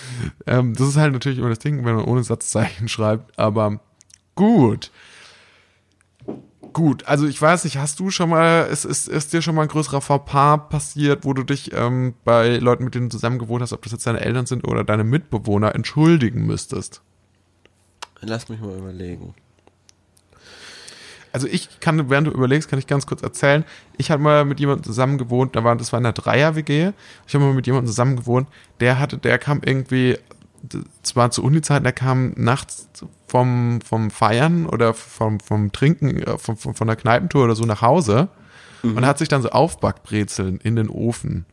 ähm, 0.47 0.75
das 0.75 0.89
ist 0.89 0.97
halt 0.97 1.13
natürlich 1.13 1.39
immer 1.39 1.49
das 1.49 1.59
Ding, 1.59 1.85
wenn 1.85 1.97
man 1.97 2.05
ohne 2.05 2.23
Satzzeichen 2.23 2.89
schreibt, 2.89 3.39
aber 3.39 3.81
gut. 4.35 4.91
Gut, 6.73 7.07
also 7.07 7.27
ich 7.27 7.41
weiß 7.41 7.65
nicht, 7.65 7.77
hast 7.77 8.01
du 8.01 8.11
schon 8.11 8.31
mal, 8.31 8.63
ist, 8.63 8.87
ist, 8.87 9.09
ist 9.09 9.33
dir 9.33 9.43
schon 9.43 9.55
mal 9.55 9.63
ein 9.63 9.69
größerer 9.69 10.01
Fauxpas 10.01 10.69
passiert, 10.71 11.25
wo 11.25 11.35
du 11.35 11.43
dich 11.43 11.73
ähm, 11.75 12.15
bei 12.25 12.57
Leuten, 12.57 12.85
mit 12.85 12.95
denen 12.95 13.11
du 13.11 13.17
zusammen 13.17 13.39
gewohnt 13.39 13.63
hast, 13.63 13.75
ob 13.75 13.83
das 13.83 13.93
jetzt 13.93 14.07
deine 14.07 14.21
Eltern 14.21 14.47
sind 14.47 14.67
oder 14.67 14.83
deine 14.83 15.05
Mitbewohner, 15.05 15.75
entschuldigen 15.75 16.47
müsstest? 16.47 17.03
Lass 18.21 18.49
mich 18.49 18.61
mal 18.61 18.79
überlegen. 18.79 19.35
Also 21.33 21.47
ich 21.47 21.81
kann, 21.81 22.11
während 22.11 22.27
du 22.27 22.31
überlegst, 22.31 22.69
kann 22.69 22.79
ich 22.79 22.87
ganz 22.87 23.07
kurz 23.07 23.23
erzählen. 23.23 23.65
Ich 23.97 24.11
habe 24.11 24.23
mal 24.23 24.45
mit 24.45 24.61
jemandem 24.61 24.85
zusammen 24.85 25.19
gewohnt, 25.19 25.57
da 25.57 25.65
war, 25.65 25.77
das 25.77 25.93
war 25.93 25.99
in 25.99 26.07
einer 26.07 26.13
Dreier-WG. 26.13 26.93
Ich 27.27 27.35
habe 27.35 27.45
mal 27.45 27.55
mit 27.55 27.67
jemandem 27.67 27.89
zusammen 27.89 28.17
gewohnt, 28.17 28.49
der 28.81 28.99
hatte, 28.99 29.19
der 29.19 29.39
kam 29.39 29.61
irgendwie, 29.65 30.19
zwar 31.03 31.31
zu 31.31 31.43
Uni-Zeiten, 31.43 31.85
der 31.85 31.93
kam 31.93 32.33
nachts 32.37 32.89
vom, 33.27 33.81
vom 33.81 34.11
Feiern 34.11 34.67
oder 34.67 34.95
vom, 34.95 35.41
vom 35.41 35.73
Trinken, 35.73 36.23
äh, 36.23 36.39
vom, 36.39 36.57
vom, 36.57 36.75
von 36.75 36.87
der 36.87 36.97
Kneipentour 36.97 37.45
oder 37.45 37.55
so 37.55 37.65
nach 37.65 37.83
Hause 37.83 38.29
und 38.83 39.07
hat 39.07 39.19
sich 39.19 39.29
dann 39.29 39.43
so 39.43 39.51
Aufbackbrezeln 39.51 40.59
in 40.59 40.77
den 40.77 40.89
Ofen. 40.89 41.47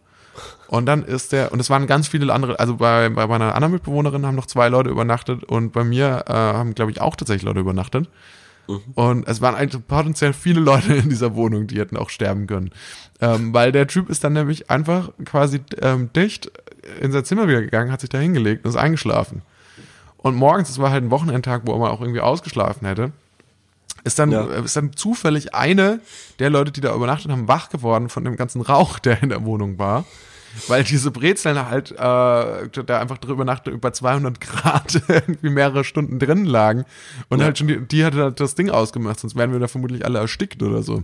Und 0.67 0.85
dann 0.85 1.03
ist 1.03 1.31
der, 1.31 1.51
und 1.51 1.59
es 1.59 1.69
waren 1.69 1.87
ganz 1.87 2.07
viele 2.07 2.31
andere, 2.33 2.59
also 2.59 2.77
bei, 2.77 3.09
bei 3.09 3.27
meiner 3.27 3.55
anderen 3.55 3.73
Mitbewohnerin 3.73 4.25
haben 4.25 4.35
noch 4.35 4.45
zwei 4.45 4.69
Leute 4.69 4.89
übernachtet 4.89 5.43
und 5.43 5.71
bei 5.71 5.83
mir 5.83 6.25
äh, 6.27 6.33
haben, 6.33 6.75
glaube 6.75 6.91
ich, 6.91 7.01
auch 7.01 7.15
tatsächlich 7.15 7.43
Leute 7.43 7.59
übernachtet. 7.59 8.09
Und 8.95 9.27
es 9.27 9.41
waren 9.41 9.55
eigentlich 9.55 9.85
potenziell 9.87 10.33
viele 10.33 10.59
Leute 10.59 10.93
in 10.93 11.09
dieser 11.09 11.35
Wohnung, 11.35 11.67
die 11.67 11.79
hätten 11.79 11.97
auch 11.97 12.09
sterben 12.09 12.47
können. 12.47 12.71
Ähm, 13.21 13.53
weil 13.53 13.71
der 13.71 13.87
Typ 13.87 14.09
ist 14.09 14.23
dann 14.23 14.33
nämlich 14.33 14.69
einfach 14.69 15.09
quasi 15.25 15.61
ähm, 15.81 16.11
dicht 16.13 16.51
in 17.01 17.11
sein 17.11 17.25
Zimmer 17.25 17.47
wieder 17.47 17.61
gegangen, 17.61 17.91
hat 17.91 18.01
sich 18.01 18.09
da 18.09 18.17
hingelegt 18.19 18.63
und 18.65 18.69
ist 18.69 18.77
eingeschlafen. 18.77 19.41
Und 20.17 20.35
morgens, 20.35 20.69
es 20.69 20.79
war 20.79 20.91
halt 20.91 21.03
ein 21.03 21.11
Wochenendtag, 21.11 21.61
wo 21.65 21.73
er 21.73 21.79
mal 21.79 21.89
auch 21.89 22.01
irgendwie 22.01 22.21
ausgeschlafen 22.21 22.85
hätte, 22.87 23.11
ist 24.03 24.19
dann, 24.19 24.31
Ja. 24.31 24.45
äh, 24.47 24.63
ist 24.63 24.75
dann 24.75 24.93
zufällig 24.93 25.53
eine 25.53 25.99
der 26.39 26.49
Leute, 26.49 26.71
die 26.71 26.81
da 26.81 26.93
übernachtet 26.95 27.31
haben, 27.31 27.47
wach 27.47 27.69
geworden 27.69 28.09
von 28.09 28.23
dem 28.23 28.35
ganzen 28.37 28.61
Rauch, 28.61 28.99
der 28.99 29.21
in 29.23 29.29
der 29.29 29.43
Wohnung 29.43 29.77
war. 29.77 30.05
Weil 30.67 30.83
diese 30.83 31.11
Brezeln 31.11 31.57
halt 31.69 31.91
äh, 31.91 31.95
da 31.97 32.99
einfach 32.99 33.17
drüber 33.17 33.45
Nacht 33.45 33.67
über 33.67 33.93
200 33.93 34.41
Grad 34.41 35.01
irgendwie 35.07 35.49
mehrere 35.49 35.83
Stunden 35.83 36.19
drin 36.19 36.45
lagen 36.45 36.85
und 37.29 37.39
Ja. 37.39 37.45
halt 37.45 37.57
schon 37.57 37.67
die, 37.67 37.79
die 37.79 38.03
hatte 38.05 38.23
halt 38.23 38.39
das 38.39 38.55
Ding 38.55 38.69
ausgemacht, 38.69 39.19
sonst 39.19 39.35
wären 39.35 39.51
wir 39.51 39.59
da 39.59 39.67
vermutlich 39.67 40.05
alle 40.05 40.19
erstickt 40.19 40.61
oder 40.63 40.81
so. 40.83 41.03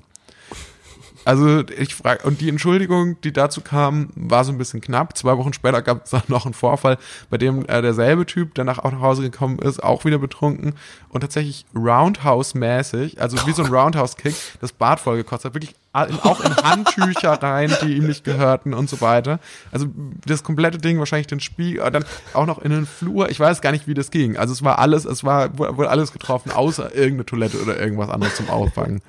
Also 1.28 1.64
ich 1.80 1.96
frage, 1.96 2.24
und 2.28 2.40
die 2.40 2.50
Entschuldigung, 2.50 3.20
die 3.22 3.34
dazu 3.34 3.62
kam, 3.62 4.10
war 4.16 4.44
so 4.44 4.52
ein 4.52 4.60
bisschen 4.60 4.80
knapp. 4.80 5.18
Zwei 5.18 5.36
Wochen 5.40 5.54
später 5.54 5.82
gab 5.82 6.06
es 6.06 6.12
dann 6.12 6.22
noch 6.28 6.46
einen 6.46 6.54
Vorfall, 6.54 7.00
bei 7.32 7.40
dem 7.40 7.66
äh, 7.66 7.82
derselbe 7.82 8.28
Typ, 8.28 8.54
der 8.54 8.64
nach, 8.64 8.78
auch 8.78 8.92
nach 8.92 9.02
Hause 9.02 9.24
gekommen 9.24 9.58
ist, 9.58 9.82
auch 9.84 10.06
wieder 10.06 10.20
betrunken 10.20 10.76
und 11.10 11.22
tatsächlich 11.22 11.66
Roundhouse-mäßig, 11.76 13.20
also 13.20 13.38
wie 13.48 13.54
so 13.54 13.64
ein 13.64 13.72
Roundhouse-Kick, 13.74 14.36
das 14.62 14.72
Bad 14.72 15.00
vollgekostet 15.00 15.50
hat, 15.50 15.56
wirklich 15.56 15.74
auch 15.96 16.44
in 16.44 16.56
Handtücher 16.58 17.32
rein, 17.42 17.74
die 17.82 17.94
ihm 17.96 18.06
nicht 18.08 18.24
gehörten 18.24 18.74
und 18.74 18.90
so 18.90 19.00
weiter. 19.02 19.40
Also 19.72 19.88
das 20.26 20.44
komplette 20.44 20.78
Ding, 20.78 21.00
wahrscheinlich 21.00 21.28
den 21.28 21.40
Spiegel, 21.40 21.82
äh, 21.82 21.92
dann 21.92 22.04
auch 22.34 22.46
noch 22.46 22.60
in 22.60 22.72
den 22.72 22.86
Flur. 22.86 23.30
Ich 23.30 23.40
weiß 23.40 23.62
gar 23.62 23.72
nicht, 23.72 23.88
wie 23.88 23.94
das 23.94 24.12
ging. 24.12 24.38
Also 24.38 24.52
es 24.54 24.64
war 24.64 24.80
alles, 24.80 25.06
es 25.06 25.24
war 25.24 25.58
wurde 25.58 25.90
alles 25.90 26.12
getroffen, 26.12 26.52
außer 26.52 26.94
irgendeine 26.94 27.26
Toilette 27.26 27.62
oder 27.62 27.80
irgendwas 27.80 28.10
anderes 28.10 28.36
zum 28.36 28.50
Auffangen. 28.50 29.02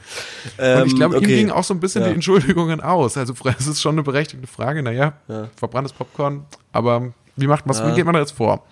Und 0.58 0.86
ich 0.86 0.94
glaube, 0.96 1.16
ihm 1.16 1.22
Ähm, 1.22 1.24
okay. 1.24 1.36
ging 1.36 1.50
auch 1.50 1.64
so 1.64 1.74
ein 1.74 1.80
bisschen 1.80 2.02
Ja. 2.02 2.08
die 2.08 2.14
Entschuldigungen 2.14 2.80
aus. 2.80 3.16
Also 3.16 3.34
es 3.58 3.66
ist 3.66 3.80
schon 3.82 3.96
eine 3.96 4.02
berechtigte 4.02 4.46
Frage. 4.46 4.82
Naja, 4.82 5.14
Ja. 5.28 5.48
verbranntes 5.56 5.92
Popcorn, 5.92 6.44
aber 6.72 7.12
wie 7.36 7.46
macht 7.48 7.64
was, 7.66 7.84
wie 7.86 7.92
geht 7.94 8.04
man 8.04 8.14
da 8.14 8.20
jetzt 8.20 8.32
vor? 8.32 8.64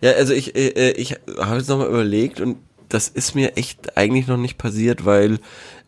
Ja, 0.00 0.12
also 0.12 0.32
ich, 0.32 0.56
äh, 0.56 0.68
äh, 0.68 0.90
ich 0.92 1.16
habe 1.40 1.56
jetzt 1.58 1.68
nochmal 1.68 1.88
überlegt 1.88 2.40
und 2.40 2.56
das 2.88 3.06
ist 3.08 3.36
mir 3.36 3.56
echt 3.56 3.96
eigentlich 3.96 4.26
noch 4.26 4.36
nicht 4.36 4.58
passiert, 4.58 5.04
weil, 5.04 5.38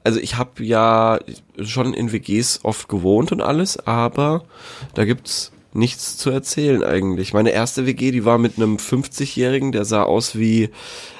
also 0.05 0.19
ich 0.19 0.37
habe 0.37 0.65
ja 0.65 1.19
schon 1.63 1.95
in 1.95 2.13
WGs 2.13 2.61
oft 2.65 2.89
gewohnt 2.89 3.33
und 3.33 3.41
alles, 3.41 3.79
aber 3.87 4.45
da 4.95 5.05
gibt's 5.05 5.53
nichts 5.75 6.17
zu 6.17 6.31
erzählen 6.31 6.85
eigentlich. 6.85 7.33
Meine 7.33 7.51
erste 7.51 7.87
WG, 7.87 8.11
die 8.11 8.25
war 8.25 8.39
mit 8.39 8.57
einem 8.57 8.77
50-Jährigen, 8.77 9.73
der 9.73 9.85
sah 9.85 10.03
aus 10.03 10.37
wie, 10.37 10.71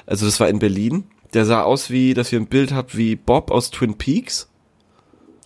also 0.07 0.27
das 0.27 0.41
war 0.41 0.49
in 0.49 0.59
Berlin, 0.59 1.05
der 1.33 1.47
sah 1.47 1.63
aus 1.63 1.91
wie, 1.91 2.15
dass 2.15 2.33
ihr 2.33 2.41
ein 2.41 2.47
Bild 2.47 2.73
habt 2.73 2.97
wie 2.97 3.17
Bob 3.17 3.51
aus 3.51 3.71
Twin 3.71 3.97
Peaks. 3.97 4.49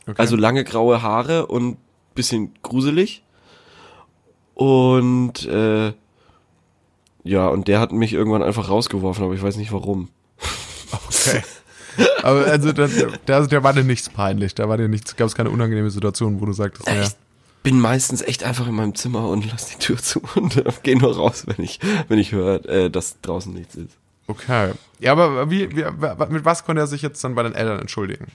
Okay. 0.02 0.14
Also 0.18 0.36
lange 0.36 0.64
graue 0.64 1.02
Haare 1.02 1.46
und 1.46 1.76
bisschen 2.14 2.54
gruselig. 2.62 3.22
Und 4.54 5.46
äh, 5.46 5.92
ja, 7.24 7.48
und 7.48 7.68
der 7.68 7.80
hat 7.80 7.92
mich 7.92 8.12
irgendwann 8.12 8.42
einfach 8.42 8.70
rausgeworfen, 8.70 9.24
aber 9.24 9.34
ich 9.34 9.42
weiß 9.42 9.56
nicht 9.56 9.72
warum. 9.72 10.08
Okay. 11.08 11.42
Aber 12.22 12.46
also, 12.46 12.72
da, 12.72 12.88
da, 13.26 13.46
da 13.46 13.62
war 13.62 13.72
dir 13.72 13.84
nichts 13.84 14.08
peinlich, 14.08 14.54
da 14.54 14.68
war 14.68 14.76
dir 14.76 14.88
nichts, 14.88 15.16
gab 15.16 15.26
es 15.26 15.34
keine 15.34 15.50
unangenehme 15.50 15.90
Situation, 15.90 16.40
wo 16.40 16.46
du 16.46 16.52
sagtest, 16.52 16.86
naja. 16.86 17.02
Ich 17.02 17.16
bin 17.62 17.80
meistens 17.80 18.22
echt 18.22 18.44
einfach 18.44 18.68
in 18.68 18.74
meinem 18.74 18.94
Zimmer 18.94 19.28
und 19.28 19.50
lass 19.50 19.66
die 19.66 19.78
Tür 19.78 19.96
zu 19.96 20.20
und 20.34 20.56
äh, 20.56 20.64
gehe 20.82 20.96
nur 20.98 21.16
raus, 21.16 21.44
wenn 21.46 21.64
ich, 21.64 21.80
wenn 22.08 22.18
ich 22.18 22.32
höre, 22.32 22.64
äh, 22.66 22.90
dass 22.90 23.20
draußen 23.22 23.52
nichts 23.52 23.74
ist. 23.74 23.96
Okay. 24.28 24.72
Ja, 24.98 25.12
aber 25.12 25.50
wie, 25.50 25.70
wie, 25.76 25.84
mit 26.28 26.44
was 26.44 26.64
konnte 26.64 26.82
er 26.82 26.86
sich 26.86 27.02
jetzt 27.02 27.22
dann 27.22 27.34
bei 27.34 27.42
den 27.42 27.54
Eltern 27.54 27.80
entschuldigen? 27.80 28.26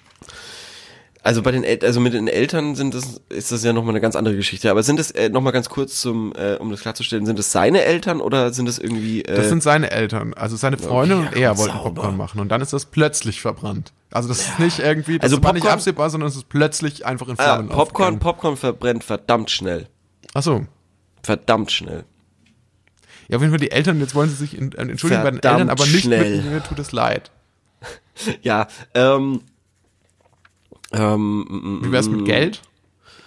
Also 1.23 1.43
bei 1.43 1.51
den 1.51 1.63
El 1.63 1.85
also 1.85 1.99
mit 1.99 2.13
den 2.13 2.27
Eltern 2.27 2.73
sind 2.73 2.95
das 2.95 3.21
ist 3.29 3.51
das 3.51 3.63
ja 3.63 3.73
noch 3.73 3.83
mal 3.83 3.91
eine 3.91 4.01
ganz 4.01 4.15
andere 4.15 4.35
Geschichte. 4.35 4.71
Aber 4.71 4.81
sind 4.81 4.99
es 4.99 5.11
äh, 5.11 5.29
noch 5.29 5.41
mal 5.41 5.51
ganz 5.51 5.69
kurz 5.69 6.01
zum 6.01 6.33
äh, 6.35 6.55
um 6.55 6.71
das 6.71 6.81
klarzustellen, 6.81 7.27
sind 7.27 7.37
es 7.37 7.51
seine 7.51 7.83
Eltern 7.83 8.21
oder 8.21 8.51
sind 8.53 8.67
es 8.67 8.79
irgendwie? 8.79 9.21
Äh, 9.23 9.35
Das 9.35 9.49
sind 9.49 9.61
seine 9.61 9.91
Eltern, 9.91 10.33
also 10.33 10.55
seine 10.55 10.79
Freundin 10.79 11.19
Okay, 11.19 11.27
und 11.27 11.37
ja, 11.37 11.51
er 11.51 11.57
wollten 11.59 11.77
sauber. 11.77 11.93
Popcorn 11.93 12.17
machen 12.17 12.39
und 12.41 12.49
dann 12.49 12.61
ist 12.61 12.73
das 12.73 12.85
plötzlich 12.85 13.39
verbrannt. 13.39 13.93
Also 14.09 14.29
das 14.29 14.39
ist 14.41 14.59
nicht 14.59 14.79
irgendwie, 14.79 15.19
das 15.19 15.31
Also 15.31 15.43
war 15.43 15.53
nicht 15.53 15.67
absehbar, 15.67 16.09
sondern 16.09 16.27
es 16.27 16.35
ist 16.35 16.49
plötzlich 16.49 17.05
einfach 17.05 17.27
in 17.27 17.35
ah, 17.37 17.43
Flammen 17.43 17.69
Popcorn 17.69 17.81
aufgegangen. 17.81 18.19
Popcorn 18.19 18.57
verbrennt 18.57 19.03
verdammt 19.03 19.51
schnell. 19.51 19.87
Ach 20.33 20.41
so. 20.41 20.65
Verdammt 21.21 21.71
schnell. 21.71 22.03
Ja, 23.29 23.37
auf 23.37 23.43
jeden 23.43 23.51
Fall 23.51 23.59
die 23.59 23.71
Eltern, 23.71 23.99
jetzt 23.99 24.15
wollen 24.15 24.29
sie 24.29 24.35
sich 24.35 24.57
in, 24.57 24.71
äh, 24.71 24.81
entschuldigen 24.81 25.21
bei 25.23 25.29
den 25.31 25.39
Verdammt 25.39 25.59
Eltern, 25.61 25.69
aber 25.69 25.85
nicht 25.85 26.01
schnell. 26.03 26.37
mit 26.37 26.51
mir 26.51 26.63
tut 26.63 26.79
es 26.79 26.91
leid. 26.91 27.29
Ja, 28.41 28.67
ähm 28.93 29.41
ähm 30.91 31.79
Wie 31.83 31.91
wär's 31.91 32.07
mit 32.09 32.25
Geld? 32.25 32.61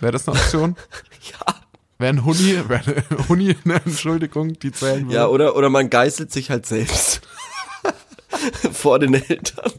Wäre 0.00 0.12
das 0.12 0.28
eine 0.28 0.38
Option? 0.38 0.76
Ja. 1.32 1.54
Wäre 1.98 2.12
ein 2.12 2.24
Huni, 2.24 2.58
wäre 2.68 2.82
eine 3.08 3.28
Huni 3.28 3.56
eine 3.64 3.76
Entschuldigung, 3.76 4.58
die 4.58 4.72
zählen 4.72 5.04
würde? 5.06 5.14
Ja, 5.14 5.26
oder 5.28 5.56
oder 5.56 5.70
man 5.70 5.88
geißelt 5.88 6.30
sich 6.32 6.50
halt 6.50 6.66
selbst. 6.66 7.22
Vor 8.72 8.98
den 8.98 9.14
Eltern. 9.14 9.72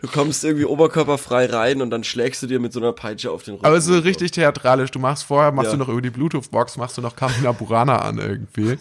Du 0.00 0.08
kommst 0.08 0.42
irgendwie 0.44 0.64
oberkörperfrei 0.64 1.46
rein 1.46 1.82
und 1.82 1.90
dann 1.90 2.04
schlägst 2.04 2.42
du 2.42 2.46
dir 2.46 2.60
mit 2.60 2.72
so 2.72 2.80
einer 2.80 2.92
Peitsche 2.92 3.30
auf 3.30 3.42
den 3.42 3.54
Rücken. 3.54 3.66
Aber 3.66 3.80
so 3.80 3.98
richtig 3.98 4.30
theatralisch. 4.30 4.90
Du 4.90 4.98
machst 4.98 5.24
vorher, 5.24 5.52
machst 5.52 5.66
Ja. 5.66 5.72
du 5.72 5.78
noch 5.78 5.88
über 5.88 6.00
die 6.00 6.10
Bluetooth-Box, 6.10 6.76
machst 6.78 6.96
du 6.96 7.02
noch 7.02 7.16
Kamina 7.16 7.52
Burana 7.52 7.98
an 7.98 8.18
irgendwie. 8.18 8.78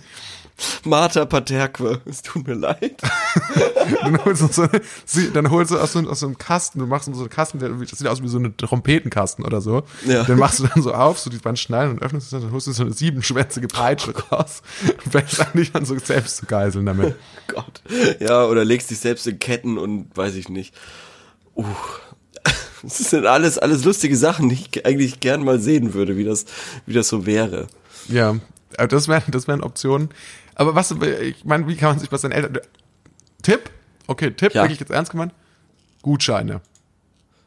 Martha 0.85 1.25
Paterque, 1.25 2.01
es 2.05 2.21
tut 2.21 2.47
mir 2.47 2.53
leid. 2.53 3.01
Dann 4.01 4.23
holst 4.23 4.41
du, 4.41 4.47
so, 4.47 4.67
sie, 5.05 5.31
dann 5.31 5.51
holst 5.51 5.71
du 5.71 5.77
aus 5.77 5.93
so, 5.93 5.99
aus 5.99 6.21
so 6.21 6.25
einem 6.25 6.37
Kasten, 6.37 6.79
du 6.79 6.87
machst 6.87 7.05
so 7.05 7.19
einen 7.19 7.29
Kasten, 7.29 7.59
der, 7.59 7.69
das 7.69 7.99
sieht 7.99 8.07
aus 8.07 8.23
wie 8.23 8.27
so 8.27 8.39
ein 8.39 8.55
Trompetenkasten 8.57 9.45
oder 9.45 9.61
so. 9.61 9.83
Ja. 10.05 10.23
Den 10.23 10.39
machst 10.39 10.59
du 10.59 10.67
dann 10.67 10.81
so 10.81 10.93
auf, 10.93 11.19
so 11.19 11.29
die 11.29 11.37
Band 11.37 11.59
schneiden 11.59 11.91
und 11.93 12.01
öffnest 12.01 12.25
es 12.25 12.31
dann, 12.31 12.41
dann 12.41 12.51
holst 12.51 12.67
du 12.67 12.71
so 12.71 12.83
eine 12.83 12.93
siebenschwänzige 12.93 13.67
Peitsche 13.67 14.13
raus 14.31 14.63
und 14.83 15.11
fängst 15.11 15.39
an, 15.39 15.47
dich 15.53 15.71
dann 15.71 15.85
so 15.85 15.97
selbst 15.99 16.37
zu 16.37 16.45
geiseln 16.45 16.85
damit. 16.85 17.15
Gott. 17.47 17.81
Ja, 18.19 18.45
oder 18.45 18.65
legst 18.65 18.89
dich 18.89 18.99
selbst 18.99 19.27
in 19.27 19.39
Ketten 19.39 19.77
und 19.77 20.15
weiß 20.15 20.35
ich 20.35 20.49
nicht. 20.49 20.73
Uh. 21.55 21.65
Das 22.83 22.97
sind 22.97 23.25
alles, 23.25 23.57
alles 23.57 23.83
lustige 23.83 24.15
Sachen, 24.15 24.49
die 24.49 24.55
ich 24.55 24.85
eigentlich 24.85 25.19
gern 25.19 25.43
mal 25.43 25.59
sehen 25.59 25.95
würde, 25.95 26.17
wie 26.17 26.23
das, 26.23 26.45
wie 26.85 26.93
das 26.93 27.07
so 27.07 27.25
wäre. 27.25 27.67
Ja, 28.07 28.35
aber 28.77 28.87
das 28.87 29.07
wären, 29.07 29.23
das 29.29 29.47
wären 29.47 29.63
Optionen. 29.63 30.09
Aber 30.55 30.73
was, 30.75 30.91
ich 30.91 31.45
meine, 31.45 31.67
wie 31.67 31.75
kann 31.75 31.89
man 31.89 31.99
sich 31.99 32.11
was 32.11 32.21
seinen 32.21 32.31
Eltern, 32.31 32.59
Tipp? 33.41 33.69
Okay, 34.07 34.31
Tipp, 34.31 34.53
Ja. 34.53 34.63
wirklich 34.63 34.79
jetzt 34.79 34.91
ernst 34.91 35.11
gemeint? 35.11 35.33
Gutscheine. 36.01 36.61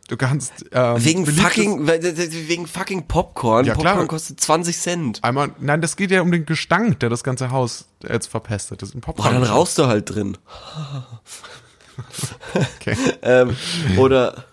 Du 0.09 0.17
kannst, 0.17 0.65
ähm, 0.73 1.05
Wegen 1.05 1.27
fucking, 1.27 1.87
wegen 1.87 2.67
fucking 2.67 3.07
Popcorn. 3.09 3.67
Ja, 3.67 3.75
Popcorn 3.75 3.95
klar. 3.97 4.07
kostet 4.07 4.41
20 4.41 4.79
Cent. 4.79 5.23
Einmal, 5.23 5.51
nein, 5.61 5.83
das 5.83 5.97
geht 5.97 6.11
ja 6.11 6.23
um 6.23 6.33
den 6.33 6.47
Gestank, 6.47 6.99
der 7.01 7.11
das 7.11 7.23
ganze 7.23 7.51
Haus 7.51 7.89
jetzt 8.09 8.27
verpestet. 8.29 8.81
Das 8.81 8.89
ist 8.89 8.95
ein 8.95 9.01
Boah, 9.03 9.13
Popcorn. 9.15 9.35
dann 9.35 9.43
rauchst 9.45 9.77
du 9.79 9.87
halt 9.87 10.15
drin. 10.15 10.37
Okay. 12.55 12.97
Ähm, 13.23 13.57
oder, 13.99 14.45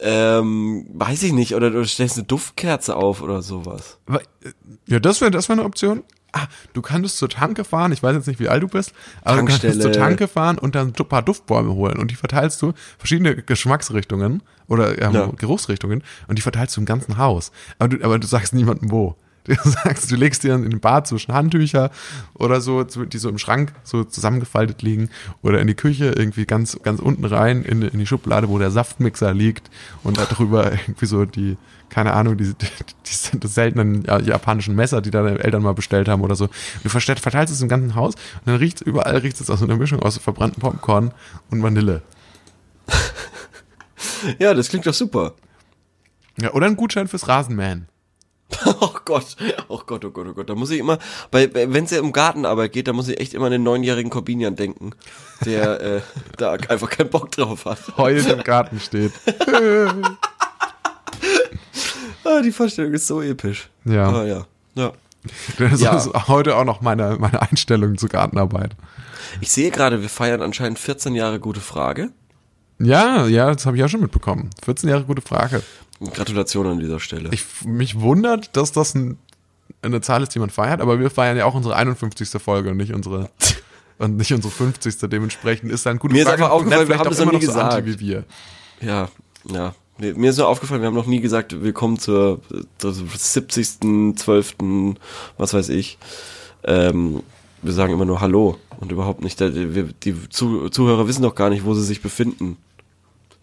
ähm, 0.00 0.86
weiß 0.94 1.22
ich 1.24 1.32
nicht, 1.32 1.54
oder 1.54 1.70
du 1.70 1.84
stellst 1.86 2.16
eine 2.16 2.26
Duftkerze 2.26 2.96
auf 2.96 3.20
oder 3.22 3.42
sowas. 3.42 3.98
Ja, 4.86 4.98
das 4.98 5.20
wäre 5.20 5.30
das 5.30 5.48
wär 5.48 5.54
eine 5.56 5.64
Option. 5.64 6.02
Ah, 6.34 6.46
du 6.72 6.80
kannst 6.80 7.18
zur 7.18 7.28
Tanke 7.28 7.62
fahren, 7.62 7.92
ich 7.92 8.02
weiß 8.02 8.14
jetzt 8.16 8.26
nicht, 8.26 8.40
wie 8.40 8.48
alt 8.48 8.62
du 8.62 8.68
bist, 8.68 8.92
aber 9.22 9.36
du 9.42 9.46
Tankstelle. 9.46 9.72
kannst 9.74 9.82
zur 9.82 9.92
Tanke 9.92 10.28
fahren 10.28 10.56
und 10.58 10.74
dann 10.74 10.94
ein 10.98 11.08
paar 11.08 11.20
Duftbäume 11.22 11.74
holen 11.74 11.98
und 11.98 12.10
die 12.10 12.14
verteilst 12.14 12.60
du, 12.62 12.72
verschiedene 12.98 13.36
Geschmacksrichtungen 13.36 14.42
oder 14.66 15.00
ähm, 15.00 15.12
Ja. 15.12 15.26
Geruchsrichtungen 15.36 16.02
und 16.28 16.38
die 16.38 16.42
verteilst 16.42 16.76
du 16.76 16.80
im 16.80 16.86
ganzen 16.86 17.18
Haus. 17.18 17.52
Aber 17.78 17.88
du, 17.90 18.04
aber 18.04 18.18
du 18.18 18.26
sagst 18.26 18.54
niemandem 18.54 18.90
wo. 18.90 19.14
Du 19.44 19.54
sagst, 19.64 20.10
du 20.10 20.16
legst 20.16 20.44
dir 20.44 20.54
in 20.54 20.70
den 20.70 20.80
Bad 20.80 21.06
zwischen 21.06 21.32
Handtücher 21.34 21.90
oder 22.34 22.60
so, 22.60 22.84
die 22.84 23.18
so 23.18 23.28
im 23.28 23.38
Schrank 23.38 23.72
so 23.82 24.04
zusammengefaltet 24.04 24.82
liegen 24.82 25.10
oder 25.42 25.60
in 25.60 25.66
die 25.66 25.74
Küche 25.74 26.12
irgendwie 26.16 26.46
ganz, 26.46 26.78
ganz 26.82 27.00
unten 27.00 27.24
rein 27.24 27.62
in, 27.64 27.82
in 27.82 27.98
die 27.98 28.06
Schublade, 28.06 28.48
wo 28.48 28.58
der 28.58 28.70
Saftmixer 28.70 29.34
liegt 29.34 29.70
und 30.04 30.18
da 30.18 30.24
drüber 30.26 30.72
irgendwie 30.86 31.06
so 31.06 31.24
die, 31.24 31.56
keine 31.88 32.14
Ahnung, 32.14 32.36
die, 32.36 32.54
die, 32.54 32.66
die, 33.06 33.38
die 33.38 33.46
seltenen 33.48 34.04
ja, 34.04 34.20
japanischen 34.20 34.76
Messer, 34.76 35.00
die 35.00 35.10
deine 35.10 35.38
Eltern 35.38 35.62
mal 35.62 35.74
bestellt 35.74 36.08
haben 36.08 36.22
oder 36.22 36.36
so. 36.36 36.48
Du 36.82 36.88
verteilst 36.88 37.52
es 37.52 37.60
im 37.60 37.68
ganzen 37.68 37.94
Haus 37.94 38.14
und 38.14 38.46
dann 38.46 38.56
riecht 38.56 38.80
überall 38.80 39.16
riecht 39.18 39.40
es 39.40 39.50
aus 39.50 39.58
so 39.58 39.64
einer 39.64 39.76
Mischung 39.76 40.00
aus 40.00 40.18
verbrannten 40.18 40.60
Popcorn 40.60 41.12
und 41.50 41.62
Vanille. 41.62 42.02
Ja, 44.38 44.54
das 44.54 44.68
klingt 44.68 44.86
doch 44.86 44.94
super. 44.94 45.34
Ja, 46.40 46.52
oder 46.52 46.66
ein 46.66 46.76
Gutschein 46.76 47.08
fürs 47.08 47.28
Rasenmähen. 47.28 47.88
Oh 48.80 48.94
Gott, 49.04 49.36
oh 49.68 49.80
Gott, 49.86 50.04
oh 50.04 50.10
Gott, 50.10 50.26
oh 50.28 50.32
Gott. 50.34 50.48
Da 50.50 50.54
muss 50.54 50.70
ich 50.70 50.78
immer, 50.78 50.98
bei, 51.30 51.50
wenn 51.52 51.84
es 51.84 51.90
ja 51.90 52.00
um 52.00 52.12
Gartenarbeit 52.12 52.72
geht, 52.72 52.88
da 52.88 52.92
muss 52.92 53.08
ich 53.08 53.20
echt 53.20 53.34
immer 53.34 53.46
an 53.46 53.52
den 53.52 53.62
neunjährigen 53.62 54.10
Corbinian 54.10 54.56
denken, 54.56 54.92
der 55.44 55.80
äh, 55.96 56.00
da 56.36 56.52
einfach 56.52 56.90
keinen 56.90 57.10
Bock 57.10 57.30
drauf 57.32 57.64
hat. 57.64 57.78
Heulend 57.96 58.28
im 58.28 58.42
Garten 58.44 58.80
steht. 58.80 59.12
Ah, 62.24 62.40
die 62.40 62.52
Vorstellung 62.52 62.92
ist 62.92 63.06
so 63.06 63.20
episch. 63.20 63.68
Ja. 63.84 64.08
Ah, 64.08 64.24
ja. 64.24 64.46
ja. 64.74 64.92
Das 65.58 65.80
Ja. 65.80 65.96
ist 65.96 66.08
heute 66.28 66.56
auch 66.56 66.64
noch 66.64 66.80
meine, 66.80 67.16
meine 67.18 67.42
Einstellung 67.42 67.98
zur 67.98 68.08
Gartenarbeit. 68.08 68.76
Ich 69.40 69.50
sehe 69.50 69.70
gerade, 69.70 70.02
wir 70.02 70.08
feiern 70.08 70.40
anscheinend 70.42 70.78
14 70.78 71.14
Jahre 71.14 71.40
gute 71.40 71.60
Frage. 71.60 72.10
Ja, 72.78 73.26
ja, 73.26 73.52
das 73.52 73.66
habe 73.66 73.76
ich 73.76 73.84
auch 73.84 73.88
schon 73.88 74.00
mitbekommen. 74.00 74.50
14 74.64 74.88
Jahre 74.88 75.04
gute 75.04 75.22
Frage. 75.22 75.62
Gratulation 76.00 76.66
an 76.66 76.78
dieser 76.78 77.00
Stelle. 77.00 77.30
Ich, 77.32 77.44
mich 77.64 78.00
wundert, 78.00 78.56
dass 78.56 78.72
das 78.72 78.94
ein, 78.94 79.18
eine 79.82 80.00
Zahl 80.00 80.22
ist, 80.22 80.34
die 80.34 80.38
man 80.38 80.50
feiert, 80.50 80.80
aber 80.80 80.98
wir 80.98 81.10
feiern 81.10 81.36
ja 81.36 81.44
auch 81.44 81.54
unsere 81.54 81.76
51. 81.76 82.28
Folge 82.42 82.70
und 82.70 82.76
nicht 82.76 82.92
unsere 82.92 83.30
und 83.98 84.16
nicht 84.16 84.32
unsere 84.32 84.52
50. 84.52 84.96
Dementsprechend 85.08 85.70
ist 85.70 85.86
da 85.86 85.90
ein 85.90 85.98
gute 85.98 86.14
Mir 86.14 86.22
ist 86.22 86.28
Frage. 86.28 86.42
einfach 86.44 86.54
aufgefallen, 86.54 86.88
wir 86.88 86.98
haben 86.98 87.08
das 87.08 87.18
noch 87.18 87.24
immer 87.28 87.38
nie 87.38 87.44
so 87.44 87.52
gesagt. 87.52 87.86
wie 87.86 88.00
wir. 88.00 88.24
ja, 88.80 89.08
ja. 89.50 89.74
Mir 89.98 90.30
ist 90.30 90.36
so 90.36 90.46
aufgefallen, 90.46 90.80
wir 90.80 90.88
haben 90.88 90.94
noch 90.96 91.06
nie 91.06 91.20
gesagt, 91.20 91.62
willkommen 91.62 91.98
zur, 91.98 92.40
zur 92.78 92.92
70., 92.92 94.16
12., 94.16 94.56
was 95.36 95.54
weiß 95.54 95.68
ich. 95.68 95.98
Ähm, 96.64 97.22
wir 97.60 97.72
sagen 97.72 97.92
immer 97.92 98.06
nur 98.06 98.20
Hallo 98.20 98.58
und 98.80 98.90
überhaupt 98.90 99.22
nicht, 99.22 99.38
die 99.38 100.28
Zu 100.30 100.70
Zuhörer 100.70 101.06
wissen 101.06 101.22
doch 101.22 101.36
gar 101.36 101.50
nicht, 101.50 101.64
wo 101.64 101.74
sie 101.74 101.84
sich 101.84 102.02
befinden. 102.02 102.56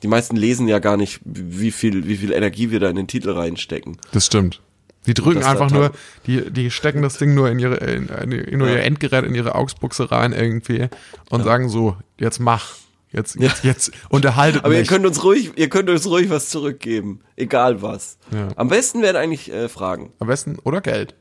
Die 0.03 0.07
meisten 0.07 0.35
lesen 0.35 0.67
ja 0.67 0.79
gar 0.79 0.97
nicht, 0.97 1.19
wie 1.25 1.71
viel, 1.71 2.07
wie 2.07 2.17
viel 2.17 2.31
Energie 2.31 2.71
wir 2.71 2.79
da 2.79 2.89
in 2.89 2.95
den 2.95 3.07
Titel 3.07 3.31
reinstecken. 3.31 3.97
Das 4.11 4.25
stimmt. 4.25 4.61
Die 5.05 5.13
drücken 5.13 5.43
einfach 5.43 5.71
nur, 5.71 5.91
die, 6.27 6.51
die 6.51 6.71
stecken 6.71 7.01
das 7.01 7.17
Ding 7.17 7.33
nur 7.33 7.49
in 7.49 7.57
ihre, 7.59 7.77
in, 7.77 8.07
in, 8.09 8.31
in 8.31 8.59
Ja. 8.59 8.67
ihr 8.67 8.83
Endgerät, 8.83 9.25
in 9.25 9.33
ihre 9.33 9.55
AUX-Buchse 9.55 10.11
rein 10.11 10.33
irgendwie 10.33 10.87
und 11.29 11.43
sagen 11.43 11.69
so, 11.69 11.97
jetzt 12.19 12.39
mach. 12.39 12.75
Jetzt, 13.11 13.37
jetzt, 13.39 13.63
jetzt 13.63 13.91
unterhaltet 14.09 14.63
Aber 14.63 14.73
ihr 14.75 14.81
mich. 14.81 14.87
könnt 14.87 15.03
uns 15.03 15.23
ruhig, 15.23 15.53
ihr 15.55 15.67
könnt 15.69 15.89
uns 15.89 16.05
ruhig 16.05 16.29
was 16.29 16.49
zurückgeben. 16.49 17.21
Egal 17.37 17.81
was. 17.81 18.19
Ja. 18.31 18.49
Am 18.55 18.67
besten 18.67 19.01
wären 19.01 19.15
eigentlich 19.15 19.51
äh, 19.51 19.67
Fragen. 19.67 20.11
Am 20.19 20.27
besten 20.27 20.59
oder 20.59 20.79
Geld. 20.79 21.15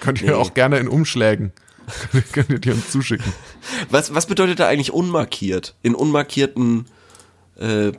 Könnt 0.00 0.20
ihr 0.20 0.28
Nee. 0.32 0.34
auch 0.34 0.52
gerne 0.52 0.78
in 0.78 0.88
Umschlägen. 0.88 1.52
könnt 2.32 2.50
ihr 2.50 2.58
die 2.58 2.70
uns 2.72 2.90
zuschicken. 2.90 3.32
Was, 3.88 4.14
was 4.14 4.26
bedeutet 4.26 4.60
da 4.60 4.68
eigentlich 4.68 4.92
unmarkiert? 4.92 5.74
In 5.82 5.94
unmarkierten 5.94 6.84
äh, 7.60 7.92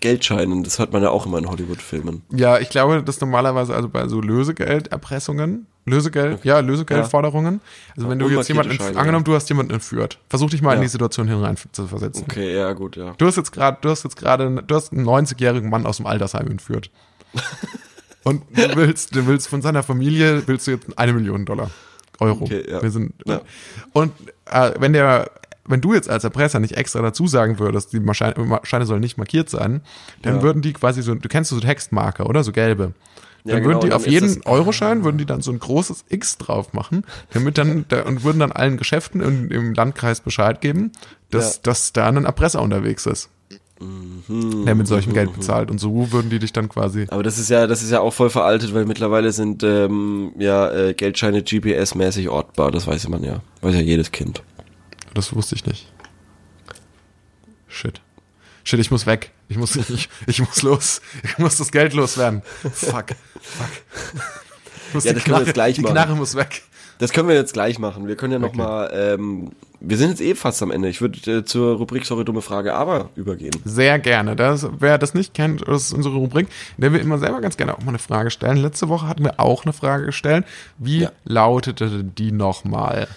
Geldscheinen, 0.00 0.64
das 0.64 0.78
hört 0.78 0.92
man 0.92 1.02
ja 1.02 1.10
auch 1.10 1.24
immer 1.26 1.38
in 1.38 1.46
Hollywood-Filmen. 1.48 2.22
Ja, 2.32 2.58
ich 2.58 2.68
glaube, 2.68 3.02
dass 3.02 3.20
normalerweise 3.20 3.74
also 3.74 3.88
bei 3.88 4.08
so 4.08 4.20
Lösegelderpressungen, 4.20 5.66
Lösegeld, 5.84 6.44
ja, 6.44 6.60
Lösegeldforderungen, 6.60 7.60
also 7.96 8.08
wenn 8.08 8.18
du 8.18 8.28
jetzt 8.28 8.48
jemanden, 8.48 8.72
Scheine, 8.74 8.98
angenommen, 8.98 9.24
du 9.24 9.34
hast 9.34 9.48
jemanden 9.48 9.72
entführt, 9.72 10.18
versuch 10.28 10.50
dich 10.50 10.62
mal 10.62 10.72
in 10.72 10.78
Ja. 10.78 10.82
die 10.82 10.88
Situation 10.88 11.28
hinein 11.28 11.56
zu 11.72 11.86
versetzen. 11.86 12.24
Okay, 12.28 12.54
ja, 12.56 12.72
gut, 12.72 12.96
ja. 12.96 13.14
Du 13.18 13.26
hast 13.26 13.36
jetzt 13.36 13.52
gerade, 13.52 13.78
du 13.80 13.88
hast 13.90 14.04
jetzt 14.04 14.16
gerade, 14.16 14.62
du 14.66 14.74
hast 14.74 14.92
einen 14.92 15.06
90-jährigen 15.06 15.70
Mann 15.70 15.86
aus 15.86 15.96
dem 15.98 16.06
Altersheim 16.06 16.48
entführt. 16.48 16.90
Und 18.24 18.42
du 18.50 18.76
willst, 18.76 19.14
du 19.16 19.26
willst 19.26 19.48
von 19.48 19.62
seiner 19.62 19.82
Familie, 19.82 20.42
willst 20.46 20.66
du 20.68 20.72
jetzt 20.72 20.96
eine 20.96 21.12
Million 21.12 21.44
Dollar, 21.44 21.70
Euro. 22.20 22.44
Okay, 22.44 22.64
ja. 22.70 22.80
Wir 22.80 22.90
sind, 22.90 23.14
Ja. 23.26 23.40
Und 23.92 24.12
äh, 24.46 24.70
wenn 24.78 24.92
der 24.92 25.28
wenn 25.64 25.80
du 25.80 25.94
jetzt 25.94 26.10
als 26.10 26.24
Erpresser 26.24 26.60
nicht 26.60 26.76
extra 26.76 27.02
dazu 27.02 27.26
sagen 27.26 27.58
würdest, 27.58 27.92
die 27.92 28.00
Scheine, 28.14 28.60
Scheine 28.64 28.86
sollen 28.86 29.00
nicht 29.00 29.18
markiert 29.18 29.48
sein, 29.48 29.82
dann 30.22 30.36
ja. 30.36 30.42
würden 30.42 30.62
die 30.62 30.72
quasi 30.72 31.02
so, 31.02 31.14
du 31.14 31.28
kennst 31.28 31.50
so 31.50 31.60
Textmarker, 31.60 32.26
oder? 32.26 32.42
So 32.42 32.52
gelbe. 32.52 32.92
Dann 33.44 33.54
ja, 33.54 33.58
genau, 33.60 33.74
würden 33.74 33.88
die 33.88 33.92
auf 33.92 34.06
jeden 34.06 34.42
Euroschein, 34.44 35.04
würden 35.04 35.18
die 35.18 35.26
dann 35.26 35.40
so 35.40 35.50
ein 35.50 35.58
großes 35.58 36.04
X 36.08 36.38
drauf 36.38 36.72
machen, 36.72 37.04
damit 37.32 37.58
dann, 37.58 37.84
da, 37.88 38.02
und 38.02 38.22
würden 38.22 38.38
dann 38.38 38.52
allen 38.52 38.76
Geschäften 38.76 39.20
in, 39.20 39.50
im 39.50 39.74
Landkreis 39.74 40.20
Bescheid 40.20 40.60
geben, 40.60 40.92
dass, 41.30 41.56
ja. 41.56 41.60
dass 41.64 41.92
da 41.92 42.06
ein 42.06 42.24
Erpresser 42.24 42.62
unterwegs 42.62 43.06
ist. 43.06 43.30
Mhm. 43.80 44.64
Der 44.64 44.76
mit 44.76 44.86
solchem 44.86 45.12
Geld 45.12 45.32
bezahlt 45.32 45.72
und 45.72 45.78
so 45.78 46.12
würden 46.12 46.30
die 46.30 46.38
dich 46.38 46.52
dann 46.52 46.68
quasi. 46.68 47.06
Aber 47.10 47.24
das 47.24 47.36
ist 47.36 47.50
ja, 47.50 47.66
das 47.66 47.82
ist 47.82 47.90
ja 47.90 48.00
auch 48.00 48.12
voll 48.12 48.30
veraltet, 48.30 48.74
weil 48.74 48.84
mittlerweile 48.84 49.32
sind 49.32 49.64
ähm, 49.64 50.32
ja 50.38 50.70
äh, 50.70 50.94
Geldscheine 50.94 51.40
GPS-mäßig 51.40 52.28
ortbar, 52.28 52.70
das 52.70 52.86
weiß 52.86 53.08
man 53.08 53.24
ja. 53.24 53.40
Weiß 53.60 53.74
ja 53.74 53.80
jedes 53.80 54.12
Kind. 54.12 54.44
Das 55.14 55.34
wusste 55.34 55.54
ich 55.54 55.66
nicht. 55.66 55.92
Shit. 57.68 58.00
Shit, 58.64 58.80
ich 58.80 58.90
muss 58.90 59.06
weg. 59.06 59.32
Ich 59.48 59.56
muss, 59.56 59.76
ich, 59.90 60.08
ich 60.26 60.38
muss 60.40 60.62
los. 60.62 61.00
Ich 61.22 61.38
muss 61.38 61.56
das 61.56 61.72
Geld 61.72 61.94
loswerden. 61.94 62.42
Fuck. 62.72 63.06
Fuck. 63.40 65.04
ja, 65.04 65.12
das 65.12 65.24
können 65.24 65.38
wir 65.38 65.44
jetzt 65.44 65.54
gleich 65.54 65.76
die 65.76 65.82
machen. 65.82 65.94
Die 65.94 66.00
Knarre 66.00 66.16
muss 66.16 66.34
weg. 66.34 66.62
Das 66.98 67.12
können 67.12 67.28
wir 67.28 67.34
jetzt 67.34 67.52
gleich 67.52 67.78
machen. 67.78 68.06
Wir 68.06 68.14
können 68.16 68.40
ja 68.40 68.46
okay. 68.46 68.56
mal, 68.56 68.90
ähm, 68.94 69.50
wir 69.80 69.96
sind 69.96 70.10
jetzt 70.10 70.20
eh 70.20 70.36
fast 70.36 70.62
am 70.62 70.70
Ende. 70.70 70.88
Ich 70.88 71.00
würde 71.00 71.38
äh, 71.38 71.44
zur 71.44 71.76
Rubrik 71.76 72.06
Sorry, 72.06 72.24
dumme 72.24 72.42
Frage, 72.42 72.74
aber 72.74 73.10
übergehen. 73.16 73.54
Sehr 73.64 73.98
gerne. 73.98 74.36
Das, 74.36 74.68
wer 74.78 74.98
das 74.98 75.12
nicht 75.12 75.34
kennt, 75.34 75.66
das 75.66 75.86
ist 75.86 75.92
unsere 75.94 76.14
Rubrik, 76.14 76.46
in 76.76 76.82
der 76.82 76.92
wir 76.92 77.00
immer 77.00 77.18
selber 77.18 77.40
ganz 77.40 77.56
gerne 77.56 77.74
auch 77.74 77.80
mal 77.80 77.88
eine 77.88 77.98
Frage 77.98 78.30
stellen. 78.30 78.58
Letzte 78.58 78.88
Woche 78.88 79.08
hatten 79.08 79.24
wir 79.24 79.40
auch 79.40 79.64
eine 79.64 79.72
Frage 79.72 80.06
gestellt. 80.06 80.44
Wie 80.78 81.00
ja. 81.00 81.12
lautete 81.24 82.04
die 82.04 82.30
nochmal? 82.30 83.08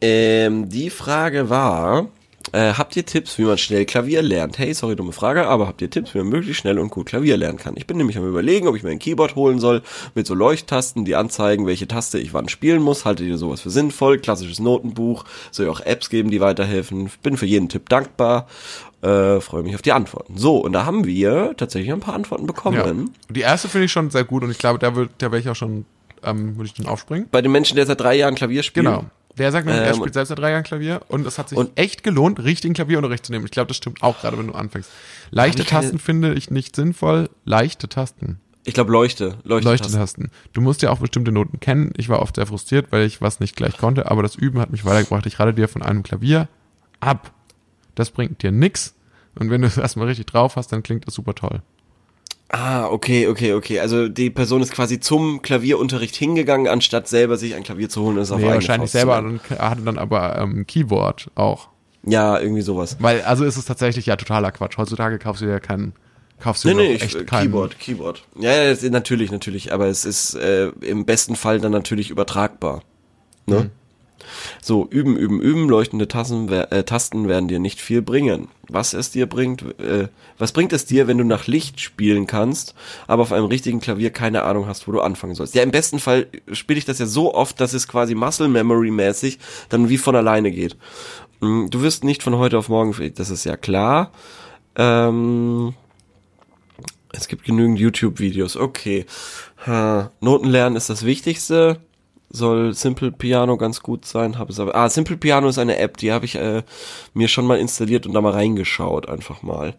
Ähm, 0.00 0.68
die 0.68 0.90
Frage 0.90 1.50
war, 1.50 2.08
äh, 2.52 2.72
habt 2.72 2.96
ihr 2.96 3.04
Tipps, 3.04 3.38
wie 3.38 3.42
man 3.42 3.58
schnell 3.58 3.84
Klavier 3.84 4.22
lernt? 4.22 4.58
Hey, 4.58 4.72
sorry, 4.72 4.96
dumme 4.96 5.12
Frage, 5.12 5.46
aber 5.46 5.68
habt 5.68 5.82
ihr 5.82 5.90
Tipps, 5.90 6.14
wie 6.14 6.18
man 6.18 6.28
möglichst 6.28 6.60
schnell 6.60 6.78
und 6.78 6.90
gut 6.90 7.06
Klavier 7.06 7.36
lernen 7.36 7.58
kann? 7.58 7.74
Ich 7.76 7.86
bin 7.86 7.96
nämlich 7.96 8.16
am 8.16 8.26
überlegen, 8.26 8.66
ob 8.66 8.76
ich 8.76 8.82
mir 8.82 8.90
ein 8.90 8.98
Keyboard 8.98 9.36
holen 9.36 9.60
soll, 9.60 9.82
mit 10.14 10.26
so 10.26 10.34
Leuchttasten, 10.34 11.04
die 11.04 11.14
anzeigen, 11.14 11.66
welche 11.66 11.86
Taste 11.86 12.18
ich 12.18 12.32
wann 12.32 12.48
spielen 12.48 12.82
muss. 12.82 13.04
Haltet 13.04 13.26
ihr 13.26 13.36
sowas 13.36 13.60
für 13.60 13.70
sinnvoll? 13.70 14.18
Klassisches 14.18 14.58
Notenbuch. 14.58 15.24
Soll 15.50 15.66
ihr 15.66 15.72
auch 15.72 15.80
Apps 15.80 16.10
geben, 16.10 16.30
die 16.30 16.40
weiterhelfen? 16.40 17.10
Bin 17.22 17.36
für 17.36 17.46
jeden 17.46 17.68
Tipp 17.68 17.88
dankbar. 17.88 18.48
Äh, 19.02 19.40
freue 19.40 19.62
mich 19.62 19.74
auf 19.74 19.82
die 19.82 19.92
Antworten. 19.92 20.36
So, 20.36 20.58
und 20.58 20.72
da 20.72 20.84
haben 20.84 21.04
wir 21.04 21.54
tatsächlich 21.56 21.92
ein 21.92 22.00
paar 22.00 22.14
Antworten 22.14 22.46
bekommen. 22.46 22.76
Ja. 22.76 23.34
Die 23.34 23.40
erste 23.40 23.68
finde 23.68 23.84
ich 23.84 23.92
schon 23.92 24.10
sehr 24.10 24.24
gut 24.24 24.42
und 24.42 24.50
ich 24.50 24.58
glaube, 24.58 24.78
da, 24.78 24.96
wird, 24.96 25.10
da 25.18 25.30
wäre 25.30 25.40
ich 25.40 25.48
auch 25.48 25.56
schon, 25.56 25.84
ähm, 26.24 26.56
würde 26.56 26.66
ich 26.66 26.74
dann 26.74 26.86
aufspringen. 26.86 27.28
Bei 27.30 27.42
den 27.42 27.52
Menschen, 27.52 27.76
der 27.76 27.86
seit 27.86 28.00
drei 28.00 28.16
Jahren 28.16 28.34
Klavier 28.34 28.62
spielt. 28.62 28.86
Genau. 28.86 29.04
Der 29.38 29.52
sagt 29.52 29.66
nämlich, 29.66 29.82
ähm, 29.82 29.88
er 29.88 29.94
spielt 29.94 30.14
selbst 30.14 30.28
seit 30.28 30.38
drei 30.38 30.50
Jahren 30.50 30.64
Klavier 30.64 31.02
und 31.08 31.26
es 31.26 31.38
hat 31.38 31.48
sich 31.48 31.58
echt 31.76 32.02
gelohnt, 32.02 32.40
richtigen 32.40 32.74
Klavierunterricht 32.74 33.24
zu 33.24 33.32
nehmen. 33.32 33.44
Ich 33.44 33.50
glaube, 33.50 33.68
das 33.68 33.76
stimmt 33.76 34.02
auch 34.02 34.20
gerade, 34.20 34.38
wenn 34.38 34.48
du 34.48 34.54
anfängst. 34.54 34.90
Leichte 35.30 35.64
Tasten 35.64 35.98
finde 35.98 36.34
ich 36.34 36.50
nicht 36.50 36.74
sinnvoll. 36.76 37.30
Leichte 37.44 37.88
Tasten. 37.88 38.40
Ich 38.64 38.74
glaube 38.74 38.92
Leuchte. 38.92 39.38
Leuchte 39.42 39.68
Leuchtetasten. 39.68 40.30
Du 40.52 40.60
musst 40.60 40.82
ja 40.82 40.90
auch 40.90 40.98
bestimmte 40.98 41.32
Noten 41.32 41.60
kennen. 41.60 41.92
Ich 41.96 42.08
war 42.08 42.20
oft 42.20 42.36
sehr 42.36 42.46
frustriert, 42.46 42.92
weil 42.92 43.06
ich 43.06 43.22
was 43.22 43.40
nicht 43.40 43.56
gleich 43.56 43.78
konnte, 43.78 44.10
aber 44.10 44.22
das 44.22 44.34
Üben 44.34 44.60
hat 44.60 44.70
mich 44.70 44.84
weitergebracht. 44.84 45.26
Ich 45.26 45.40
rate 45.40 45.54
dir 45.54 45.68
von 45.68 45.82
einem 45.82 46.02
Klavier 46.02 46.48
ab. 47.00 47.32
Das 47.94 48.10
bringt 48.10 48.42
dir 48.42 48.52
nix. 48.52 48.94
Und 49.38 49.50
wenn 49.50 49.62
du 49.62 49.66
es 49.68 49.78
erstmal 49.78 50.08
richtig 50.08 50.26
drauf 50.26 50.56
hast, 50.56 50.72
dann 50.72 50.82
klingt 50.82 51.06
das 51.06 51.14
super 51.14 51.34
toll. 51.34 51.62
Ah, 52.52 52.88
okay, 52.88 53.28
okay, 53.28 53.52
okay. 53.52 53.78
Also 53.78 54.08
die 54.08 54.28
Person 54.28 54.60
ist 54.60 54.72
quasi 54.72 54.98
zum 54.98 55.40
Klavierunterricht 55.40 56.16
hingegangen, 56.16 56.66
anstatt 56.66 57.06
selber 57.06 57.36
sich 57.36 57.54
ein 57.54 57.62
Klavier 57.62 57.88
zu 57.88 58.02
holen. 58.02 58.16
Ist 58.18 58.34
nee, 58.34 58.42
wahrscheinlich 58.44 58.90
selber 58.90 59.18
und 59.18 59.40
hatte 59.50 59.82
dann 59.82 59.98
aber 59.98 60.36
ähm, 60.36 60.66
Keyboard 60.66 61.30
auch. 61.36 61.68
Ja, 62.04 62.40
irgendwie 62.40 62.62
sowas. 62.62 62.96
Weil, 62.98 63.22
also 63.22 63.44
ist 63.44 63.56
es 63.56 63.66
tatsächlich 63.66 64.06
ja 64.06 64.16
totaler 64.16 64.50
Quatsch. 64.50 64.78
Heutzutage 64.78 65.18
kaufst 65.18 65.42
du 65.42 65.46
ja 65.46 65.60
keinen, 65.60 65.92
kaufst 66.40 66.64
du 66.64 66.68
nee, 66.68 66.74
nee, 66.74 66.94
echt 66.94 67.14
ich, 67.14 67.26
keinen. 67.26 67.44
Keyboard, 67.44 67.78
Keyboard. 67.78 68.24
Ja, 68.36 68.52
ja, 68.52 68.90
natürlich, 68.90 69.30
natürlich. 69.30 69.72
Aber 69.72 69.86
es 69.86 70.04
ist 70.04 70.34
äh, 70.34 70.68
im 70.80 71.04
besten 71.04 71.36
Fall 71.36 71.60
dann 71.60 71.70
natürlich 71.70 72.10
übertragbar. 72.10 72.82
Ne? 73.46 73.60
Mhm. 73.60 73.70
So, 74.62 74.86
üben, 74.90 75.16
üben, 75.16 75.40
üben, 75.40 75.68
leuchtende 75.68 76.08
Tassen, 76.08 76.50
äh, 76.50 76.84
Tasten 76.84 77.28
werden 77.28 77.48
dir 77.48 77.58
nicht 77.58 77.80
viel 77.80 78.02
bringen. 78.02 78.48
Was 78.68 78.94
es 78.94 79.10
dir 79.10 79.26
bringt, 79.26 79.62
äh, 79.80 80.08
was 80.38 80.52
bringt 80.52 80.72
es 80.72 80.84
dir, 80.84 81.08
wenn 81.08 81.18
du 81.18 81.24
nach 81.24 81.46
Licht 81.46 81.80
spielen 81.80 82.26
kannst, 82.26 82.74
aber 83.06 83.22
auf 83.22 83.32
einem 83.32 83.46
richtigen 83.46 83.80
Klavier 83.80 84.10
keine 84.10 84.42
Ahnung 84.42 84.66
hast, 84.66 84.86
wo 84.86 84.92
du 84.92 85.00
anfangen 85.00 85.34
sollst? 85.34 85.54
Ja, 85.54 85.62
im 85.62 85.70
besten 85.70 85.98
Fall 85.98 86.26
spiele 86.52 86.78
ich 86.78 86.84
das 86.84 86.98
ja 86.98 87.06
so 87.06 87.34
oft, 87.34 87.60
dass 87.60 87.72
es 87.72 87.88
quasi 87.88 88.14
Muscle 88.14 88.48
Memory 88.48 88.90
mäßig 88.90 89.38
dann 89.68 89.88
wie 89.88 89.98
von 89.98 90.14
alleine 90.14 90.50
geht. 90.50 90.76
Hm, 91.40 91.68
du 91.70 91.82
wirst 91.82 92.04
nicht 92.04 92.22
von 92.22 92.36
heute 92.36 92.58
auf 92.58 92.68
morgen, 92.68 92.94
das 93.14 93.30
ist 93.30 93.44
ja 93.44 93.56
klar. 93.56 94.12
Ähm, 94.76 95.74
es 97.12 97.28
gibt 97.28 97.44
genügend 97.44 97.78
YouTube-Videos. 97.78 98.56
Okay. 98.56 99.06
Ha. 99.66 100.10
Noten 100.20 100.48
lernen 100.48 100.76
ist 100.76 100.90
das 100.90 101.04
Wichtigste 101.04 101.80
soll 102.30 102.74
Simple 102.74 103.12
Piano 103.12 103.56
ganz 103.56 103.80
gut 103.80 104.04
sein. 104.04 104.38
Habe 104.38 104.52
es 104.52 104.60
aber. 104.60 104.74
Ah, 104.74 104.88
Simple 104.88 105.16
Piano 105.16 105.48
ist 105.48 105.58
eine 105.58 105.78
App, 105.78 105.96
die 105.96 106.12
habe 106.12 106.24
ich 106.24 106.36
äh, 106.36 106.62
mir 107.12 107.28
schon 107.28 107.46
mal 107.46 107.58
installiert 107.58 108.06
und 108.06 108.14
da 108.14 108.20
mal 108.20 108.32
reingeschaut, 108.32 109.08
einfach 109.08 109.42
mal. 109.42 109.74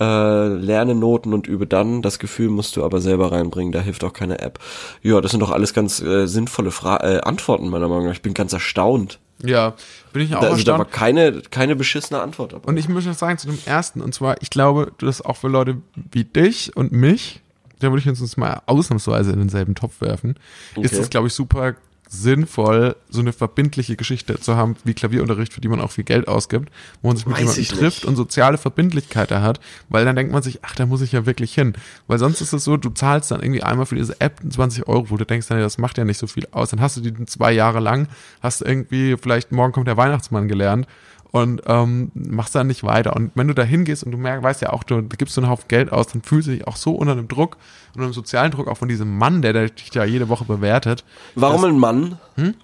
Äh, 0.00 0.48
lerne 0.48 0.94
Noten 0.94 1.34
und 1.34 1.46
übe 1.46 1.66
dann. 1.66 2.02
Das 2.02 2.18
Gefühl 2.18 2.48
musst 2.48 2.76
du 2.76 2.84
aber 2.84 3.00
selber 3.00 3.30
reinbringen. 3.30 3.72
Da 3.72 3.80
hilft 3.80 4.02
auch 4.04 4.12
keine 4.12 4.40
App. 4.40 4.58
Ja, 5.02 5.20
das 5.20 5.30
sind 5.30 5.40
doch 5.40 5.50
alles 5.50 5.74
ganz 5.74 6.00
äh, 6.00 6.26
sinnvolle 6.26 6.70
Fra 6.70 6.96
äh, 6.96 7.20
Antworten 7.20 7.68
meiner 7.68 7.88
Meinung 7.88 8.06
nach. 8.06 8.14
Ich 8.14 8.22
bin 8.22 8.34
ganz 8.34 8.52
erstaunt. 8.52 9.20
Ja, 9.44 9.74
bin 10.12 10.22
ich 10.22 10.34
auch 10.34 10.40
da, 10.40 10.46
also 10.46 10.56
erstaunt. 10.56 10.80
Da 10.80 10.84
war 10.84 10.90
keine, 10.90 11.42
keine 11.50 11.76
beschissene 11.76 12.20
Antwort 12.20 12.52
dabei. 12.52 12.68
Und 12.68 12.78
ich 12.78 12.88
muss 12.88 13.04
noch 13.04 13.14
sagen 13.14 13.38
zu 13.38 13.48
dem 13.48 13.58
ersten, 13.64 14.00
und 14.00 14.14
zwar, 14.14 14.40
ich 14.40 14.50
glaube, 14.50 14.92
das 14.98 15.20
auch 15.20 15.36
für 15.36 15.48
Leute 15.48 15.82
wie 16.10 16.24
dich 16.24 16.74
und 16.76 16.92
mich, 16.92 17.41
da 17.82 17.90
würde 17.90 18.00
ich 18.00 18.08
uns 18.08 18.36
mal 18.36 18.62
ausnahmsweise 18.66 19.32
in 19.32 19.38
denselben 19.38 19.74
Topf 19.74 20.00
werfen, 20.00 20.36
okay. 20.74 20.84
ist 20.84 20.94
es, 20.94 21.10
glaube 21.10 21.28
ich, 21.28 21.34
super 21.34 21.74
sinnvoll, 22.12 22.94
so 23.08 23.20
eine 23.20 23.32
verbindliche 23.32 23.96
Geschichte 23.96 24.38
zu 24.38 24.54
haben 24.54 24.76
wie 24.84 24.92
Klavierunterricht, 24.92 25.52
für 25.52 25.62
die 25.62 25.68
man 25.68 25.80
auch 25.80 25.90
viel 25.90 26.04
Geld 26.04 26.28
ausgibt, 26.28 26.70
wo 27.00 27.08
man 27.08 27.16
sich 27.16 27.24
mit 27.24 27.36
Weiß 27.36 27.56
jemandem 27.56 27.78
trifft 27.78 28.04
und 28.04 28.16
soziale 28.16 28.58
Verbindlichkeit 28.58 29.30
da 29.30 29.40
hat, 29.40 29.60
weil 29.88 30.04
dann 30.04 30.14
denkt 30.14 30.30
man 30.30 30.42
sich, 30.42 30.58
ach, 30.62 30.74
da 30.74 30.84
muss 30.84 31.00
ich 31.00 31.12
ja 31.12 31.24
wirklich 31.24 31.54
hin. 31.54 31.72
Weil 32.08 32.18
sonst 32.18 32.42
ist 32.42 32.52
es 32.52 32.64
so, 32.64 32.76
du 32.76 32.90
zahlst 32.90 33.30
dann 33.30 33.40
irgendwie 33.42 33.62
einmal 33.62 33.86
für 33.86 33.94
diese 33.94 34.20
App 34.20 34.40
20 34.46 34.88
Euro, 34.88 35.08
wo 35.08 35.16
du 35.16 35.24
denkst, 35.24 35.48
das 35.48 35.78
macht 35.78 35.96
ja 35.96 36.04
nicht 36.04 36.18
so 36.18 36.26
viel 36.26 36.46
aus. 36.50 36.70
Dann 36.70 36.82
hast 36.82 36.98
du 36.98 37.00
die 37.00 37.24
zwei 37.24 37.50
Jahre 37.50 37.80
lang, 37.80 38.08
hast 38.42 38.60
irgendwie, 38.60 39.16
vielleicht 39.16 39.50
morgen 39.50 39.72
kommt 39.72 39.88
der 39.88 39.96
Weihnachtsmann 39.96 40.48
gelernt 40.48 40.86
und 41.32 41.62
ähm, 41.66 42.12
machst 42.14 42.54
dann 42.54 42.66
nicht 42.66 42.84
weiter. 42.84 43.16
Und 43.16 43.32
wenn 43.34 43.48
du 43.48 43.54
da 43.54 43.62
hingehst 43.62 44.04
und 44.04 44.12
du 44.12 44.18
merkst, 44.18 44.44
weißt 44.44 44.62
ja 44.62 44.72
auch, 44.72 44.84
du 44.84 45.02
gibst 45.02 45.34
so 45.34 45.40
einen 45.40 45.50
Haufen 45.50 45.66
Geld 45.66 45.90
aus, 45.90 46.08
dann 46.08 46.22
fühlst 46.22 46.46
du 46.46 46.52
dich 46.52 46.66
auch 46.68 46.76
so 46.76 46.94
unter 46.94 47.12
einem 47.12 47.26
Druck, 47.26 47.56
unter 47.94 48.04
einem 48.04 48.12
sozialen 48.12 48.52
Druck, 48.52 48.68
auch 48.68 48.76
von 48.76 48.88
diesem 48.88 49.16
Mann, 49.16 49.40
der 49.40 49.70
dich 49.70 49.92
ja 49.94 50.04
jede 50.04 50.28
Woche 50.28 50.44
bewertet. 50.44 51.04
Warum 51.34 51.62
dass, 51.62 51.70
ein 51.70 51.78
Mann? 51.78 52.18
Hm? 52.36 52.54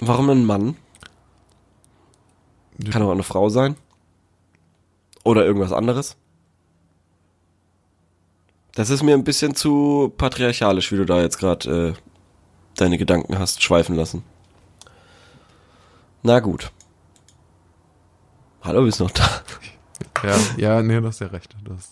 Warum 0.00 0.30
ein 0.30 0.46
Mann? 0.46 0.76
Kann 2.90 3.02
auch 3.02 3.12
eine 3.12 3.22
Frau 3.22 3.50
sein. 3.50 3.76
Oder 5.22 5.44
irgendwas 5.44 5.72
anderes. 5.72 6.16
Das 8.74 8.90
ist 8.90 9.02
mir 9.02 9.14
ein 9.14 9.22
bisschen 9.22 9.54
zu 9.54 10.12
patriarchalisch, 10.16 10.90
wie 10.90 10.96
du 10.96 11.04
da 11.04 11.20
jetzt 11.20 11.38
gerade 11.38 11.94
äh, 11.94 12.00
deine 12.76 12.98
Gedanken 12.98 13.38
hast 13.38 13.62
schweifen 13.62 13.94
lassen. 13.94 14.24
Na 16.22 16.40
gut. 16.40 16.72
Hallo, 18.64 18.82
bist 18.82 18.98
noch 18.98 19.10
da? 19.10 19.28
Ja, 20.22 20.36
ja, 20.56 20.82
nee, 20.82 20.98
du 20.98 21.06
hast 21.06 21.20
ja 21.20 21.26
recht. 21.26 21.54
Hast, 21.68 21.90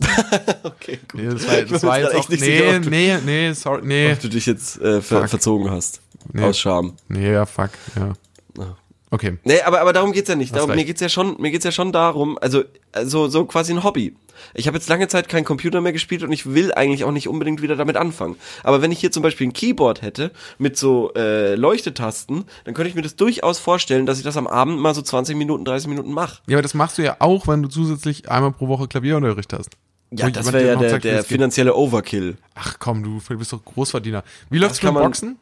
okay, 0.65 0.99
gut. 1.07 1.21
Nee, 1.21 1.29
das 1.29 1.47
war, 1.47 1.63
das 1.63 1.83
war 1.83 2.01
jetzt 2.01 2.15
auch, 2.15 2.29
nee, 2.31 2.37
sicher, 2.37 2.81
nee, 2.81 3.19
nee, 3.19 3.53
sorry, 3.53 3.83
nee. 3.85 4.11
Ob 4.11 4.21
du 4.21 4.29
dich 4.31 4.47
jetzt 4.47 4.81
äh, 4.81 5.03
ver 5.03 5.29
verzogen 5.29 5.71
hast. 5.71 6.01
Nee. 6.33 6.43
Aus 6.43 6.59
Scham. 6.59 6.97
Nee, 7.09 7.31
ja, 7.31 7.45
fuck, 7.45 7.73
ja. 7.95 8.15
Ah. 8.59 8.77
Okay. 9.13 9.37
Nee, 9.45 9.61
aber, 9.61 9.83
aber 9.83 9.93
darum 9.93 10.13
geht's 10.13 10.31
ja 10.31 10.37
nicht. 10.37 10.57
Darum, 10.57 10.75
mir 10.75 10.87
geht's 10.87 11.03
ja 11.03 11.11
schon, 11.11 11.37
mir 11.39 11.51
geht's 11.51 11.67
ja 11.67 11.71
schon 11.71 11.93
darum, 11.93 12.39
also, 12.41 12.65
also 12.93 13.29
so 13.29 13.45
quasi 13.45 13.75
ein 13.75 13.85
Hobby. 13.85 14.17
Ich 14.55 14.67
habe 14.67 14.79
jetzt 14.79 14.89
lange 14.89 15.07
Zeit 15.07 15.29
keinen 15.29 15.45
Computer 15.45 15.83
mehr 15.83 15.93
gespielt 15.93 16.23
und 16.23 16.33
ich 16.33 16.55
will 16.55 16.73
eigentlich 16.73 17.05
auch 17.05 17.13
nicht 17.13 17.29
unbedingt 17.29 17.61
wieder 17.61 17.77
damit 17.77 17.99
anfangen. 17.99 18.37
Aber 18.65 18.81
wenn 18.81 18.91
ich 18.91 19.01
hier 19.01 19.13
zum 19.13 19.23
Beispiel 19.23 19.49
ein 19.49 19.53
Keyboard 19.53 20.01
hätte 20.01 20.31
mit 20.57 20.79
so 20.79 21.13
äh, 21.15 21.57
Leuchtetasten, 21.57 22.45
dann 22.65 22.73
könnte 22.73 22.89
ich 22.89 22.95
mir 22.95 23.03
das 23.03 23.15
durchaus 23.15 23.59
vorstellen, 23.59 24.07
dass 24.07 24.17
ich 24.17 24.25
das 24.25 24.39
am 24.39 24.47
Abend 24.47 24.81
mal 24.81 24.95
so 24.95 25.03
20 25.03 25.37
Minuten, 25.37 25.67
30 25.67 25.89
Minuten 25.89 26.13
mache. 26.15 26.41
Ja, 26.47 26.57
aber 26.57 26.63
das 26.63 26.73
machst 26.73 26.97
du 26.97 27.03
ja 27.03 27.17
auch, 27.19 27.47
wenn 27.47 27.63
du 27.63 27.69
zusätzlich 27.69 28.31
einmal 28.31 28.53
pro 28.53 28.69
Woche 28.69 28.89
Klavierunterricht 28.89 29.53
hast. 29.53 29.73
Ja, 30.11 30.31
das 30.31 30.51
wäre 30.55 30.67
ja 30.67 30.77
der, 30.77 30.91
sagt, 30.91 31.05
der 31.05 31.23
finanzielle 31.23 31.75
Overkill. 31.75 32.39
Ach 32.55 32.77
komm, 32.79 33.03
du 33.03 33.21
bist 33.37 33.53
doch 33.53 33.63
Großverdiener. 33.63 34.25
Wie 34.49 34.59
läuft's 34.59 34.83
mit 34.83 34.95
Boxen? 34.95 35.39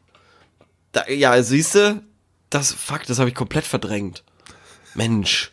Da, 0.90 1.08
ja, 1.08 1.40
siehste, 1.42 2.02
das, 2.50 2.72
fuck, 2.72 3.04
das 3.06 3.18
habe 3.18 3.28
ich 3.28 3.34
komplett 3.34 3.64
verdrängt. 3.64 4.22
Mensch. 4.94 5.52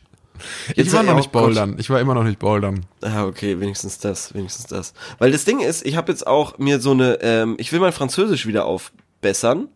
Jetzt 0.76 0.88
ich 0.88 0.94
war 0.94 1.02
noch 1.04 1.16
nicht 1.16 1.32
bouldern. 1.32 1.78
Ich 1.80 1.90
war 1.90 2.00
immer 2.00 2.14
noch 2.14 2.24
nicht 2.24 2.38
bouldern. 2.38 2.86
Ah, 3.02 3.26
okay, 3.26 3.60
wenigstens 3.60 3.98
das, 3.98 4.34
wenigstens 4.36 4.68
das. 4.68 4.94
Weil 5.18 5.32
das 5.32 5.46
Ding 5.46 5.62
ist, 5.62 5.86
ich 5.86 5.96
habe 5.96 6.12
jetzt 6.12 6.28
auch 6.28 6.58
mir 6.60 6.80
so 6.80 6.92
eine, 6.92 7.20
ähm, 7.22 7.56
ich 7.58 7.72
will 7.72 7.80
mein 7.80 7.92
Französisch 7.94 8.46
wieder 8.46 8.66
aufbessern. 8.66 9.70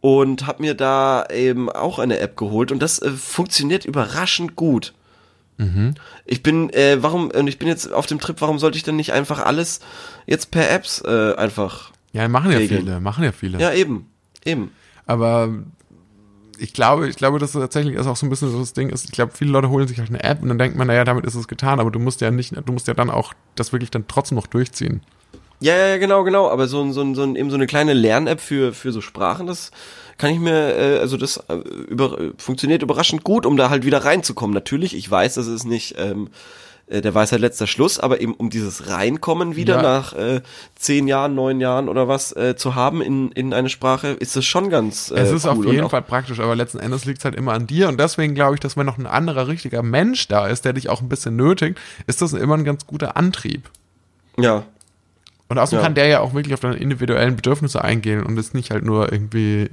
und 0.00 0.46
habe 0.46 0.60
mir 0.60 0.74
da 0.74 1.24
eben 1.32 1.70
auch 1.70 1.98
eine 1.98 2.18
App 2.18 2.36
geholt 2.36 2.70
und 2.70 2.80
das 2.82 2.98
äh, 2.98 3.10
funktioniert 3.10 3.86
überraschend 3.86 4.54
gut. 4.54 4.92
Mhm. 5.56 5.94
Ich 6.26 6.42
bin, 6.42 6.68
äh, 6.74 7.02
warum, 7.02 7.30
und 7.30 7.46
ich 7.46 7.58
bin 7.58 7.68
jetzt 7.68 7.90
auf 7.90 8.04
dem 8.04 8.18
Trip, 8.18 8.36
warum 8.40 8.58
sollte 8.58 8.76
ich 8.76 8.82
denn 8.82 8.96
nicht 8.96 9.14
einfach 9.14 9.38
alles 9.38 9.80
jetzt 10.26 10.50
per 10.50 10.70
Apps 10.70 11.00
äh, 11.06 11.34
einfach. 11.36 11.90
Ja, 12.12 12.28
machen 12.28 12.52
ja 12.52 12.58
Regeln. 12.58 12.82
viele, 12.82 13.00
machen 13.00 13.24
ja 13.24 13.32
viele. 13.32 13.58
Ja, 13.58 13.72
eben. 13.72 14.10
Eben. 14.44 14.72
Aber 15.06 15.48
ich 16.58 16.72
glaube, 16.72 17.08
ich 17.08 17.16
glaube, 17.16 17.38
dass 17.38 17.52
das 17.52 17.62
tatsächlich 17.62 17.98
auch 17.98 18.16
so 18.16 18.26
ein 18.26 18.30
bisschen 18.30 18.50
so 18.50 18.58
das 18.58 18.72
Ding 18.72 18.90
ist. 18.90 19.04
Ich 19.04 19.12
glaube, 19.12 19.32
viele 19.34 19.50
Leute 19.50 19.70
holen 19.70 19.88
sich 19.88 19.98
halt 19.98 20.08
eine 20.08 20.22
App 20.22 20.42
und 20.42 20.48
dann 20.48 20.58
denkt 20.58 20.76
man, 20.76 20.86
naja, 20.86 21.04
damit 21.04 21.24
ist 21.24 21.34
es 21.34 21.48
getan, 21.48 21.80
aber 21.80 21.90
du 21.90 21.98
musst 21.98 22.20
ja 22.20 22.30
nicht, 22.30 22.54
du 22.54 22.72
musst 22.72 22.88
ja 22.88 22.94
dann 22.94 23.10
auch 23.10 23.32
das 23.54 23.72
wirklich 23.72 23.90
dann 23.90 24.06
trotzdem 24.08 24.36
noch 24.36 24.46
durchziehen. 24.46 25.02
Ja, 25.60 25.76
ja, 25.76 25.96
genau, 25.96 26.24
genau. 26.24 26.50
Aber 26.50 26.66
so, 26.66 26.90
so, 26.92 27.14
so, 27.14 27.34
eben 27.34 27.48
so 27.48 27.56
eine 27.56 27.66
kleine 27.66 27.92
Lern-App 27.92 28.40
für, 28.40 28.72
für 28.72 28.92
so 28.92 29.00
Sprachen, 29.00 29.46
das 29.46 29.70
kann 30.18 30.30
ich 30.30 30.38
mir, 30.38 30.76
äh, 30.76 30.98
also 30.98 31.16
das 31.16 31.38
äh, 31.48 31.54
über, 31.54 32.32
funktioniert 32.36 32.82
überraschend 32.82 33.24
gut, 33.24 33.46
um 33.46 33.56
da 33.56 33.70
halt 33.70 33.84
wieder 33.84 34.04
reinzukommen. 34.04 34.52
Natürlich, 34.52 34.94
ich 34.94 35.10
weiß, 35.10 35.34
das 35.34 35.46
ist 35.46 35.64
nicht 35.64 35.94
ähm, 35.98 36.28
äh, 36.86 37.00
der 37.00 37.14
Weisheit 37.14 37.40
letzter 37.40 37.66
Schluss, 37.66 37.98
aber 37.98 38.20
eben 38.20 38.34
um 38.34 38.50
dieses 38.50 38.88
Reinkommen 38.88 39.56
wieder 39.56 39.76
Ja. 39.76 39.82
nach 39.82 40.12
äh, 40.14 40.42
zehn 40.76 41.08
Jahren, 41.08 41.34
neun 41.34 41.60
Jahren 41.60 41.88
oder 41.88 42.08
was 42.08 42.34
äh, 42.36 42.56
zu 42.56 42.74
haben 42.74 43.00
in, 43.02 43.30
in 43.32 43.52
eine 43.54 43.68
Sprache, 43.68 44.08
ist 44.08 44.36
das 44.36 44.44
schon 44.44 44.70
ganz 44.70 45.10
äh, 45.10 45.14
Es 45.20 45.30
ist 45.32 45.44
cool. 45.46 45.50
auf 45.52 45.64
jeden 45.72 45.88
Fall 45.88 46.02
praktisch, 46.02 46.40
aber 46.40 46.54
letzten 46.56 46.78
Endes 46.78 47.04
liegt 47.04 47.18
es 47.18 47.24
halt 47.24 47.34
immer 47.34 47.52
an 47.52 47.66
dir 47.66 47.88
und 47.88 47.98
deswegen 47.98 48.34
glaube 48.34 48.54
ich, 48.54 48.60
dass 48.60 48.76
wenn 48.76 48.86
noch 48.86 48.98
ein 48.98 49.06
anderer 49.06 49.48
richtiger 49.48 49.82
Mensch 49.82 50.28
da 50.28 50.46
ist, 50.46 50.64
der 50.64 50.72
dich 50.74 50.88
auch 50.88 51.00
ein 51.00 51.08
bisschen 51.08 51.36
nötigt, 51.36 51.78
ist 52.06 52.20
das 52.22 52.32
immer 52.32 52.56
ein 52.56 52.64
ganz 52.64 52.86
guter 52.86 53.16
Antrieb. 53.16 53.70
Ja, 54.38 54.64
Und 55.48 55.58
außerdem 55.58 55.78
Ja. 55.78 55.84
kann 55.84 55.94
der 55.94 56.06
ja 56.08 56.20
auch 56.20 56.34
wirklich 56.34 56.54
auf 56.54 56.60
deine 56.60 56.76
individuellen 56.76 57.36
Bedürfnisse 57.36 57.82
eingehen 57.84 58.22
und 58.24 58.36
ist 58.38 58.54
nicht 58.54 58.70
halt 58.70 58.84
nur 58.84 59.12
irgendwie 59.12 59.68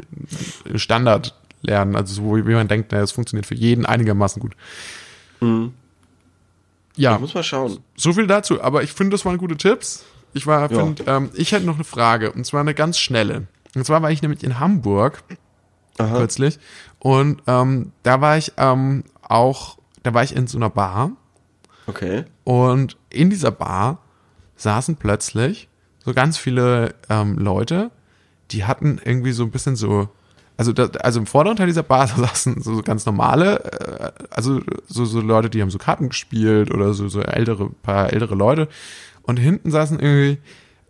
Standard 0.76 1.34
lernen, 1.64 1.95
also 1.95 2.14
so 2.14 2.36
wie 2.47 2.53
man 2.53 2.68
denkt, 2.68 2.91
naja, 2.91 3.03
es 3.03 3.12
funktioniert 3.12 3.45
für 3.45 3.55
jeden 3.55 3.86
einigermaßen 3.86 4.41
gut. 4.41 4.53
Ja, 6.95 7.15
ich 7.15 7.19
muss 7.21 7.33
mal 7.33 7.43
schauen. 7.43 7.79
so 7.95 8.13
viel 8.13 8.27
dazu, 8.27 8.61
aber 8.61 8.83
ich 8.83 8.91
finde, 8.91 9.11
das 9.15 9.25
waren 9.25 9.37
gute 9.37 9.57
Tipps. 9.57 10.03
Ich 10.33 10.47
war, 10.47 10.69
find, 10.69 11.03
ähm, 11.07 11.29
ich 11.33 11.51
hätte 11.51 11.65
noch 11.65 11.75
eine 11.75 11.83
Frage 11.83 12.31
und 12.31 12.45
zwar 12.45 12.61
eine 12.61 12.73
ganz 12.73 12.97
schnelle. 12.97 13.47
Und 13.75 13.85
zwar 13.85 14.01
war 14.01 14.11
ich 14.11 14.21
nämlich 14.21 14.43
in 14.43 14.59
Hamburg 14.59 15.23
Aha. 15.97 16.17
kürzlich 16.17 16.57
und 16.99 17.41
ähm, 17.47 17.91
da 18.03 18.21
war 18.21 18.37
ich 18.37 18.53
ähm, 18.57 19.03
auch, 19.21 19.77
da 20.03 20.13
war 20.13 20.23
ich 20.23 20.35
in 20.35 20.47
so 20.47 20.57
einer 20.57 20.69
Bar 20.69 21.11
Okay. 21.87 22.25
und 22.43 22.97
in 23.09 23.29
dieser 23.29 23.51
Bar 23.51 23.99
saßen 24.55 24.95
plötzlich 24.97 25.67
so 26.03 26.13
ganz 26.13 26.37
viele 26.37 26.95
ähm, 27.09 27.37
Leute, 27.37 27.91
die 28.51 28.63
hatten 28.65 28.99
irgendwie 29.03 29.31
so 29.31 29.43
ein 29.43 29.51
bisschen 29.51 29.75
so, 29.75 30.09
also, 30.62 30.74
da, 30.74 30.86
also 30.99 31.20
im 31.20 31.26
vorderen 31.26 31.57
Teil 31.57 31.66
dieser 31.66 31.82
Bar 31.82 32.05
saßen 32.16 32.62
so 32.62 32.84
ganz 32.84 33.07
normale, 33.07 33.64
äh, 33.64 34.12
also 34.30 34.62
so, 34.88 35.05
so 35.05 35.20
Leute, 35.20 35.49
die 35.49 35.59
haben 35.59 35.72
so 35.72 35.80
Karten 35.80 36.09
gespielt 36.09 36.72
oder 36.72 36.93
so, 36.93 37.07
so 37.07 37.20
ältere, 37.20 37.72
paar 37.82 38.14
ältere 38.14 38.36
Leute. 38.36 38.68
Und 39.24 39.38
hinten 39.38 39.72
saßen 39.72 39.99
irgendwie 39.99 40.38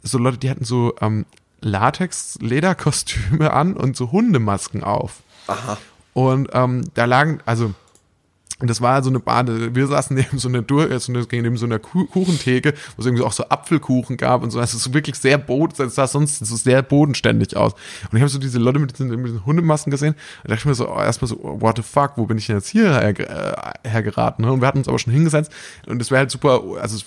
so 0.03 0.17
Leute, 0.17 0.39
die 0.39 0.49
hatten 0.49 0.65
so 0.65 0.93
ähm, 0.99 1.25
Latex-Lederkostüme 1.61 3.53
an 3.53 3.77
und 3.77 3.95
so 3.95 4.11
Hundemasken 4.11 4.83
auf. 4.83 5.21
Aha. 5.47 5.77
Und 6.11 6.49
ähm, 6.51 6.83
da 6.93 7.05
lagen, 7.05 7.39
also, 7.45 7.73
und 8.61 8.69
das 8.69 8.79
war 8.81 9.03
so 9.03 9.09
eine 9.09 9.19
Bade. 9.19 9.75
Wir 9.75 9.87
saßen 9.87 10.15
neben 10.15 10.37
so 10.39 10.47
einer 10.47 10.61
Dur, 10.61 10.89
äh, 10.89 10.99
so 10.99 11.11
eine, 11.11 11.25
neben 11.29 11.57
so 11.57 11.65
einer 11.65 11.79
Ku- 11.79 12.05
Kuchentheke, 12.05 12.73
wo 12.95 13.01
es 13.01 13.05
irgendwie 13.05 13.23
auch 13.23 13.31
so 13.31 13.49
Apfelkuchen 13.49 14.17
gab 14.17 14.43
und 14.43 14.51
so. 14.51 14.59
Also 14.59 14.77
es 14.77 14.85
ist 14.85 14.93
wirklich 14.93 15.15
sehr 15.15 15.37
boden, 15.37 15.73
es 15.83 15.95
sah 15.95 16.07
sonst 16.07 16.45
so 16.45 16.55
sehr 16.55 16.81
bodenständig 16.81 17.57
aus. 17.57 17.73
Und 18.11 18.17
ich 18.17 18.21
habe 18.21 18.29
so 18.29 18.39
diese 18.39 18.59
Leute 18.59 18.79
mit 18.79 18.91
diesen, 18.93 19.09
mit 19.09 19.25
diesen 19.27 19.45
Hundemasken 19.45 19.91
gesehen. 19.91 20.15
Und 20.43 20.49
dachte 20.51 20.59
ich 20.59 20.65
mir 20.65 20.75
so, 20.75 20.89
oh, 20.89 20.99
erstmal 20.99 21.27
so, 21.27 21.39
oh, 21.41 21.59
what 21.59 21.75
the 21.77 21.83
fuck, 21.83 22.13
wo 22.17 22.25
bin 22.25 22.37
ich 22.37 22.47
denn 22.47 22.57
jetzt 22.57 22.69
hier 22.69 22.93
her, 22.93 23.19
äh, 23.83 23.89
hergeraten? 23.89 24.45
Ne? 24.45 24.51
Und 24.51 24.61
wir 24.61 24.67
hatten 24.67 24.77
uns 24.79 24.87
aber 24.87 24.99
schon 24.99 25.13
hingesetzt. 25.13 25.51
Und 25.87 26.01
es 26.01 26.11
wäre 26.11 26.19
halt 26.19 26.31
super, 26.31 26.61
also 26.79 26.97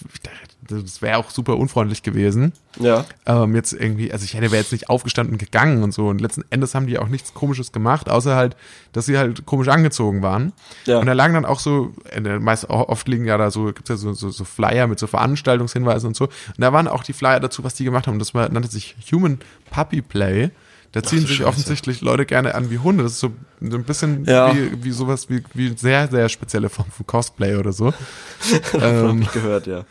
das 0.69 1.03
wäre 1.03 1.19
auch 1.19 1.31
super 1.31 1.57
unfreundlich 1.57 2.03
gewesen 2.03 2.53
Ja. 2.79 3.05
ähm, 3.27 3.55
jetzt 3.55 3.73
irgendwie, 3.73 4.13
also 4.13 4.25
ich 4.25 4.35
hätte 4.35 4.51
wäre 4.51 4.57
jetzt 4.63 4.73
nicht 4.73 4.89
aufgestanden 4.91 5.35
und 5.35 5.39
gegangen 5.39 5.83
und 5.83 5.93
so. 5.93 6.09
Und 6.09 6.21
letzten 6.21 6.45
Endes 6.51 6.75
haben 6.75 6.87
die 6.87 6.99
auch 6.99 7.09
nichts 7.09 7.35
Komisches 7.35 7.73
gemacht, 7.73 8.09
außer 8.09 8.35
halt, 8.37 8.57
dass 8.93 9.07
sie 9.07 9.19
halt 9.19 9.47
komisch 9.47 9.69
angezogen 9.69 10.23
waren. 10.23 10.53
Ja. 10.87 10.99
Und 10.99 11.07
da 11.07 11.13
lagen 11.13 11.35
dann 11.35 11.45
auch 11.45 11.61
so, 11.61 11.93
äh, 12.11 12.21
meist 12.39 12.69
oft 12.71 13.07
liegen 13.09 13.25
ja 13.27 13.37
da 13.39 13.51
so, 13.51 13.67
gibt's 13.67 13.89
ja 13.91 13.97
so, 13.97 14.13
so, 14.13 14.31
so 14.31 14.45
Flyer 14.45 14.87
mit 14.87 14.99
so 14.99 15.07
Veranstaltungshinweisen 15.07 16.09
und 16.09 16.17
so. 16.17 16.25
Und 16.25 16.33
da 16.59 16.73
waren 16.73 16.89
auch 16.89 17.03
die 17.05 17.13
Flyer 17.13 17.41
dazu, 17.41 17.65
was 17.65 17.75
die 17.75 17.85
gemacht 17.85 18.07
haben. 18.07 18.15
Und 18.15 18.21
das 18.21 18.35
war, 18.35 18.49
nannte 18.49 18.69
sich 18.71 18.97
Human 19.13 19.39
Puppy 19.71 20.03
Play. 20.03 20.51
Da 20.93 21.03
ziehen 21.03 21.21
sich 21.27 21.39
Scheiße. 21.39 21.49
offensichtlich 21.49 22.03
Leute 22.03 22.25
gerne 22.25 22.55
an 22.55 22.71
wie 22.71 22.79
Hunde. 22.79 23.03
Das 23.03 23.15
ist 23.15 23.19
so, 23.19 23.33
so 23.61 23.77
ein 23.77 23.83
bisschen 23.83 24.25
Ja. 24.27 24.55
wie, 24.55 24.85
wie 24.85 24.93
sowas 24.93 25.29
wie, 25.29 25.43
wie 25.53 25.77
sehr, 25.77 26.07
sehr 26.07 26.29
spezielle 26.29 26.69
Form 26.69 26.87
von 26.89 27.05
Cosplay 27.05 27.57
oder 27.57 27.73
so. 27.73 27.87
Hab 28.75 28.81
ähm, 28.81 29.23
ich 29.23 29.33
gehört, 29.33 29.67
ja. 29.67 29.85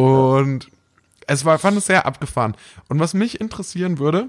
Und 0.00 0.70
es 1.26 1.44
war, 1.44 1.58
fand 1.58 1.78
es 1.78 1.86
sehr 1.86 2.06
abgefahren. 2.06 2.56
Und 2.88 2.98
was 2.98 3.14
mich 3.14 3.40
interessieren 3.40 3.98
würde, 3.98 4.28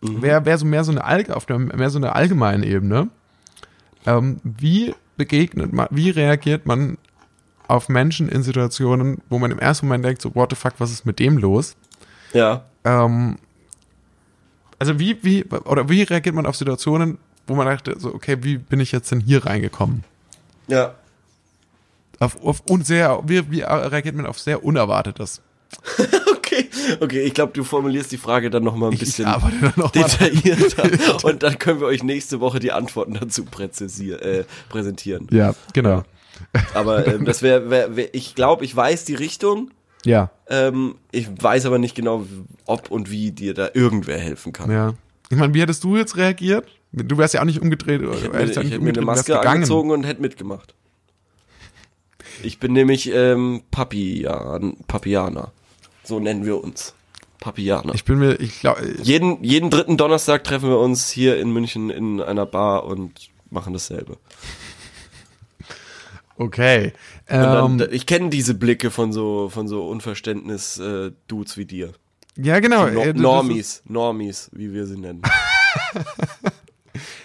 wäre 0.00 0.44
wär 0.44 0.58
so 0.58 0.66
mehr 0.66 0.84
so 0.84 0.92
eine 0.92 1.04
Allg 1.04 1.30
auf 1.30 1.46
der 1.46 1.58
mehr 1.58 1.90
so 1.90 1.98
eine 1.98 2.14
allgemeine 2.14 2.66
Ebene. 2.66 3.08
Ähm, 4.06 4.38
wie 4.44 4.94
begegnet 5.16 5.72
man, 5.72 5.88
wie 5.90 6.10
reagiert 6.10 6.66
man 6.66 6.98
auf 7.66 7.88
Menschen 7.88 8.28
in 8.28 8.42
Situationen, 8.42 9.18
wo 9.28 9.38
man 9.38 9.50
im 9.50 9.58
ersten 9.58 9.86
Moment 9.86 10.04
denkt, 10.04 10.22
so, 10.22 10.34
what 10.34 10.50
the 10.50 10.56
fuck, 10.56 10.74
was 10.78 10.90
ist 10.90 11.04
mit 11.04 11.18
dem 11.18 11.36
los? 11.36 11.76
Ja. 12.32 12.64
Ähm, 12.84 13.36
also 14.78 14.98
wie, 14.98 15.22
wie, 15.22 15.44
oder 15.44 15.88
wie 15.88 16.02
reagiert 16.02 16.34
man 16.34 16.46
auf 16.46 16.56
Situationen, 16.56 17.18
wo 17.46 17.54
man 17.54 17.66
dachte, 17.66 17.98
so, 17.98 18.14
okay, 18.14 18.38
wie 18.42 18.58
bin 18.58 18.80
ich 18.80 18.92
jetzt 18.92 19.10
denn 19.10 19.20
hier 19.20 19.44
reingekommen? 19.44 20.04
Ja. 20.68 20.94
Auf, 22.20 22.42
auf 22.42 22.60
und 22.68 22.86
sehr, 22.86 23.20
wie, 23.26 23.50
wie 23.50 23.60
reagiert 23.62 24.14
man 24.16 24.26
auf 24.26 24.38
sehr 24.38 24.64
Unerwartetes? 24.64 25.40
Okay, 26.48 26.66
okay, 27.00 27.20
ich 27.24 27.34
glaube, 27.34 27.52
du 27.52 27.62
formulierst 27.62 28.10
die 28.10 28.16
Frage 28.16 28.48
dann 28.48 28.64
noch 28.64 28.74
mal 28.74 28.86
ein 28.86 28.94
Ich- 28.94 29.00
bisschen 29.00 29.26
noch 29.76 29.90
detaillierter 29.90 31.22
und 31.24 31.42
dann 31.42 31.58
können 31.58 31.78
wir 31.80 31.86
euch 31.86 32.02
nächste 32.02 32.40
Woche 32.40 32.58
die 32.58 32.72
Antworten 32.72 33.14
dazu 33.20 33.44
äh, 33.44 34.44
präsentieren. 34.70 35.26
Ja, 35.30 35.54
genau. 35.74 36.04
Aber 36.72 37.06
ähm, 37.06 37.26
das 37.26 37.42
wäre, 37.42 37.68
wär, 37.68 37.96
wär, 37.96 38.14
ich 38.14 38.34
glaube, 38.34 38.64
ich 38.64 38.74
weiß 38.74 39.04
die 39.04 39.14
Richtung. 39.14 39.70
Ja, 40.06 40.30
Ähm, 40.48 40.94
ich 41.12 41.28
weiß 41.38 41.66
aber 41.66 41.78
nicht 41.78 41.94
genau, 41.94 42.24
ob 42.64 42.90
und 42.90 43.10
wie 43.10 43.30
dir 43.32 43.52
da 43.52 43.68
irgendwer 43.74 44.18
helfen 44.18 44.52
kann. 44.52 44.70
ja. 44.70 44.94
Ich 45.30 45.36
meine, 45.36 45.52
wie 45.52 45.60
hättest 45.60 45.84
du 45.84 45.96
jetzt 45.98 46.16
reagiert? 46.16 46.64
Du 46.92 47.18
wärst 47.18 47.34
ja 47.34 47.42
auch 47.42 47.44
nicht 47.44 47.60
umgedreht. 47.60 48.00
Ich 48.00 48.22
hätte 48.24 48.30
mir, 48.30 48.44
ich 48.44 48.56
hätte 48.56 48.80
mir 48.80 48.88
eine 48.94 49.02
Maske 49.02 49.38
angezogen 49.38 49.90
und 49.90 50.04
hätte 50.04 50.22
mitgemacht. 50.22 50.74
Ich 52.42 52.58
bin 52.58 52.72
nämlich 52.72 53.10
ähm, 53.12 53.62
Papian, 53.70 54.76
Papianer. 54.86 55.52
So 56.04 56.20
nennen 56.20 56.44
wir 56.44 56.62
uns. 56.62 56.94
Papianer. 57.40 57.94
Ich 57.94 58.04
bin 58.04 58.18
mir, 58.18 58.34
ich 58.40 58.60
glaube, 58.60 58.96
jeden, 59.02 59.42
jeden 59.44 59.70
dritten 59.70 59.96
Donnerstag 59.96 60.44
treffen 60.44 60.68
wir 60.68 60.78
uns 60.78 61.08
hier 61.10 61.38
in 61.38 61.52
München 61.52 61.90
in 61.90 62.20
einer 62.20 62.46
Bar 62.46 62.84
und 62.84 63.30
machen 63.50 63.72
dasselbe. 63.72 64.16
okay. 66.36 66.92
Dann, 67.26 67.80
Ähm, 67.80 67.88
ich 67.92 68.06
kenne 68.06 68.30
diese 68.30 68.54
Blicke 68.54 68.90
von 68.90 69.12
so, 69.12 69.48
von 69.48 69.68
so 69.68 69.86
Unverständnis-Dudes 69.88 71.56
wie 71.56 71.64
dir. 71.66 71.92
ja, 72.36 72.58
genau. 72.60 72.88
No 72.88 73.00
äh, 73.02 73.12
Normies, 73.12 73.82
Normies, 73.86 74.50
wie 74.52 74.72
wir 74.72 74.86
sie 74.86 74.98
nennen. 74.98 75.22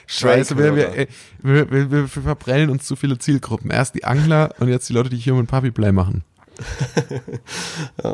Scheiße, 0.08 0.58
wir, 0.58 0.98
äh, 0.98 1.08
wir, 1.42 1.70
wir, 1.72 1.92
wir 1.92 2.08
verprellen 2.08 2.70
uns 2.70 2.86
zu 2.86 2.96
viele 2.96 3.18
Zielgruppen. 3.18 3.72
Erst 3.72 3.96
die 3.96 4.04
Angler 4.06 4.54
und 4.60 4.68
jetzt 4.70 4.90
die 4.90 4.94
Leute, 4.94 5.10
die 5.10 5.20
Human 5.20 5.48
Puppy 5.48 5.72
Play 5.72 5.92
machen. 5.92 6.24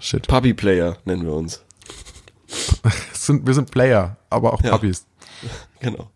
Shit. 0.00 0.26
Puppy 0.26 0.54
Player 0.54 0.96
nennen 1.04 1.24
wir 1.24 1.32
uns. 1.34 1.62
Sind, 3.12 3.46
wir 3.46 3.54
sind 3.54 3.70
Player, 3.70 4.16
aber 4.30 4.52
auch 4.52 4.62
Ja. 4.62 4.70
Puppies. 4.72 5.06
Genau. 5.80 6.10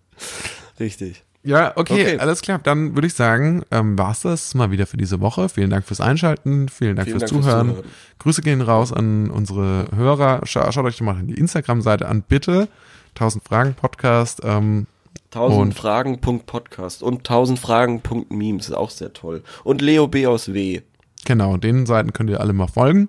Richtig. 0.78 1.24
Ja, 1.42 1.72
okay, 1.76 1.92
Okay. 1.94 2.18
alles 2.18 2.40
klar. 2.42 2.60
Dann 2.62 2.94
würde 2.94 3.06
ich 3.08 3.14
sagen, 3.14 3.62
ähm, 3.72 3.98
war's 3.98 4.20
das 4.22 4.54
mal 4.54 4.70
wieder 4.70 4.86
für 4.86 4.96
diese 4.96 5.20
Woche. 5.20 5.48
Vielen 5.48 5.70
Dank 5.70 5.84
fürs 5.86 6.00
Einschalten, 6.00 6.68
vielen 6.68 6.94
Dank, 6.94 7.06
Vielen 7.08 7.18
fürs, 7.20 7.30
Dank 7.30 7.42
fürs 7.42 7.52
Zuhören. 7.52 7.68
Zuhören. 7.70 7.90
Grüße 8.20 8.42
gehen 8.42 8.60
raus 8.60 8.92
an 8.92 9.30
unsere 9.30 9.88
Hörer. 9.94 10.42
Scha 10.44 10.70
schaut 10.70 10.84
euch 10.84 11.00
mal 11.00 11.20
die 11.24 11.34
Instagram-Seite 11.34 12.06
an, 12.06 12.22
bitte. 12.22 12.68
1000 13.16 13.42
Fragen 13.44 13.74
Podcast. 13.74 14.40
Ähm, 14.44 14.86
1000 15.32 15.60
Und- 15.60 15.74
Fragen.podcast 15.74 17.02
und 17.02 17.18
1000 17.28 17.58
Fragen.memes 17.58 18.68
ist 18.68 18.74
auch 18.74 18.90
sehr 18.90 19.12
toll. 19.12 19.42
Und 19.64 19.80
Leo 19.82 20.06
B 20.06 20.26
aus 20.26 20.52
W. 20.52 20.82
genau, 21.24 21.56
den 21.56 21.84
Seiten 21.86 22.12
könnt 22.12 22.30
ihr 22.30 22.40
alle 22.40 22.52
mal 22.52 22.68
folgen. 22.68 23.08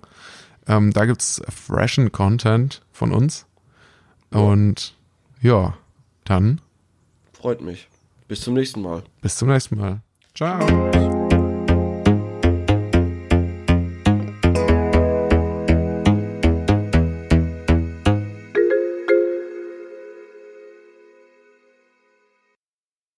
Ähm, 0.67 0.91
da 0.91 1.05
gibt's 1.05 1.41
freshen 1.49 2.11
Content 2.11 2.81
von 2.91 3.13
uns. 3.13 3.45
Und 4.31 4.95
ja, 5.41 5.77
dann 6.25 6.59
Freut 7.33 7.61
mich. 7.61 7.87
Bis 8.27 8.41
zum 8.41 8.55
nächsten 8.55 8.81
Mal. 8.81 9.03
bis 9.21 9.37
zum 9.37 9.47
nächsten 9.49 9.77
Mal. 9.77 10.01
Ciao. 10.35 11.26